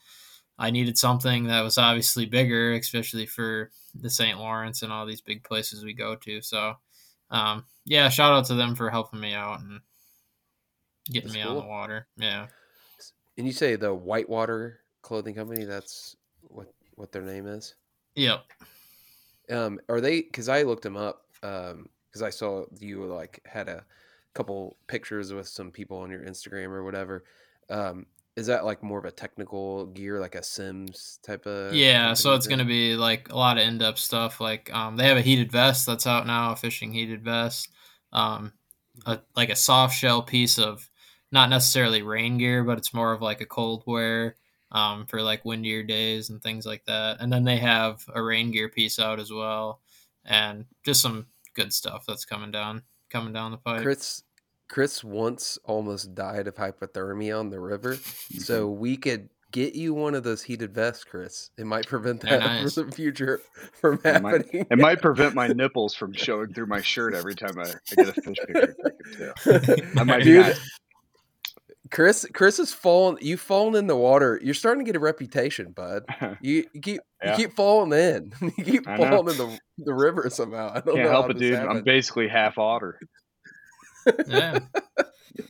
I 0.59 0.69
needed 0.69 0.95
something 0.95 1.45
that 1.45 1.61
was 1.61 1.80
obviously 1.80 2.28
bigger, 2.28 2.74
especially 2.74 3.26
for 3.26 3.71
the 3.95 4.11
St. 4.11 4.38
Lawrence 4.38 4.84
and 4.84 4.93
all 4.93 5.07
these 5.07 5.21
big 5.21 5.43
places 5.43 5.84
we 5.84 5.93
go 5.93 6.15
to. 6.17 6.39
So, 6.43 6.76
um, 7.32 7.65
yeah, 7.86 8.09
shout 8.09 8.32
out 8.32 8.45
to 8.45 8.53
them 8.53 8.76
for 8.76 8.91
helping 8.91 9.19
me 9.19 9.34
out 9.34 9.61
and 9.61 9.82
getting 11.11 11.30
That's 11.30 11.36
me 11.36 11.41
on 11.41 11.55
the 11.55 11.65
water. 11.65 12.07
Yeah. 12.15 12.45
And 13.39 13.47
you 13.47 13.53
say 13.53 13.76
the 13.76 13.93
Whitewater 13.93 14.82
clothing 15.01 15.34
company? 15.34 15.65
That's 15.65 16.15
what 16.41 16.71
what 16.93 17.11
their 17.11 17.24
name 17.24 17.47
is. 17.47 17.74
Yep. 18.15 18.43
Um, 19.49 19.80
are 19.89 19.99
they? 19.99 20.21
Because 20.21 20.47
I 20.47 20.61
looked 20.61 20.84
them 20.84 20.95
up. 20.97 21.24
Um, 21.41 21.89
because 22.14 22.22
I 22.22 22.30
saw 22.30 22.66
you 22.80 23.05
like 23.05 23.41
had 23.43 23.68
a 23.68 23.84
couple 24.36 24.78
pictures 24.88 25.34
with 25.34 25.47
some 25.47 25.72
people 25.72 25.97
on 25.97 26.11
your 26.11 26.22
Instagram 26.22 26.68
or 26.68 26.84
whatever. 26.84 27.24
Um, 27.70 28.05
is 28.36 28.47
that 28.47 28.66
like 28.66 28.84
more 28.84 28.99
of 28.99 29.05
a 29.05 29.11
technical 29.11 29.88
gear, 29.88 30.20
like 30.20 30.36
a 30.36 30.43
Simms 30.43 31.20
type 31.24 31.45
of? 31.47 31.74
Yeah, 31.74 32.14
so 32.14 32.34
it's 32.34 32.47
going 32.47 32.59
to 32.59 32.66
be 32.66 32.95
like 32.95 33.30
a 33.30 33.38
lot 33.38 33.57
of 33.57 33.68
in-depth 33.68 33.99
stuff. 33.99 34.39
Like 34.39 34.74
um, 34.74 34.95
they 34.95 35.07
have 35.07 35.18
a 35.18 35.22
heated 35.22 35.51
vest 35.51 35.86
that's 35.86 36.07
out 36.07 36.28
now, 36.28 36.51
a 36.51 36.55
fishing 36.55 36.93
heated 36.93 37.24
vest. 37.24 37.70
Um, 38.11 38.53
a, 39.07 39.20
like 39.36 39.49
a 39.49 39.55
soft 39.55 39.97
shell 39.97 40.22
piece 40.22 40.59
of 40.59 40.88
not 41.32 41.49
necessarily 41.49 42.03
rain 42.03 42.38
gear, 42.38 42.64
but 42.64 42.78
it's 42.78 42.93
more 42.93 43.11
of 43.11 43.22
like 43.22 43.41
a 43.41 43.45
cold 43.45 43.84
wear 43.88 44.36
um, 44.72 45.07
for 45.07 45.22
like 45.22 45.45
windier 45.45 45.84
days 45.84 46.30
and 46.30 46.41
things 46.41 46.66
like 46.66 46.86
that. 46.86 47.18
And 47.20 47.34
then 47.34 47.43
they 47.43 47.57
have 47.57 48.03
a 48.14 48.22
rain 48.22 48.51
gear 48.51 48.70
piece 48.70 48.99
out 48.99 49.20
as 49.20 49.32
well, 49.32 49.80
and 50.26 50.66
just 50.84 51.01
some 51.01 51.28
good 51.54 51.74
stuff 51.74 52.06
that's 52.08 52.26
coming 52.26 52.51
down 52.51 52.84
coming 53.10 53.34
down 53.34 53.51
the 53.51 53.58
pipe. 53.58 53.82
Chris. 53.82 54.24
Chris 54.70 55.04
once 55.04 55.60
almost 55.66 56.16
died 56.16 56.47
of 56.47 56.56
hypothermia 56.56 57.38
on 57.39 57.49
the 57.51 57.60
river, 57.60 57.95
so 58.39 58.68
we 58.70 58.97
could 58.97 59.30
get 59.51 59.76
you 59.76 59.93
one 59.93 60.16
of 60.16 60.24
those 60.24 60.41
heated 60.41 60.74
vests, 60.74 61.04
Chris. 61.04 61.51
It 61.60 61.66
might 61.68 61.86
prevent 61.86 62.22
that 62.22 62.39
nice. 62.43 62.74
for 62.74 62.82
the 62.84 62.91
future 62.91 63.39
from 63.80 63.99
It 64.04 64.22
might- 64.24 64.45
happening. 64.45 64.66
It 64.72 64.80
might 64.80 64.99
prevent 64.99 65.36
my 65.36 65.47
nipples 65.47 65.93
from 65.93 66.12
showing 66.14 66.54
through 66.54 66.66
my 66.68 66.82
shirt 66.82 67.14
every 67.14 67.36
time 67.36 67.60
I, 67.60 67.64
I 67.66 67.95
get 68.04 68.18
a 68.18 68.22
fish 68.22 68.38
picture 68.47 68.76
taken 69.45 69.62
too. 69.93 69.99
I 69.99 70.04
might 70.04 70.24
Dude, 70.24 70.47
not- 70.47 70.60
Chris, 71.94 72.26
Chris 72.34 72.58
has 72.58 72.74
fallen. 72.74 73.18
You've 73.22 73.39
fallen 73.39 73.76
in 73.76 73.88
the 73.88 73.96
water. 73.96 74.39
You're 74.44 74.54
starting 74.56 74.84
to 74.84 74.89
get 74.89 74.96
a 74.98 75.00
reputation, 75.00 75.72
bud. 75.72 76.04
You, 76.41 76.66
you 76.74 76.82
keep 76.82 77.02
Yeah. 77.24 77.32
you 77.32 77.38
keep 77.48 77.56
falling 77.56 77.94
in. 77.98 78.34
You 78.58 78.64
keep 78.64 78.88
I 78.88 78.98
know. 78.98 79.10
falling 79.10 79.30
in 79.30 79.38
the 79.38 79.60
the 79.78 79.94
river 79.94 80.30
somehow. 80.30 80.70
I 80.74 80.80
don't 80.82 80.96
Can't 80.96 81.06
know 81.06 81.12
help 81.12 81.30
it, 81.30 81.38
this 81.39 81.52
dude. 81.52 81.60
I'm 81.60 81.84
basically 81.84 82.28
half 82.28 82.58
otter. 82.58 83.00
yeah, 84.28 84.60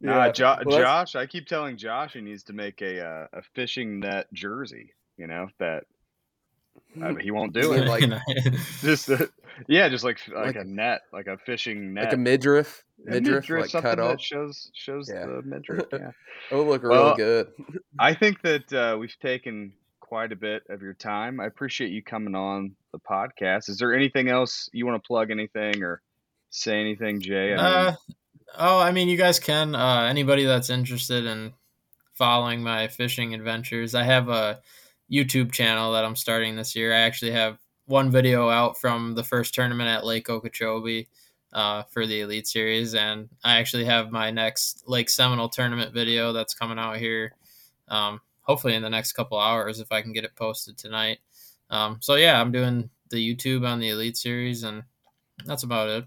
Nah, 0.00 0.26
Yeah. 0.26 0.32
Jo- 0.32 0.56
Well, 0.66 0.78
Josh, 0.78 1.14
I 1.16 1.26
keep 1.26 1.46
telling 1.46 1.76
Josh 1.76 2.12
he 2.14 2.20
needs 2.20 2.42
to 2.44 2.52
make 2.52 2.82
a 2.82 3.04
uh, 3.06 3.26
a 3.32 3.42
fishing 3.54 4.00
net 4.00 4.26
jersey. 4.32 4.92
You 5.16 5.26
know 5.28 5.48
that 5.60 5.84
he 7.20 7.30
won't 7.30 7.52
do 7.52 7.72
it. 7.72 7.86
like- 7.86 8.04
just 8.80 9.10
yeah, 9.68 9.88
just 9.88 10.04
like 10.04 10.18
like, 10.28 10.54
Like- 10.54 10.56
a 10.56 10.64
net, 10.64 11.02
like 11.12 11.26
a 11.26 11.38
fishing 11.38 11.94
net, 11.94 12.04
like 12.04 12.12
a 12.14 12.16
midriff, 12.16 12.84
A 13.06 13.10
midriff, 13.12 13.48
like 13.48 13.70
something 13.70 13.90
cut 13.90 13.96
that 13.96 14.14
off. 14.14 14.20
shows 14.20 14.70
shows 14.74 15.08
Yeah. 15.12 15.26
the 15.26 15.42
midriff. 15.42 15.86
Yeah, 15.92 16.10
Oh, 16.52 16.62
look 16.62 16.82
Well, 16.82 17.04
really 17.04 17.16
good. 17.16 17.48
I 17.98 18.14
think 18.20 18.42
that 18.42 18.72
uh, 18.72 18.96
we've 18.98 19.16
taken 19.20 19.72
quite 20.00 20.30
a 20.32 20.36
bit 20.36 20.62
of 20.68 20.82
your 20.82 20.94
time. 20.94 21.40
I 21.40 21.46
appreciate 21.46 21.90
you 21.90 22.02
coming 22.02 22.34
on 22.34 22.76
the 22.92 22.98
podcast. 23.00 23.68
Is 23.68 23.78
there 23.78 23.92
anything 23.94 24.28
else 24.28 24.70
you 24.72 24.86
want 24.86 25.02
to 25.02 25.06
plug? 25.06 25.30
Anything 25.30 25.82
or 25.82 26.00
say 26.50 26.80
anything, 26.80 27.20
Jay? 27.20 27.54
I 27.54 27.56
mean, 27.56 27.58
Uh, 27.64 27.96
oh, 28.58 28.78
I 28.78 28.92
mean, 28.92 29.08
you 29.08 29.16
guys 29.16 29.40
can. 29.40 29.74
Uh, 29.74 30.02
anybody 30.08 30.44
that's 30.44 30.70
interested 30.70 31.24
in 31.24 31.54
following 32.14 32.62
my 32.62 32.86
fishing 32.88 33.34
adventures, 33.34 33.94
I 33.96 34.04
have 34.04 34.28
a 34.28 34.60
YouTube 35.10 35.52
channel 35.52 35.92
that 35.92 36.04
I'm 36.04 36.16
starting 36.16 36.56
this 36.56 36.74
year. 36.74 36.92
I 36.92 36.98
actually 37.00 37.32
have 37.32 37.58
one 37.86 38.10
video 38.10 38.48
out 38.48 38.78
from 38.78 39.14
the 39.14 39.24
first 39.24 39.54
tournament 39.54 39.88
at 39.88 40.04
Lake 40.04 40.28
Okeechobee 40.28 41.08
uh, 41.52 41.84
for 41.84 42.06
the 42.06 42.20
Elite 42.22 42.46
Series, 42.46 42.94
and 42.94 43.28
I 43.44 43.58
actually 43.58 43.84
have 43.84 44.10
my 44.10 44.30
next 44.30 44.84
Lake 44.86 45.08
Seminole 45.08 45.48
tournament 45.48 45.92
video 45.92 46.32
that's 46.32 46.54
coming 46.54 46.78
out 46.78 46.96
here. 46.96 47.34
Um, 47.88 48.20
hopefully 48.42 48.74
in 48.74 48.82
the 48.82 48.90
next 48.90 49.12
couple 49.12 49.38
hours 49.38 49.80
if 49.80 49.90
I 49.92 50.02
can 50.02 50.12
get 50.12 50.24
it 50.24 50.34
posted 50.36 50.78
tonight. 50.78 51.18
Um, 51.70 51.98
so 52.00 52.14
yeah, 52.14 52.40
I'm 52.40 52.52
doing 52.52 52.90
the 53.10 53.16
YouTube 53.16 53.66
on 53.66 53.78
the 53.80 53.90
Elite 53.90 54.16
Series, 54.16 54.62
and 54.64 54.82
that's 55.44 55.62
about 55.62 55.88
it. 55.88 56.04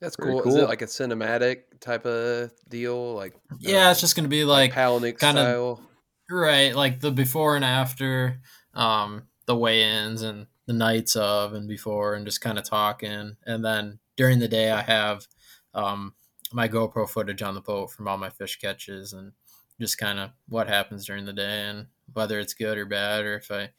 That's 0.00 0.16
Very 0.16 0.32
cool. 0.40 0.48
Is 0.48 0.54
it 0.54 0.68
like 0.68 0.82
a 0.82 0.86
cinematic 0.86 1.78
type 1.80 2.06
of 2.06 2.52
deal? 2.68 3.14
Like 3.14 3.34
Yeah, 3.58 3.88
uh, 3.88 3.90
it's 3.90 4.00
just 4.00 4.16
gonna 4.16 4.28
be 4.28 4.44
like 4.44 4.72
Palaniuk 4.72 5.18
kinda- 5.18 5.42
style. 5.42 5.82
Right, 6.30 6.74
like 6.74 7.00
the 7.00 7.10
before 7.10 7.56
and 7.56 7.64
after, 7.64 8.40
um, 8.74 9.24
the 9.46 9.56
weigh-ins 9.56 10.22
and 10.22 10.46
the 10.66 10.72
nights 10.72 11.16
of 11.16 11.54
and 11.54 11.66
before, 11.68 12.14
and 12.14 12.24
just 12.24 12.40
kind 12.40 12.56
of 12.58 12.64
talking. 12.64 13.36
And 13.46 13.64
then 13.64 13.98
during 14.16 14.38
the 14.38 14.46
day, 14.46 14.70
I 14.70 14.80
have 14.80 15.26
um, 15.74 16.14
my 16.52 16.68
GoPro 16.68 17.08
footage 17.08 17.42
on 17.42 17.54
the 17.54 17.60
boat 17.60 17.90
from 17.90 18.06
all 18.06 18.16
my 18.16 18.30
fish 18.30 18.60
catches 18.60 19.12
and 19.12 19.32
just 19.80 19.98
kind 19.98 20.20
of 20.20 20.30
what 20.48 20.68
happens 20.68 21.04
during 21.04 21.24
the 21.24 21.32
day 21.32 21.66
and 21.68 21.86
whether 22.12 22.38
it's 22.38 22.54
good 22.54 22.78
or 22.78 22.86
bad, 22.86 23.24
or 23.24 23.34
if 23.34 23.50
I 23.50 23.70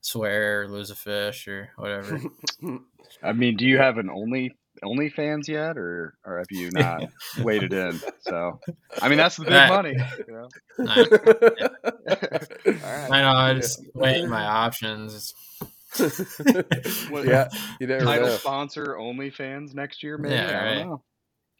swear 0.00 0.62
or 0.62 0.68
lose 0.68 0.90
a 0.90 0.94
fish 0.94 1.48
or 1.48 1.70
whatever. 1.76 2.20
I 3.22 3.32
mean, 3.32 3.56
do 3.56 3.66
you 3.66 3.78
have 3.78 3.98
an 3.98 4.08
only 4.08 4.56
OnlyFans 4.84 5.48
yet, 5.48 5.76
or 5.78 6.14
or 6.24 6.38
have 6.38 6.46
you 6.50 6.70
not 6.72 7.04
waded 7.42 7.72
in? 7.72 8.00
So, 8.20 8.60
I 9.02 9.08
mean, 9.08 9.18
that's 9.18 9.36
the 9.36 9.44
big 9.44 9.52
That- 9.52 9.68
money. 9.70 9.96
You 10.26 10.32
know? 10.34 10.48
I, 10.88 11.00
All 12.66 12.72
right. 12.72 13.10
I 13.10 13.20
know 13.22 13.32
I 13.38 13.54
just 13.54 13.82
weighing 13.94 14.28
my 14.28 14.44
options. 14.44 15.32
What- 15.96 17.24
yeah, 17.26 17.48
you 17.80 17.86
never 17.86 18.04
Title 18.04 18.26
know. 18.28 18.36
sponsor 18.36 18.96
OnlyFans 18.98 19.74
next 19.74 20.02
year, 20.02 20.18
maybe. 20.18 20.34
Yeah, 20.34 20.46
I 20.46 20.74
don't 20.74 20.90
right. 20.90 20.98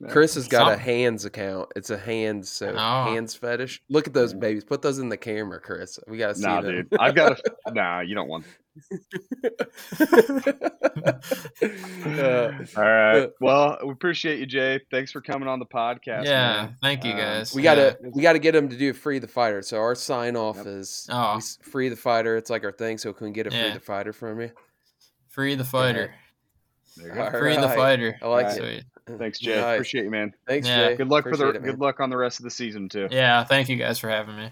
Know. 0.05 0.09
Yeah. 0.09 0.13
Chris 0.13 0.35
has 0.37 0.49
got 0.49 0.73
a 0.73 0.77
hands 0.77 1.25
account. 1.25 1.71
It's 1.77 1.91
a 1.91 1.99
hands 1.99 2.49
so 2.51 2.75
Oh. 2.77 3.05
hands 3.13 3.35
fetish. 3.35 3.83
Look 3.89 4.07
at 4.07 4.15
those 4.15 4.33
babies. 4.35 4.65
Put 4.65 4.83
those 4.83 4.99
in 4.99 5.09
the 5.09 5.17
camera, 5.17 5.61
Chris. 5.61 5.99
We 6.07 6.19
gotta 6.19 6.35
see 6.35 6.43
Nah, 6.43 6.61
them. 6.61 6.73
dude. 6.73 6.89
I've 7.01 7.15
got 7.15 7.33
a. 7.33 7.43
Nah, 7.73 8.01
you 8.01 8.15
don't 8.15 8.29
want. 8.29 8.45
Uh, 11.63 12.53
All 12.77 12.83
right. 12.85 13.31
Well, 13.41 13.79
we 13.85 13.91
appreciate 13.93 14.39
you, 14.39 14.47
Jay. 14.47 14.81
Thanks 14.91 15.11
for 15.13 15.21
coming 15.21 15.49
on 15.49 15.59
the 15.59 15.67
podcast. 15.67 16.25
yeah, 16.25 16.55
man. 16.67 16.77
thank 16.83 17.05
you 17.05 17.13
Um, 17.13 17.17
guys. 17.19 17.55
we 17.55 17.63
gotta 17.63 17.97
we 18.13 18.23
gotta 18.23 18.39
get 18.39 18.55
him 18.55 18.69
to 18.69 18.77
do 18.77 18.93
free 18.93 19.19
the 19.19 19.29
fighter. 19.29 19.63
So 19.63 19.79
our 19.79 19.95
sign 19.95 20.37
off 20.37 20.57
Yep. 20.59 20.67
is 20.67 21.09
Oh. 21.11 21.41
free 21.63 21.89
the 21.89 21.97
fighter. 21.97 22.37
It's 22.37 22.51
like 22.51 22.65
our 22.65 22.73
thing. 22.73 22.99
So 22.99 23.13
can 23.13 23.29
we 23.29 23.33
get 23.33 23.47
a 23.47 23.51
free 23.51 23.73
the 23.73 23.81
fighter 23.81 24.13
from 24.13 24.41
you? 24.41 24.51
free 25.29 25.55
the 25.55 25.65
fighter. 25.65 26.15
There 26.97 27.09
you 27.09 27.15
go. 27.15 27.23
All 27.25 27.31
Free 27.31 27.57
the 27.57 27.69
fighter. 27.69 28.17
I 28.23 28.27
like 28.29 28.47
Alright. 28.47 28.63
it. 28.63 28.85
Sweet. 28.85 28.85
Thanks, 29.19 29.39
Jay. 29.39 29.61
Nice. 29.61 29.75
Appreciate 29.75 30.05
you, 30.05 30.11
man. 30.11 30.35
Thanks, 30.47 30.67
Yeah. 30.67 30.89
Jay. 30.89 30.97
Good 30.97 31.09
luck 31.09 31.25
for 31.25 31.37
the 31.37 31.51
it, 31.51 31.63
good 31.63 31.79
luck 31.79 32.01
on 32.01 32.11
the 32.11 32.17
rest 32.17 32.41
of 32.41 32.45
the 32.45 32.51
season 32.51 32.89
too. 32.89 33.09
Yeah, 33.11 33.45
thank 33.45 33.69
you 33.69 33.77
guys 33.77 33.99
for 33.99 34.09
having 34.09 34.37
me. 34.37 34.51